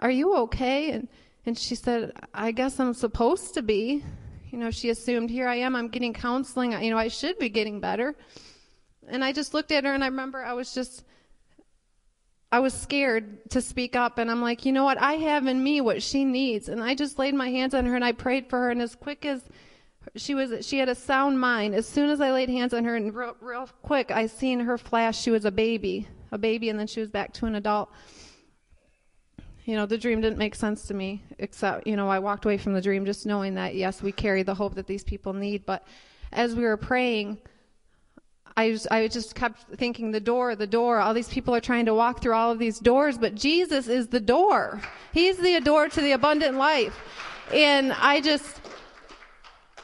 are 0.00 0.10
you 0.10 0.34
okay 0.36 0.90
and 0.90 1.08
and 1.44 1.56
she 1.56 1.74
said 1.74 2.12
i 2.34 2.50
guess 2.50 2.80
i'm 2.80 2.94
supposed 2.94 3.54
to 3.54 3.62
be 3.62 4.02
you 4.56 4.58
know, 4.58 4.70
she 4.70 4.88
assumed, 4.88 5.28
here 5.28 5.48
I 5.48 5.56
am, 5.56 5.76
I'm 5.76 5.88
getting 5.88 6.14
counseling, 6.14 6.72
you 6.82 6.90
know, 6.90 6.96
I 6.96 7.08
should 7.08 7.38
be 7.38 7.50
getting 7.50 7.78
better. 7.78 8.14
And 9.06 9.24
I 9.24 9.32
just 9.32 9.52
looked 9.52 9.70
at 9.70 9.84
her 9.84 9.92
and 9.92 10.02
I 10.02 10.06
remember 10.06 10.42
I 10.42 10.54
was 10.54 10.72
just, 10.72 11.04
I 12.50 12.60
was 12.60 12.72
scared 12.72 13.50
to 13.50 13.60
speak 13.60 13.96
up 13.96 14.16
and 14.16 14.30
I'm 14.30 14.40
like, 14.40 14.64
you 14.64 14.72
know 14.72 14.84
what, 14.84 14.98
I 14.98 15.14
have 15.14 15.46
in 15.46 15.62
me 15.62 15.82
what 15.82 16.02
she 16.02 16.24
needs. 16.24 16.70
And 16.70 16.82
I 16.82 16.94
just 16.94 17.18
laid 17.18 17.34
my 17.34 17.50
hands 17.50 17.74
on 17.74 17.84
her 17.84 17.94
and 17.94 18.04
I 18.04 18.12
prayed 18.12 18.48
for 18.48 18.58
her 18.60 18.70
and 18.70 18.80
as 18.80 18.94
quick 18.94 19.26
as 19.26 19.42
she 20.14 20.34
was, 20.34 20.66
she 20.66 20.78
had 20.78 20.88
a 20.88 20.94
sound 20.94 21.40
mind. 21.40 21.74
As 21.74 21.86
soon 21.86 22.10
as 22.10 22.20
I 22.20 22.30
laid 22.30 22.48
hands 22.48 22.72
on 22.72 22.84
her 22.84 22.96
and 22.96 23.14
real, 23.14 23.36
real 23.40 23.68
quick, 23.82 24.10
I 24.10 24.26
seen 24.26 24.60
her 24.60 24.78
flash, 24.78 25.20
she 25.20 25.30
was 25.30 25.44
a 25.44 25.50
baby, 25.50 26.08
a 26.32 26.38
baby 26.38 26.68
and 26.68 26.78
then 26.78 26.86
she 26.86 27.00
was 27.00 27.10
back 27.10 27.32
to 27.34 27.46
an 27.46 27.54
adult 27.56 27.90
you 29.66 29.74
know, 29.74 29.84
the 29.84 29.98
dream 29.98 30.20
didn't 30.20 30.38
make 30.38 30.54
sense 30.54 30.86
to 30.86 30.94
me, 30.94 31.22
except, 31.40 31.88
you 31.88 31.96
know, 31.96 32.08
I 32.08 32.20
walked 32.20 32.44
away 32.44 32.56
from 32.56 32.72
the 32.72 32.80
dream 32.80 33.04
just 33.04 33.26
knowing 33.26 33.54
that, 33.56 33.74
yes, 33.74 34.00
we 34.00 34.12
carry 34.12 34.44
the 34.44 34.54
hope 34.54 34.76
that 34.76 34.86
these 34.86 35.02
people 35.02 35.32
need. 35.32 35.66
But 35.66 35.84
as 36.32 36.54
we 36.54 36.62
were 36.62 36.76
praying, 36.76 37.38
I 38.56 38.70
just, 38.70 38.86
I 38.92 39.08
just 39.08 39.34
kept 39.34 39.76
thinking 39.76 40.12
the 40.12 40.20
door, 40.20 40.54
the 40.54 40.68
door. 40.68 41.00
All 41.00 41.12
these 41.12 41.28
people 41.28 41.52
are 41.52 41.60
trying 41.60 41.86
to 41.86 41.94
walk 41.94 42.22
through 42.22 42.34
all 42.34 42.52
of 42.52 42.60
these 42.60 42.78
doors, 42.78 43.18
but 43.18 43.34
Jesus 43.34 43.88
is 43.88 44.06
the 44.06 44.20
door. 44.20 44.80
He's 45.12 45.36
the 45.36 45.60
door 45.60 45.88
to 45.88 46.00
the 46.00 46.12
abundant 46.12 46.56
life. 46.56 46.96
And 47.52 47.92
I 47.92 48.20
just, 48.20 48.60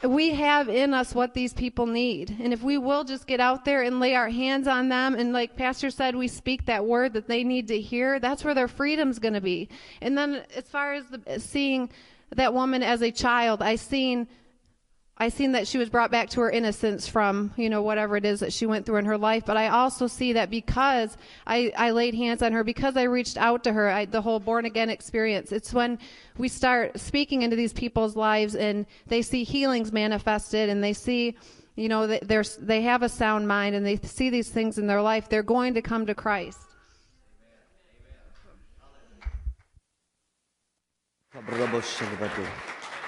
we 0.03 0.31
have 0.31 0.69
in 0.69 0.93
us 0.93 1.15
what 1.15 1.33
these 1.33 1.53
people 1.53 1.85
need. 1.85 2.35
And 2.41 2.51
if 2.51 2.61
we 2.61 2.77
will 2.77 3.03
just 3.03 3.25
get 3.25 3.39
out 3.39 3.63
there 3.65 3.81
and 3.81 3.99
lay 3.99 4.15
our 4.15 4.29
hands 4.29 4.67
on 4.67 4.89
them, 4.89 5.15
and 5.15 5.31
like 5.31 5.55
Pastor 5.55 5.89
said, 5.89 6.15
we 6.15 6.27
speak 6.27 6.65
that 6.65 6.85
word 6.85 7.13
that 7.13 7.27
they 7.27 7.43
need 7.43 7.67
to 7.69 7.79
hear, 7.79 8.19
that's 8.19 8.43
where 8.43 8.53
their 8.53 8.67
freedom's 8.67 9.19
going 9.19 9.33
to 9.33 9.41
be. 9.41 9.69
And 10.01 10.17
then 10.17 10.43
as 10.55 10.65
far 10.65 10.93
as 10.93 11.05
the, 11.07 11.39
seeing 11.39 11.89
that 12.35 12.53
woman 12.53 12.83
as 12.83 13.01
a 13.01 13.11
child, 13.11 13.61
I 13.61 13.75
seen 13.75 14.27
I 15.15 15.29
seen 15.29 15.51
that 15.51 15.67
she 15.67 15.77
was 15.77 15.89
brought 15.89 16.09
back 16.09 16.31
to 16.31 16.41
her 16.41 16.49
innocence 16.49 17.07
from, 17.07 17.53
you 17.55 17.69
know, 17.69 17.83
whatever 17.83 18.17
it 18.17 18.25
is 18.25 18.39
that 18.39 18.51
she 18.51 18.65
went 18.65 18.85
through 18.85 18.97
in 18.97 19.05
her 19.05 19.17
life. 19.17 19.45
But 19.45 19.57
I 19.57 19.67
also 19.67 20.07
see 20.07 20.33
that 20.33 20.49
because 20.49 21.17
I, 21.45 21.71
I 21.77 21.91
laid 21.91 22.15
hands 22.15 22.41
on 22.41 22.51
her, 22.51 22.63
because 22.63 22.97
I 22.97 23.03
reached 23.03 23.37
out 23.37 23.63
to 23.65 23.73
her, 23.73 23.89
I, 23.89 24.05
the 24.05 24.21
whole 24.21 24.39
born 24.39 24.65
again 24.65 24.89
experience, 24.89 25.51
it's 25.51 25.71
when 25.71 25.99
we 26.37 26.47
start 26.47 26.99
speaking 26.99 27.43
into 27.43 27.55
these 27.55 27.73
people's 27.73 28.15
lives 28.15 28.55
and 28.55 28.87
they 29.05 29.21
see 29.21 29.43
healings 29.43 29.91
manifested 29.91 30.69
and 30.69 30.83
they 30.83 30.93
see, 30.93 31.37
you 31.75 31.89
know, 31.89 32.07
there's, 32.07 32.55
they 32.57 32.81
have 32.81 33.03
a 33.03 33.09
sound 33.09 33.47
mind 33.47 33.75
and 33.75 33.85
they 33.85 33.97
see 33.97 34.31
these 34.31 34.49
things 34.49 34.79
in 34.79 34.87
their 34.87 35.01
life, 35.01 35.29
they're 35.29 35.43
going 35.43 35.75
to 35.75 35.81
come 35.83 36.07
to 36.07 36.15
Christ. 36.15 36.59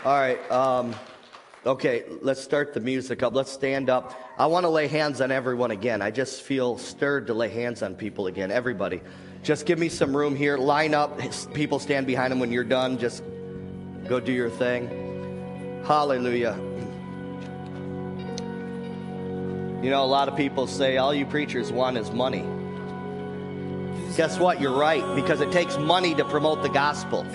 All 0.03 0.13
right. 0.19 0.51
Um, 0.51 0.95
Okay, 1.65 2.03
let's 2.21 2.41
start 2.41 2.75
the 2.75 2.79
music 2.79 3.23
up. 3.23 3.33
Let's 3.33 3.51
stand 3.51 3.89
up. 3.89 4.13
I 4.37 4.45
want 4.45 4.65
to 4.65 4.69
lay 4.69 4.87
hands 4.87 5.19
on 5.19 5.31
everyone 5.31 5.71
again. 5.71 5.99
I 5.99 6.11
just 6.11 6.43
feel 6.43 6.77
stirred 6.77 7.25
to 7.27 7.33
lay 7.33 7.49
hands 7.49 7.81
on 7.81 7.95
people 7.95 8.27
again. 8.27 8.51
Everybody. 8.51 9.01
Just 9.41 9.65
give 9.65 9.79
me 9.79 9.89
some 9.89 10.15
room 10.15 10.35
here. 10.35 10.59
Line 10.59 10.93
up. 10.93 11.19
People 11.55 11.79
stand 11.79 12.05
behind 12.05 12.31
them 12.31 12.39
when 12.39 12.51
you're 12.51 12.63
done. 12.63 12.99
Just 12.99 13.23
go 14.07 14.19
do 14.19 14.31
your 14.31 14.51
thing. 14.51 15.83
Hallelujah. 15.87 16.55
You 19.81 19.89
know, 19.89 20.03
a 20.03 20.05
lot 20.05 20.27
of 20.27 20.35
people 20.35 20.67
say 20.67 20.97
all 20.97 21.15
you 21.15 21.25
preachers 21.25 21.71
want 21.71 21.97
is 21.97 22.11
money. 22.11 22.43
Guess 24.15 24.37
what? 24.37 24.61
You're 24.61 24.77
right, 24.77 25.03
because 25.15 25.41
it 25.41 25.51
takes 25.51 25.79
money 25.79 26.13
to 26.13 26.25
promote 26.25 26.61
the 26.61 26.69
gospel. 26.69 27.25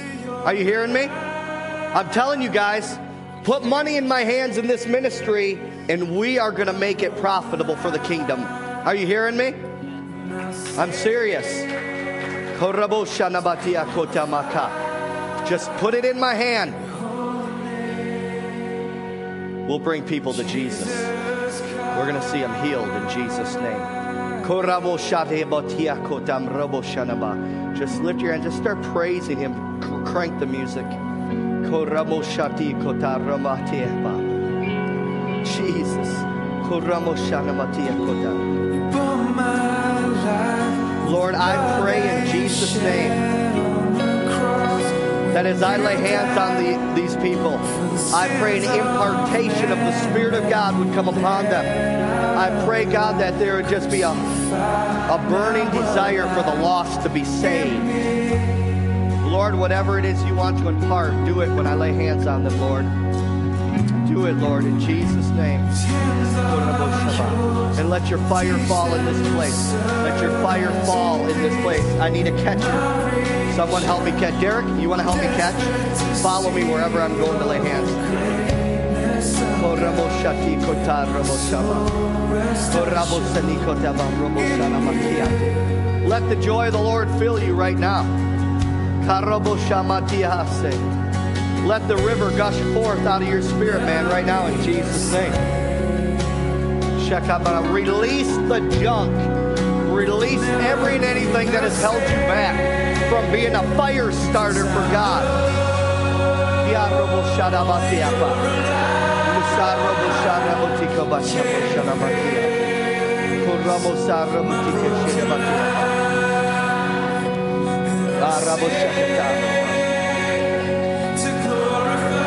Are 0.44 0.54
you 0.54 0.64
hearing 0.64 0.92
me? 0.92 1.02
I'm 1.02 2.08
telling 2.10 2.40
you 2.40 2.48
guys, 2.48 2.96
Put 3.44 3.64
money 3.64 3.96
in 3.96 4.06
my 4.06 4.20
hands 4.20 4.58
in 4.58 4.66
this 4.66 4.86
ministry, 4.86 5.58
and 5.88 6.16
we 6.16 6.38
are 6.38 6.52
going 6.52 6.66
to 6.66 6.74
make 6.74 7.02
it 7.02 7.16
profitable 7.16 7.74
for 7.76 7.90
the 7.90 7.98
kingdom. 8.00 8.42
Are 8.42 8.94
you 8.94 9.06
hearing 9.06 9.36
me? 9.36 9.54
I'm 10.78 10.92
serious. 10.92 11.46
Just 15.48 15.70
put 15.78 15.94
it 15.94 16.04
in 16.04 16.20
my 16.20 16.34
hand. 16.34 16.74
We'll 19.66 19.78
bring 19.78 20.04
people 20.04 20.34
to 20.34 20.44
Jesus. 20.44 20.88
We're 21.96 22.06
going 22.06 22.20
to 22.20 22.28
see 22.28 22.40
them 22.40 22.64
healed 22.64 22.88
in 22.88 23.08
Jesus' 23.08 23.54
name. 23.54 23.80
Just 27.76 28.00
lift 28.02 28.20
your 28.20 28.32
hand. 28.32 28.42
Just 28.42 28.58
start 28.58 28.82
praising 28.82 29.38
Him. 29.38 30.04
Crank 30.04 30.38
the 30.40 30.46
music. 30.46 30.86
Koramoshati 31.68 32.74
kotaramatepa. 32.82 34.14
Jesus. 35.44 36.08
Koramoshanamatia 36.66 37.96
kota. 38.06 38.60
Lord, 41.10 41.34
I 41.34 41.80
pray 41.80 42.20
in 42.20 42.26
Jesus' 42.30 42.76
name 42.76 43.10
that 45.34 45.46
as 45.46 45.62
I 45.62 45.76
lay 45.76 45.96
hands 45.96 46.38
on 46.38 46.62
the, 46.62 47.00
these 47.00 47.16
people, 47.16 47.56
I 48.14 48.28
pray 48.40 48.58
an 48.58 48.64
impartation 48.64 49.72
of 49.72 49.78
the 49.78 49.92
Spirit 50.08 50.34
of 50.34 50.48
God 50.48 50.78
would 50.78 50.92
come 50.94 51.08
upon 51.08 51.44
them. 51.44 52.38
I 52.38 52.64
pray, 52.64 52.84
God, 52.84 53.20
that 53.20 53.38
there 53.38 53.56
would 53.56 53.68
just 53.68 53.90
be 53.90 54.02
a, 54.02 54.10
a 54.10 55.26
burning 55.28 55.70
desire 55.70 56.26
for 56.34 56.42
the 56.42 56.62
lost 56.62 57.02
to 57.02 57.08
be 57.08 57.24
saved. 57.24 57.80
Lord, 59.30 59.54
whatever 59.54 59.96
it 59.96 60.04
is 60.04 60.20
you 60.24 60.34
want 60.34 60.58
to 60.58 60.68
impart, 60.68 61.12
do 61.24 61.40
it 61.40 61.48
when 61.54 61.64
I 61.64 61.74
lay 61.74 61.92
hands 61.92 62.26
on 62.26 62.42
them, 62.42 62.60
Lord. 62.60 62.84
Do 64.08 64.26
it, 64.26 64.32
Lord, 64.32 64.64
in 64.64 64.80
Jesus' 64.80 65.28
name. 65.30 65.60
And 67.78 67.88
let 67.88 68.08
your 68.10 68.18
fire 68.28 68.58
fall 68.66 68.92
in 68.92 69.04
this 69.04 69.32
place. 69.32 69.72
Let 70.02 70.20
your 70.20 70.32
fire 70.42 70.72
fall 70.84 71.28
in 71.28 71.38
this 71.40 71.54
place. 71.62 71.84
I 72.00 72.10
need 72.10 72.26
a 72.26 72.36
catcher. 72.42 73.54
Someone 73.54 73.82
help 73.82 74.02
me 74.04 74.10
catch. 74.12 74.38
Derek, 74.40 74.66
you 74.80 74.88
want 74.88 74.98
to 74.98 75.04
help 75.04 75.18
me 75.18 75.26
catch? 75.38 75.54
Follow 76.20 76.50
me 76.50 76.64
wherever 76.64 77.00
I'm 77.00 77.16
going 77.16 77.38
to 77.38 77.46
lay 77.46 77.58
hands. 77.58 77.88
Let 86.08 86.28
the 86.28 86.36
joy 86.36 86.66
of 86.66 86.72
the 86.72 86.82
Lord 86.82 87.08
fill 87.12 87.40
you 87.40 87.54
right 87.54 87.78
now. 87.78 88.29
Let 91.66 91.86
the 91.88 91.96
river 91.96 92.30
gush 92.30 92.58
forth 92.74 93.00
out 93.06 93.22
of 93.22 93.28
your 93.28 93.42
spirit, 93.42 93.82
man, 93.82 94.06
right 94.06 94.24
now 94.24 94.46
in 94.46 94.62
Jesus' 94.62 95.12
name. 95.12 95.32
Release 97.72 98.36
the 98.48 98.60
junk. 98.80 99.12
Release 99.90 100.42
every 100.42 100.96
and 100.96 101.04
anything 101.04 101.50
that 101.50 101.62
has 101.62 101.80
held 101.80 102.02
you 102.02 102.16
back 102.28 103.10
from 103.10 103.30
being 103.32 103.54
a 103.54 103.62
fire 103.76 104.12
starter 104.12 104.64
for 104.64 104.92
God. 104.92 105.24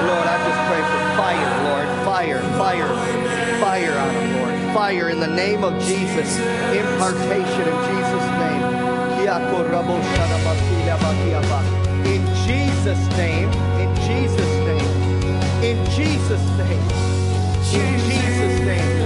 Lord, 0.09 0.27
I 0.27 0.37
just 0.41 0.61
pray 0.69 0.81
for 0.89 1.01
fire, 1.21 1.51
Lord. 1.69 1.87
Fire, 2.03 2.41
fire, 2.57 2.89
fire 3.61 3.93
on 3.99 4.09
them, 4.13 4.27
Lord. 4.37 4.53
Fire 4.73 5.09
in 5.09 5.19
the 5.19 5.27
name 5.27 5.63
of 5.63 5.73
Jesus. 5.83 6.39
Impartation 6.73 7.67
in 7.69 7.77
Jesus' 7.89 8.29
name. 8.41 8.63
In 12.05 12.25
Jesus' 12.47 13.05
name. 13.15 13.49
In 13.77 13.93
Jesus' 14.07 14.55
name. 14.65 14.89
In 15.61 15.77
Jesus' 15.93 16.47
name. 16.57 16.81
In 17.73 17.99
Jesus' 18.09 18.59
name. 18.65 19.03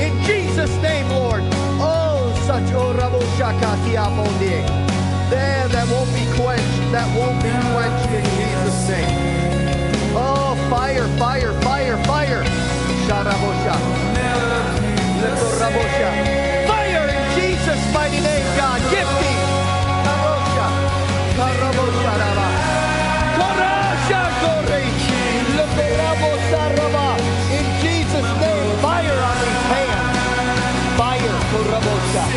In 0.00 0.22
Jesus' 0.24 0.74
name, 0.82 1.08
Lord. 1.10 1.42
Oh, 1.78 2.34
such. 2.46 2.70
There 5.30 5.68
that 5.68 5.86
won't 5.90 6.12
be 6.12 6.26
quenched. 6.34 6.92
That 6.92 7.06
won't 7.16 7.40
be 7.42 7.50
quenched 7.70 8.10
in 8.10 8.24
Jesus' 8.36 8.88
name. 8.88 10.16
Oh, 10.16 10.56
fire, 10.68 11.06
fire, 11.18 11.52
fire, 11.62 11.96
fire. 12.04 12.44
Fire 15.60 17.04
in 17.04 17.22
Jesus' 17.36 17.84
mighty 17.92 18.20
name, 18.20 18.46
God. 18.56 18.80
Gifting. 18.90 19.38
In 27.52 27.66
Jesus' 27.82 28.32
name, 28.40 28.70
fire 28.80 29.18
on 29.28 29.36
these 29.42 29.64
hands. 29.68 30.16
Fire. 30.96 31.36
Stir 31.50 31.74
up. 31.76 31.84
Jesus'. 31.84 32.30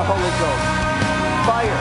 Holy 0.09 0.31
Ghost. 0.41 1.45
Fire. 1.45 1.78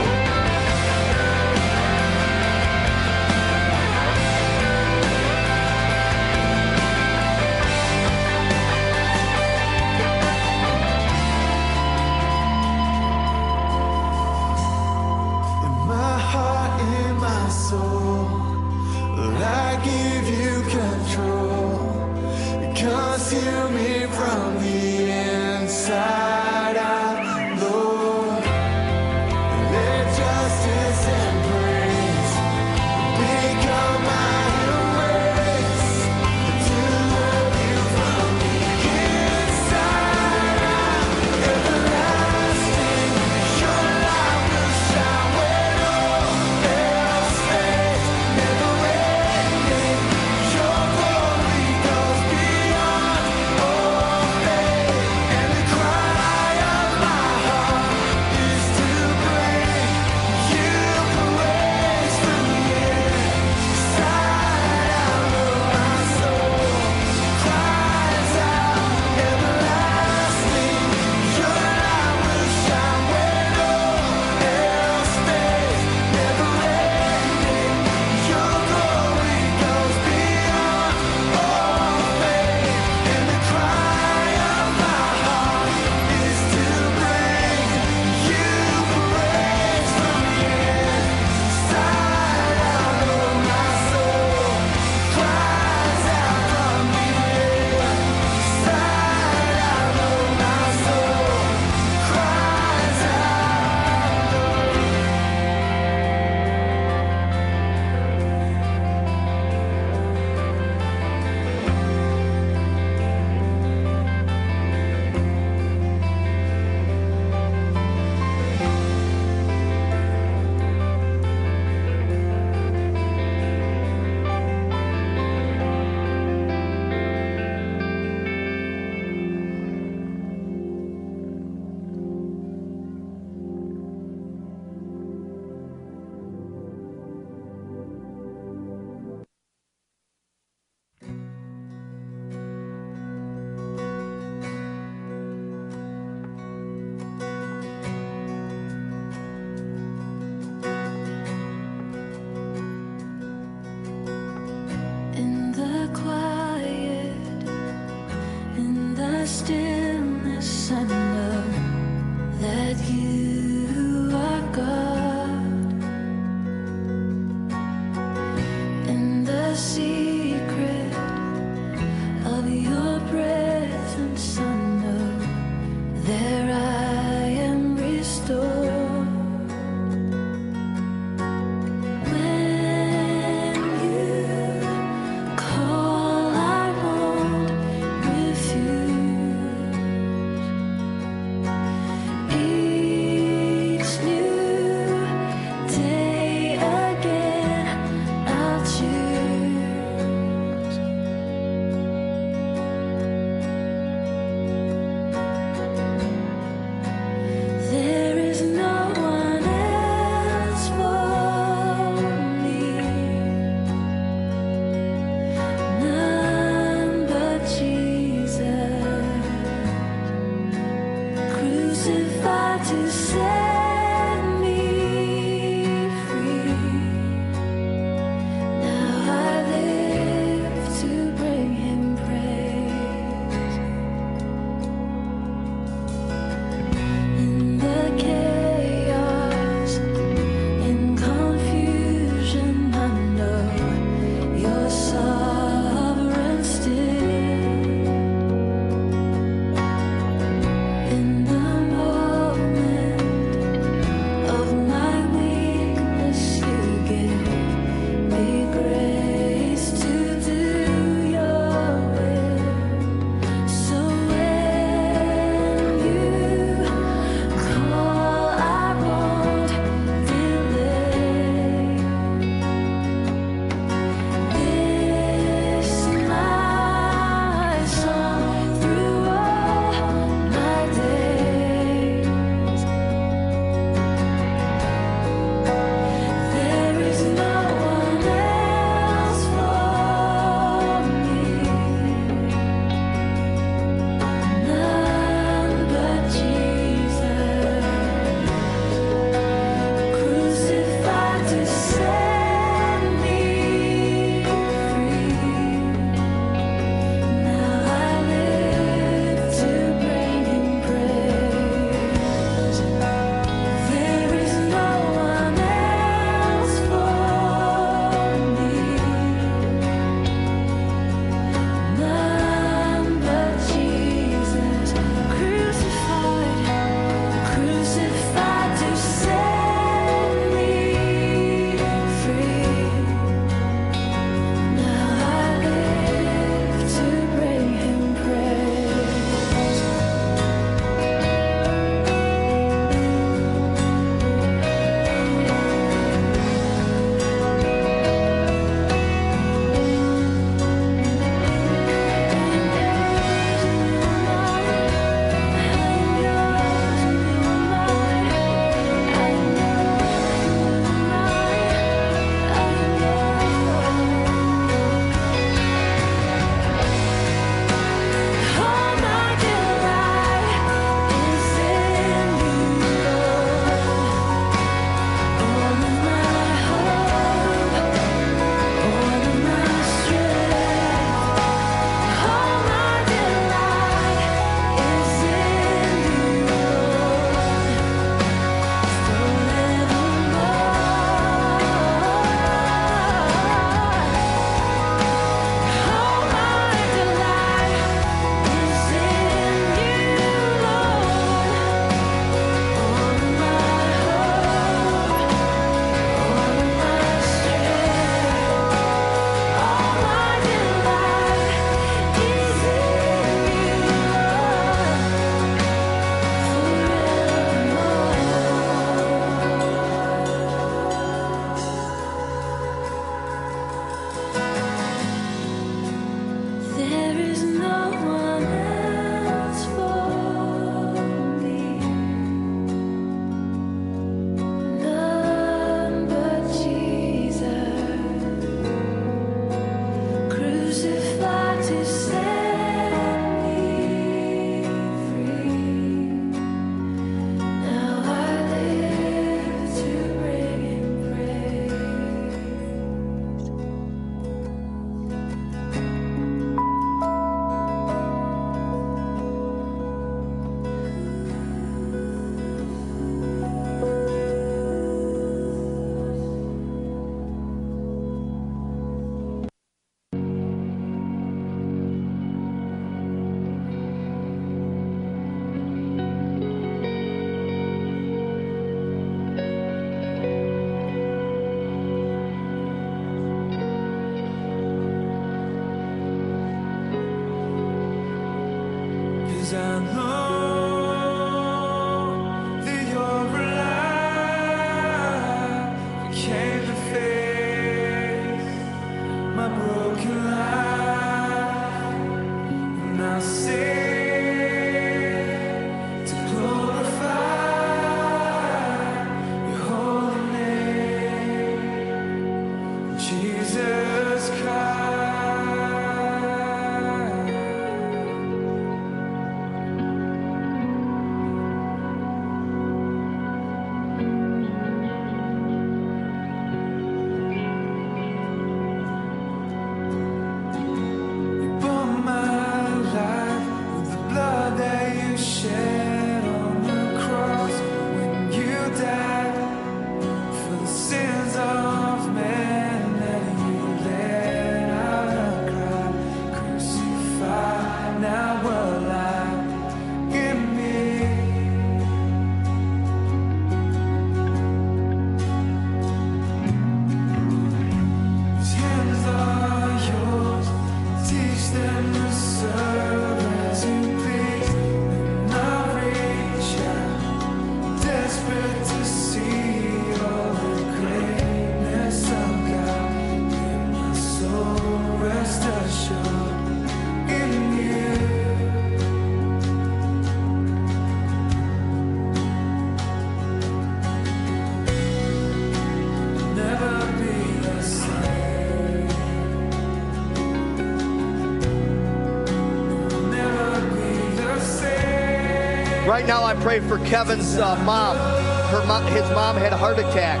Right 595.78 595.86
now, 595.86 596.02
I 596.02 596.16
pray 596.16 596.40
for 596.40 596.58
Kevin's 596.66 597.18
uh, 597.18 597.36
mom. 597.44 597.76
Her 597.76 598.44
mo- 598.48 598.66
his 598.72 598.82
mom 598.90 599.16
had 599.16 599.32
a 599.32 599.36
heart 599.36 599.60
attack, 599.60 600.00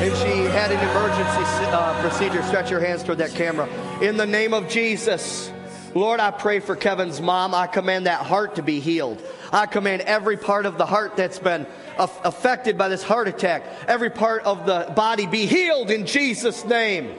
and 0.00 0.16
she 0.16 0.50
had 0.56 0.72
an 0.72 0.78
emergency 0.88 1.66
uh, 1.66 2.00
procedure. 2.00 2.42
Stretch 2.44 2.70
your 2.70 2.80
hands 2.80 3.02
toward 3.02 3.18
that 3.18 3.32
camera. 3.32 3.68
In 4.00 4.16
the 4.16 4.24
name 4.24 4.54
of 4.54 4.70
Jesus, 4.70 5.52
Lord, 5.94 6.18
I 6.18 6.30
pray 6.30 6.60
for 6.60 6.74
Kevin's 6.74 7.20
mom. 7.20 7.54
I 7.54 7.66
command 7.66 8.06
that 8.06 8.24
heart 8.24 8.54
to 8.54 8.62
be 8.62 8.80
healed. 8.80 9.22
I 9.52 9.66
command 9.66 10.00
every 10.00 10.38
part 10.38 10.64
of 10.64 10.78
the 10.78 10.86
heart 10.86 11.14
that's 11.14 11.38
been 11.38 11.66
aff- 11.98 12.24
affected 12.24 12.78
by 12.78 12.88
this 12.88 13.02
heart 13.02 13.28
attack, 13.28 13.64
every 13.86 14.08
part 14.08 14.44
of 14.44 14.64
the 14.64 14.90
body 14.96 15.26
be 15.26 15.44
healed 15.44 15.90
in 15.90 16.06
Jesus' 16.06 16.64
name. 16.64 17.14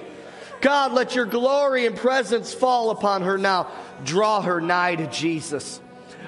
God, 0.62 0.93
let 0.93 1.14
your 1.14 1.26
glory 1.26 1.86
and 1.86 1.95
presence 1.95 2.55
fall 2.55 2.89
upon 2.89 3.22
her 3.22 3.38
now. 3.38 3.72
Draw 4.03 4.41
her 4.41 4.60
nigh 4.60 4.95
to 4.95 5.05
Jesus. 5.05 5.80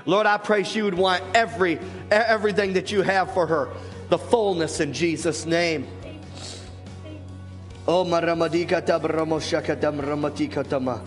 Lord, 0.05 0.25
I 0.25 0.37
pray 0.37 0.63
she 0.63 0.81
would 0.81 0.93
want 0.93 1.23
every 1.33 1.79
everything 2.09 2.73
that 2.73 2.91
you 2.91 3.01
have 3.01 3.33
for 3.33 3.47
her, 3.47 3.69
the 4.09 4.17
fullness 4.17 4.79
in 4.79 4.93
Jesus' 4.93 5.45
name. 5.45 5.87
Oh, 7.87 8.05
maramadika 8.05 8.85
tabramoshaka 8.85 9.75
damramatika 9.75 10.67
tama. 10.67 11.01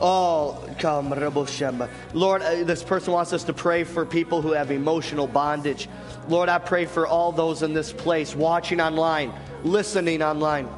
Oh, 0.00 0.68
come. 0.78 1.88
Lord, 2.14 2.42
uh, 2.42 2.64
this 2.64 2.82
person 2.82 3.12
wants 3.12 3.32
us 3.32 3.44
to 3.44 3.52
pray 3.52 3.84
for 3.84 4.04
people 4.04 4.42
who 4.42 4.52
have 4.52 4.70
emotional 4.70 5.26
bondage. 5.26 5.88
Lord, 6.28 6.48
I 6.48 6.58
pray 6.58 6.84
for 6.84 7.06
all 7.06 7.32
those 7.32 7.62
in 7.62 7.72
this 7.72 7.92
place, 7.92 8.34
watching 8.34 8.80
online, 8.80 9.32
listening 9.64 10.22
online. 10.22 10.68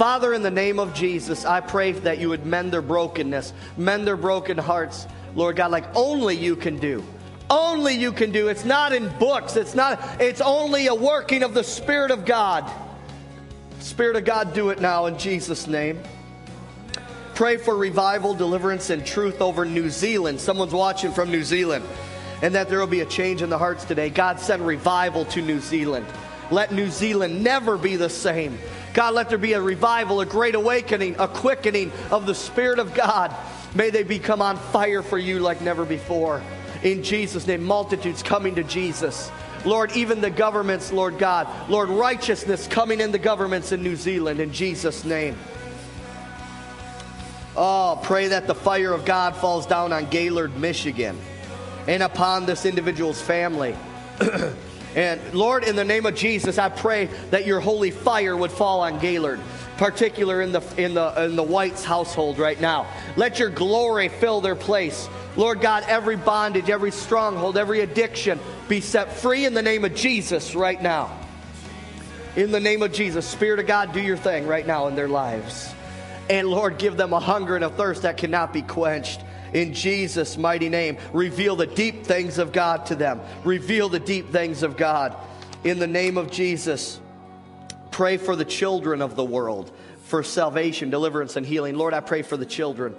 Father, 0.00 0.32
in 0.32 0.40
the 0.40 0.50
name 0.50 0.78
of 0.78 0.94
Jesus, 0.94 1.44
I 1.44 1.60
pray 1.60 1.92
that 1.92 2.16
you 2.16 2.30
would 2.30 2.46
mend 2.46 2.72
their 2.72 2.80
brokenness, 2.80 3.52
mend 3.76 4.06
their 4.06 4.16
broken 4.16 4.56
hearts, 4.56 5.06
Lord 5.34 5.56
God, 5.56 5.70
like 5.70 5.94
only 5.94 6.34
you 6.34 6.56
can 6.56 6.78
do. 6.78 7.04
Only 7.50 7.96
you 7.96 8.10
can 8.10 8.32
do. 8.32 8.48
It's 8.48 8.64
not 8.64 8.94
in 8.94 9.10
books. 9.18 9.56
It's 9.56 9.74
not, 9.74 10.00
it's 10.18 10.40
only 10.40 10.86
a 10.86 10.94
working 10.94 11.42
of 11.42 11.52
the 11.52 11.62
Spirit 11.62 12.10
of 12.10 12.24
God. 12.24 12.64
Spirit 13.80 14.16
of 14.16 14.24
God, 14.24 14.54
do 14.54 14.70
it 14.70 14.80
now 14.80 15.04
in 15.04 15.18
Jesus' 15.18 15.66
name. 15.66 16.00
Pray 17.34 17.58
for 17.58 17.76
revival, 17.76 18.32
deliverance, 18.32 18.88
and 18.88 19.04
truth 19.04 19.42
over 19.42 19.66
New 19.66 19.90
Zealand. 19.90 20.40
Someone's 20.40 20.72
watching 20.72 21.12
from 21.12 21.30
New 21.30 21.44
Zealand. 21.44 21.84
And 22.40 22.54
that 22.54 22.70
there 22.70 22.78
will 22.78 22.86
be 22.86 23.00
a 23.00 23.06
change 23.06 23.42
in 23.42 23.50
the 23.50 23.58
hearts 23.58 23.84
today. 23.84 24.08
God, 24.08 24.40
send 24.40 24.66
revival 24.66 25.26
to 25.26 25.42
New 25.42 25.60
Zealand. 25.60 26.06
Let 26.50 26.72
New 26.72 26.88
Zealand 26.88 27.44
never 27.44 27.76
be 27.76 27.96
the 27.96 28.08
same. 28.08 28.58
God, 28.94 29.14
let 29.14 29.28
there 29.28 29.38
be 29.38 29.52
a 29.52 29.60
revival, 29.60 30.20
a 30.20 30.26
great 30.26 30.54
awakening, 30.54 31.16
a 31.18 31.28
quickening 31.28 31.92
of 32.10 32.26
the 32.26 32.34
Spirit 32.34 32.78
of 32.78 32.94
God. 32.94 33.34
May 33.74 33.90
they 33.90 34.02
become 34.02 34.42
on 34.42 34.56
fire 34.56 35.02
for 35.02 35.18
you 35.18 35.38
like 35.38 35.60
never 35.60 35.84
before. 35.84 36.42
In 36.82 37.02
Jesus' 37.02 37.46
name, 37.46 37.62
multitudes 37.62 38.22
coming 38.22 38.54
to 38.56 38.64
Jesus. 38.64 39.30
Lord, 39.64 39.92
even 39.92 40.20
the 40.20 40.30
governments, 40.30 40.92
Lord 40.92 41.18
God. 41.18 41.46
Lord, 41.68 41.90
righteousness 41.90 42.66
coming 42.66 43.00
in 43.00 43.12
the 43.12 43.18
governments 43.18 43.72
in 43.72 43.82
New 43.82 43.96
Zealand 43.96 44.40
in 44.40 44.52
Jesus' 44.52 45.04
name. 45.04 45.36
Oh, 47.56 48.00
pray 48.02 48.28
that 48.28 48.46
the 48.46 48.54
fire 48.54 48.92
of 48.92 49.04
God 49.04 49.36
falls 49.36 49.66
down 49.66 49.92
on 49.92 50.08
Gaylord, 50.08 50.56
Michigan, 50.56 51.18
and 51.86 52.02
upon 52.02 52.46
this 52.46 52.64
individual's 52.64 53.20
family. 53.20 53.76
and 54.94 55.20
Lord, 55.32 55.64
in 55.64 55.76
the 55.76 55.84
name 55.84 56.06
of 56.06 56.14
Jesus, 56.14 56.58
I 56.58 56.68
pray 56.68 57.06
that 57.30 57.46
your 57.46 57.60
holy 57.60 57.90
fire 57.90 58.36
would 58.36 58.50
fall 58.50 58.80
on 58.80 58.98
Gaylord, 58.98 59.40
particular 59.76 60.42
in 60.42 60.52
the 60.52 60.62
in 60.76 60.94
the 60.94 61.24
in 61.24 61.36
the 61.36 61.42
White's 61.42 61.84
household 61.84 62.38
right 62.38 62.60
now. 62.60 62.86
Let 63.16 63.38
your 63.38 63.50
glory 63.50 64.08
fill 64.08 64.40
their 64.40 64.56
place. 64.56 65.08
Lord 65.36 65.60
God, 65.60 65.84
every 65.86 66.16
bondage, 66.16 66.70
every 66.70 66.90
stronghold, 66.90 67.56
every 67.56 67.80
addiction 67.80 68.40
be 68.68 68.80
set 68.80 69.12
free 69.12 69.44
in 69.44 69.54
the 69.54 69.62
name 69.62 69.84
of 69.84 69.94
Jesus 69.94 70.54
right 70.56 70.80
now. 70.82 71.16
In 72.36 72.50
the 72.50 72.60
name 72.60 72.82
of 72.82 72.92
Jesus, 72.92 73.26
Spirit 73.26 73.60
of 73.60 73.66
God, 73.66 73.92
do 73.92 74.00
your 74.00 74.16
thing 74.16 74.46
right 74.46 74.66
now 74.66 74.88
in 74.88 74.96
their 74.96 75.08
lives. 75.08 75.72
And 76.28 76.48
Lord, 76.48 76.78
give 76.78 76.96
them 76.96 77.12
a 77.12 77.20
hunger 77.20 77.56
and 77.56 77.64
a 77.64 77.70
thirst 77.70 78.02
that 78.02 78.16
cannot 78.16 78.52
be 78.52 78.62
quenched. 78.62 79.20
In 79.52 79.74
Jesus' 79.74 80.36
mighty 80.36 80.68
name, 80.68 80.98
reveal 81.12 81.56
the 81.56 81.66
deep 81.66 82.04
things 82.04 82.38
of 82.38 82.52
God 82.52 82.86
to 82.86 82.94
them. 82.94 83.20
Reveal 83.44 83.88
the 83.88 84.00
deep 84.00 84.30
things 84.30 84.62
of 84.62 84.76
God. 84.76 85.16
In 85.64 85.78
the 85.78 85.86
name 85.86 86.16
of 86.16 86.30
Jesus, 86.30 87.00
pray 87.90 88.16
for 88.16 88.36
the 88.36 88.44
children 88.44 89.02
of 89.02 89.16
the 89.16 89.24
world 89.24 89.70
for 90.04 90.22
salvation, 90.22 90.90
deliverance, 90.90 91.36
and 91.36 91.46
healing. 91.46 91.76
Lord, 91.76 91.94
I 91.94 92.00
pray 92.00 92.22
for 92.22 92.36
the 92.36 92.46
children. 92.46 92.96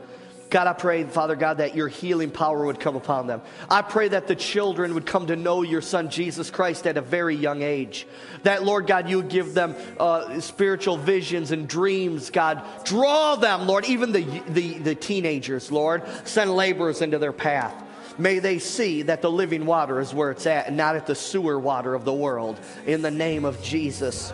God, 0.51 0.67
I 0.67 0.73
pray, 0.73 1.05
Father 1.05 1.37
God, 1.37 1.59
that 1.59 1.75
your 1.77 1.87
healing 1.87 2.29
power 2.29 2.65
would 2.65 2.77
come 2.77 2.97
upon 2.97 3.25
them. 3.25 3.41
I 3.69 3.81
pray 3.81 4.09
that 4.09 4.27
the 4.27 4.35
children 4.35 4.93
would 4.95 5.05
come 5.05 5.27
to 5.27 5.37
know 5.37 5.61
your 5.61 5.81
Son, 5.81 6.09
Jesus 6.09 6.51
Christ, 6.51 6.85
at 6.85 6.97
a 6.97 7.01
very 7.01 7.37
young 7.37 7.61
age. 7.61 8.05
That, 8.43 8.61
Lord 8.61 8.85
God, 8.85 9.09
you 9.09 9.15
would 9.17 9.29
give 9.29 9.53
them 9.53 9.75
uh, 9.97 10.41
spiritual 10.41 10.97
visions 10.97 11.51
and 11.51 11.69
dreams, 11.69 12.29
God. 12.29 12.61
Draw 12.83 13.37
them, 13.37 13.65
Lord, 13.65 13.85
even 13.85 14.11
the, 14.11 14.23
the, 14.49 14.77
the 14.79 14.93
teenagers, 14.93 15.71
Lord. 15.71 16.03
Send 16.25 16.53
laborers 16.53 17.01
into 17.01 17.17
their 17.17 17.31
path. 17.31 17.73
May 18.17 18.39
they 18.39 18.59
see 18.59 19.03
that 19.03 19.21
the 19.21 19.31
living 19.31 19.65
water 19.65 20.01
is 20.01 20.13
where 20.13 20.31
it's 20.31 20.45
at 20.45 20.67
and 20.67 20.75
not 20.75 20.97
at 20.97 21.07
the 21.07 21.15
sewer 21.15 21.57
water 21.57 21.95
of 21.95 22.03
the 22.03 22.13
world. 22.13 22.59
In 22.85 23.01
the 23.01 23.09
name 23.09 23.45
of 23.45 23.63
Jesus. 23.63 24.33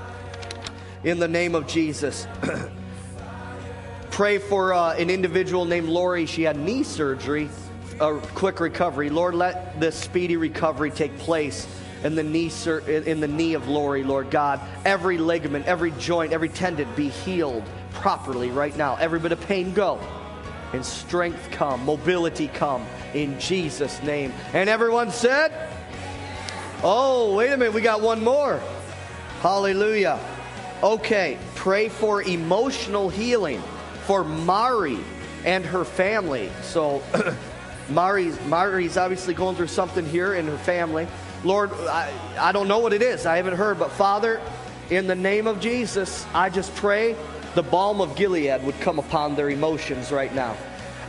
In 1.04 1.20
the 1.20 1.28
name 1.28 1.54
of 1.54 1.68
Jesus. 1.68 2.26
pray 4.18 4.40
for 4.40 4.74
uh, 4.74 4.96
an 4.96 5.12
individual 5.12 5.64
named 5.64 5.88
Lori. 5.88 6.26
She 6.26 6.42
had 6.42 6.58
knee 6.58 6.82
surgery, 6.82 7.52
a 8.00 8.18
quick 8.34 8.60
recovery. 8.60 9.12
Lord, 9.12 9.36
let 9.36 9.80
this 9.80 9.96
speedy 9.96 10.38
recovery 10.38 10.90
take 10.90 11.16
place 11.20 11.68
in 12.04 12.16
the 12.16 12.24
knee 12.24 12.50
sur- 12.50 12.80
in 12.80 13.20
the 13.20 13.28
knee 13.28 13.54
of 13.54 13.68
Lori, 13.68 14.04
Lord 14.04 14.32
God. 14.32 14.60
Every 14.86 15.20
ligament, 15.20 15.68
every 15.68 15.92
joint, 16.00 16.34
every 16.34 16.50
tendon 16.50 16.88
be 16.96 17.10
healed 17.10 17.64
properly 17.92 18.50
right 18.50 18.76
now. 18.76 18.96
Every 18.96 19.20
bit 19.20 19.34
of 19.34 19.42
pain 19.42 19.72
go. 19.72 20.00
And 20.74 20.84
strength 20.84 21.52
come, 21.52 21.86
mobility 21.86 22.48
come 22.48 22.84
in 23.14 23.40
Jesus' 23.40 24.02
name. 24.02 24.34
And 24.52 24.68
everyone 24.68 25.12
said, 25.12 25.52
Oh, 26.82 27.36
wait 27.36 27.52
a 27.52 27.58
minute, 27.58 27.76
we 27.76 27.82
got 27.82 28.02
one 28.02 28.24
more. 28.24 28.60
Hallelujah. 29.42 30.20
Okay, 30.82 31.38
pray 31.54 31.88
for 31.88 32.24
emotional 32.24 33.10
healing 33.10 33.62
for 34.08 34.24
Mari 34.24 34.98
and 35.44 35.66
her 35.66 35.84
family. 35.84 36.50
So, 36.64 37.04
Mari's, 37.90 38.40
Mari's 38.46 38.98
obviously 38.98 39.34
going 39.34 39.58
through 39.58 39.68
something 39.68 40.06
here 40.06 40.34
in 40.34 40.48
her 40.48 40.58
family. 40.58 41.08
Lord, 41.44 41.72
I, 41.74 42.12
I 42.40 42.52
don't 42.54 42.70
know 42.70 42.80
what 42.80 42.94
it 42.94 43.02
is. 43.02 43.26
I 43.26 43.36
haven't 43.36 43.56
heard. 43.56 43.78
But 43.78 43.92
Father, 43.92 44.42
in 44.90 45.08
the 45.08 45.16
name 45.16 45.46
of 45.46 45.60
Jesus, 45.60 46.26
I 46.34 46.50
just 46.50 46.74
pray 46.76 47.16
the 47.54 47.64
balm 47.64 48.00
of 48.00 48.16
Gilead 48.16 48.64
would 48.64 48.80
come 48.80 48.98
upon 48.98 49.36
their 49.36 49.50
emotions 49.50 50.12
right 50.12 50.34
now. 50.34 50.56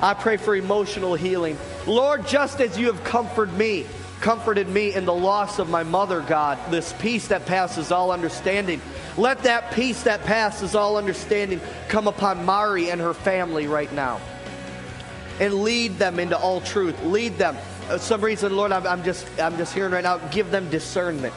I 0.03 0.15
pray 0.15 0.37
for 0.37 0.57
emotional 0.57 1.15
healing. 1.15 1.57
Lord, 1.87 2.27
just 2.27 2.61
as 2.61 2.79
you 2.79 2.87
have 2.87 3.03
comforted 3.05 3.55
me, 3.55 3.87
comforted 4.21 4.69
me 4.69 4.95
in 4.95 5.05
the 5.05 5.15
loss 5.15 5.59
of 5.59 5.69
my 5.69 5.83
mother, 5.83 6.21
God, 6.21 6.59
this 6.71 6.93
peace 6.95 7.29
that 7.29 7.47
passes 7.47 7.93
all 7.93 8.11
understanding. 8.11 8.81
Let 9.17 9.45
that 9.45 9.73
peace 9.73 10.03
that 10.05 10.25
passes 10.25 10.75
all 10.75 10.97
understanding 10.97 11.61
come 11.89 12.09
upon 12.09 12.45
Mari 12.45 12.91
and 12.91 13.01
her 13.01 13.15
family 13.15 13.67
right 13.67 13.93
now. 13.93 14.21
And 15.41 15.55
lead 15.55 15.99
them 15.99 16.19
into 16.19 16.37
all 16.37 16.61
truth. 16.61 17.01
Lead 17.05 17.39
them. 17.39 17.57
Uh, 17.89 17.97
some 17.97 18.21
reason, 18.21 18.57
Lord, 18.57 18.73
I'm, 18.73 18.87
I'm 18.87 19.05
just 19.05 19.27
I'm 19.41 19.57
just 19.57 19.73
hearing 19.73 19.93
right 19.93 20.03
now, 20.05 20.19
give 20.29 20.51
them 20.51 20.69
discernment. 20.69 21.35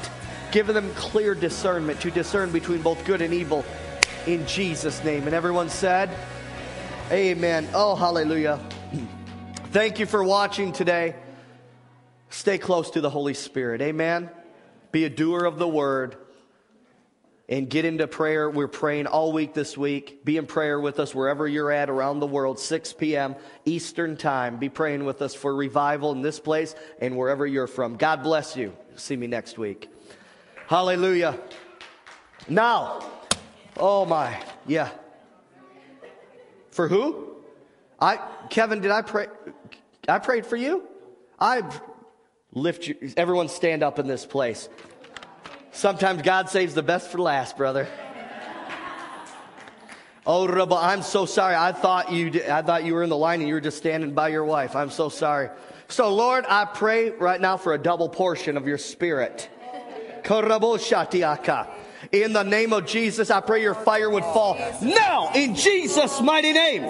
Give 0.52 0.68
them 0.68 0.92
clear 0.96 1.34
discernment 1.34 2.02
to 2.02 2.12
discern 2.12 2.52
between 2.52 2.82
both 2.82 3.06
good 3.06 3.22
and 3.22 3.34
evil 3.34 3.64
in 4.26 4.46
Jesus' 4.48 5.04
name. 5.04 5.26
And 5.26 5.34
everyone 5.34 5.70
said, 5.70 6.10
Amen. 7.12 7.68
Oh, 7.74 7.96
hallelujah. 7.96 8.60
Thank 9.72 10.00
you 10.00 10.06
for 10.06 10.24
watching 10.24 10.74
today. 10.74 11.16
Stay 12.32 12.58
close 12.58 12.90
to 12.92 13.02
the 13.02 13.10
Holy 13.10 13.34
Spirit. 13.34 13.82
Amen. 13.82 14.30
Be 14.94 15.04
a 15.04 15.10
doer 15.10 15.44
of 15.44 15.60
the 15.60 15.68
word 15.68 16.16
and 17.50 17.70
get 17.70 17.84
into 17.84 18.08
prayer. 18.08 18.50
We're 18.50 18.70
praying 18.70 19.08
all 19.08 19.34
week 19.34 19.54
this 19.54 19.78
week. 19.78 20.24
Be 20.24 20.38
in 20.38 20.46
prayer 20.46 20.80
with 20.80 20.98
us 21.02 21.14
wherever 21.14 21.46
you're 21.46 21.72
at 21.72 21.90
around 21.90 22.22
the 22.22 22.28
world, 22.28 22.58
6 22.58 22.94
p.m. 22.94 23.36
Eastern 23.66 24.16
Time. 24.16 24.58
Be 24.58 24.70
praying 24.70 25.04
with 25.04 25.22
us 25.22 25.36
for 25.36 25.54
revival 25.54 26.14
in 26.14 26.22
this 26.22 26.40
place 26.40 26.74
and 27.02 27.18
wherever 27.18 27.46
you're 27.46 27.68
from. 27.68 27.98
God 27.98 28.24
bless 28.24 28.56
you. 28.56 28.74
See 28.96 29.18
me 29.18 29.28
next 29.28 29.58
week. 29.58 29.90
Hallelujah. 30.68 31.38
Now, 32.48 33.06
oh 33.76 34.06
my, 34.06 34.42
yeah. 34.66 34.90
For 36.72 36.88
who? 36.88 37.36
I, 38.00 38.20
Kevin, 38.50 38.80
did 38.80 38.92
I 38.92 39.02
pray? 39.02 39.28
I 40.08 40.20
prayed 40.20 40.46
for 40.46 40.56
you? 40.56 40.88
I 41.38 41.62
lift 42.54 42.88
you, 42.88 42.96
everyone 43.18 43.50
stand 43.50 43.84
up 43.84 44.00
in 44.00 44.08
this 44.08 44.26
place. 44.26 44.70
Sometimes 45.72 46.22
God 46.22 46.50
saves 46.50 46.74
the 46.74 46.84
best 46.84 47.12
for 47.12 47.20
last, 47.20 47.58
brother. 47.58 47.88
Oh, 50.26 50.48
I'm 50.78 51.02
so 51.02 51.26
sorry. 51.26 51.56
I 51.56 51.72
thought 51.72 52.12
you, 52.12 52.44
I 52.50 52.62
thought 52.62 52.86
you 52.86 52.94
were 52.94 53.04
in 53.04 53.10
the 53.10 53.18
line 53.18 53.40
and 53.40 53.48
you 53.48 53.56
were 53.56 53.62
just 53.62 53.78
standing 53.78 54.14
by 54.14 54.28
your 54.28 54.46
wife. 54.46 54.76
I'm 54.76 54.92
so 54.92 55.10
sorry. 55.10 55.50
So, 55.88 56.14
Lord, 56.14 56.46
I 56.48 56.66
pray 56.66 57.10
right 57.10 57.42
now 57.42 57.58
for 57.58 57.74
a 57.74 57.78
double 57.78 58.08
portion 58.08 58.56
of 58.56 58.68
your 58.68 58.78
spirit. 58.78 59.50
In 62.12 62.34
the 62.34 62.44
name 62.44 62.74
of 62.74 62.86
Jesus, 62.86 63.32
I 63.32 63.42
pray 63.42 63.62
your 63.62 63.74
fire 63.74 64.10
would 64.10 64.24
fall 64.24 64.58
now 64.82 65.32
in 65.34 65.56
Jesus' 65.56 66.22
mighty 66.22 66.54
name. 66.54 66.84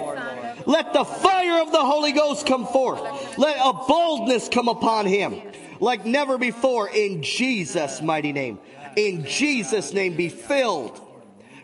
Let 0.66 0.92
the 0.92 1.04
fire 1.04 1.62
of 1.62 1.72
the 1.72 1.84
Holy 1.84 2.12
Ghost 2.12 2.46
come 2.46 2.66
forth. 2.66 3.38
Let 3.38 3.56
a 3.58 3.72
boldness 3.72 4.48
come 4.48 4.68
upon 4.68 5.06
him 5.06 5.40
like 5.80 6.06
never 6.06 6.38
before 6.38 6.88
in 6.88 7.22
Jesus' 7.22 8.00
mighty 8.00 8.32
name. 8.32 8.58
In 8.96 9.24
Jesus' 9.24 9.92
name, 9.92 10.16
be 10.16 10.28
filled. 10.28 11.00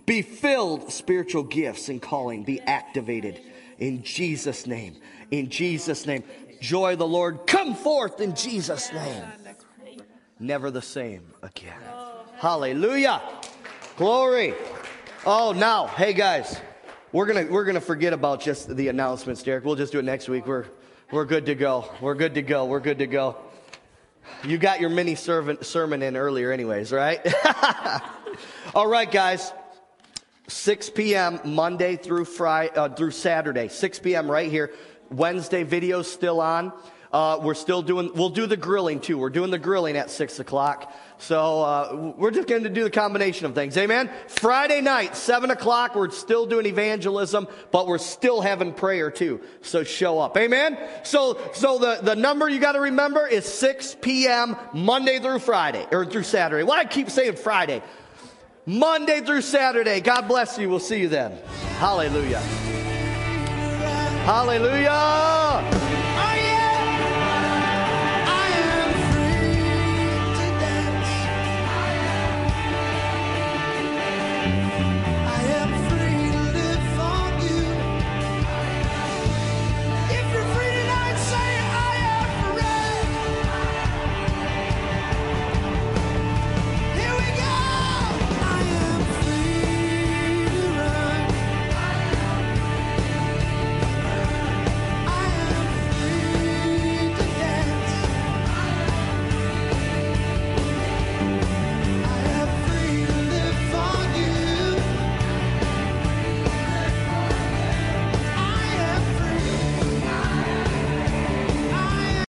Be 0.06 0.22
filled, 0.22 0.90
spiritual 0.90 1.42
gifts 1.42 1.88
and 1.88 2.00
calling, 2.00 2.42
be 2.42 2.60
activated 2.60 3.40
in 3.78 4.02
Jesus' 4.02 4.66
name. 4.66 4.96
In 5.30 5.50
Jesus' 5.50 6.06
name. 6.06 6.24
Joy 6.60 6.94
of 6.94 6.98
the 6.98 7.06
Lord, 7.06 7.46
come 7.46 7.74
forth 7.74 8.20
in 8.20 8.34
Jesus' 8.34 8.92
name. 8.92 9.24
Never 10.40 10.70
the 10.70 10.82
same 10.82 11.32
again. 11.42 11.80
Hallelujah. 12.36 13.22
Glory. 13.96 14.54
Oh, 15.26 15.52
now, 15.52 15.86
hey 15.86 16.12
guys, 16.12 16.60
we're 17.12 17.26
gonna 17.26 17.46
we're 17.50 17.64
gonna 17.64 17.80
forget 17.80 18.12
about 18.12 18.40
just 18.40 18.74
the 18.74 18.88
announcements, 18.88 19.42
Derek. 19.42 19.64
We'll 19.64 19.76
just 19.76 19.92
do 19.92 19.98
it 19.98 20.04
next 20.04 20.28
week. 20.28 20.46
We're 20.46 20.66
we're 21.10 21.24
good 21.24 21.46
to 21.46 21.54
go. 21.54 21.90
We're 22.00 22.14
good 22.14 22.34
to 22.34 22.42
go. 22.42 22.66
We're 22.66 22.80
good 22.80 22.98
to 22.98 23.06
go. 23.06 23.36
You 24.44 24.58
got 24.58 24.80
your 24.80 24.90
mini 24.90 25.14
servant, 25.14 25.64
sermon 25.64 26.02
in 26.02 26.16
earlier, 26.16 26.52
anyways, 26.52 26.92
right? 26.92 27.26
All 28.74 28.86
right, 28.86 29.10
guys. 29.10 29.52
6 30.48 30.90
p.m. 30.90 31.40
Monday 31.44 31.96
through 31.96 32.24
Friday 32.26 32.74
uh, 32.74 32.90
through 32.90 33.10
Saturday. 33.12 33.68
6 33.68 33.98
p.m. 34.00 34.30
right 34.30 34.50
here. 34.50 34.72
Wednesday 35.10 35.64
videos 35.64 36.06
still 36.06 36.40
on. 36.40 36.72
Uh, 37.10 37.38
we're 37.42 37.54
still 37.54 37.80
doing. 37.80 38.10
We'll 38.14 38.28
do 38.28 38.46
the 38.46 38.56
grilling 38.56 39.00
too. 39.00 39.16
We're 39.16 39.30
doing 39.30 39.50
the 39.50 39.58
grilling 39.58 39.96
at 39.96 40.10
six 40.10 40.40
o'clock. 40.40 40.92
So 41.18 41.62
uh, 41.62 42.12
we're 42.16 42.30
just 42.30 42.48
going 42.48 42.62
to 42.62 42.70
do 42.70 42.84
the 42.84 42.90
combination 42.90 43.46
of 43.46 43.54
things. 43.54 43.76
Amen. 43.76 44.10
Friday 44.28 44.80
night, 44.80 45.16
seven 45.16 45.50
o'clock. 45.50 45.94
We're 45.94 46.10
still 46.10 46.46
doing 46.46 46.66
evangelism, 46.66 47.48
but 47.72 47.86
we're 47.86 47.98
still 47.98 48.40
having 48.40 48.72
prayer 48.72 49.10
too. 49.10 49.40
So 49.60 49.82
show 49.82 50.20
up. 50.20 50.36
Amen. 50.36 50.78
So 51.02 51.40
so 51.52 51.78
the 51.78 51.98
the 52.02 52.14
number 52.14 52.48
you 52.48 52.60
got 52.60 52.72
to 52.72 52.80
remember 52.80 53.26
is 53.26 53.44
6 53.44 53.96
p.m. 54.00 54.56
Monday 54.72 55.18
through 55.18 55.40
Friday 55.40 55.86
or 55.90 56.06
through 56.06 56.22
Saturday. 56.22 56.62
Why 56.62 56.78
I 56.78 56.84
keep 56.84 57.10
saying 57.10 57.36
Friday? 57.36 57.82
Monday 58.64 59.20
through 59.20 59.42
Saturday. 59.42 60.00
God 60.00 60.28
bless 60.28 60.58
you. 60.58 60.68
We'll 60.68 60.78
see 60.78 61.00
you 61.00 61.08
then. 61.08 61.38
Hallelujah. 61.78 62.40
Hallelujah. 64.28 65.87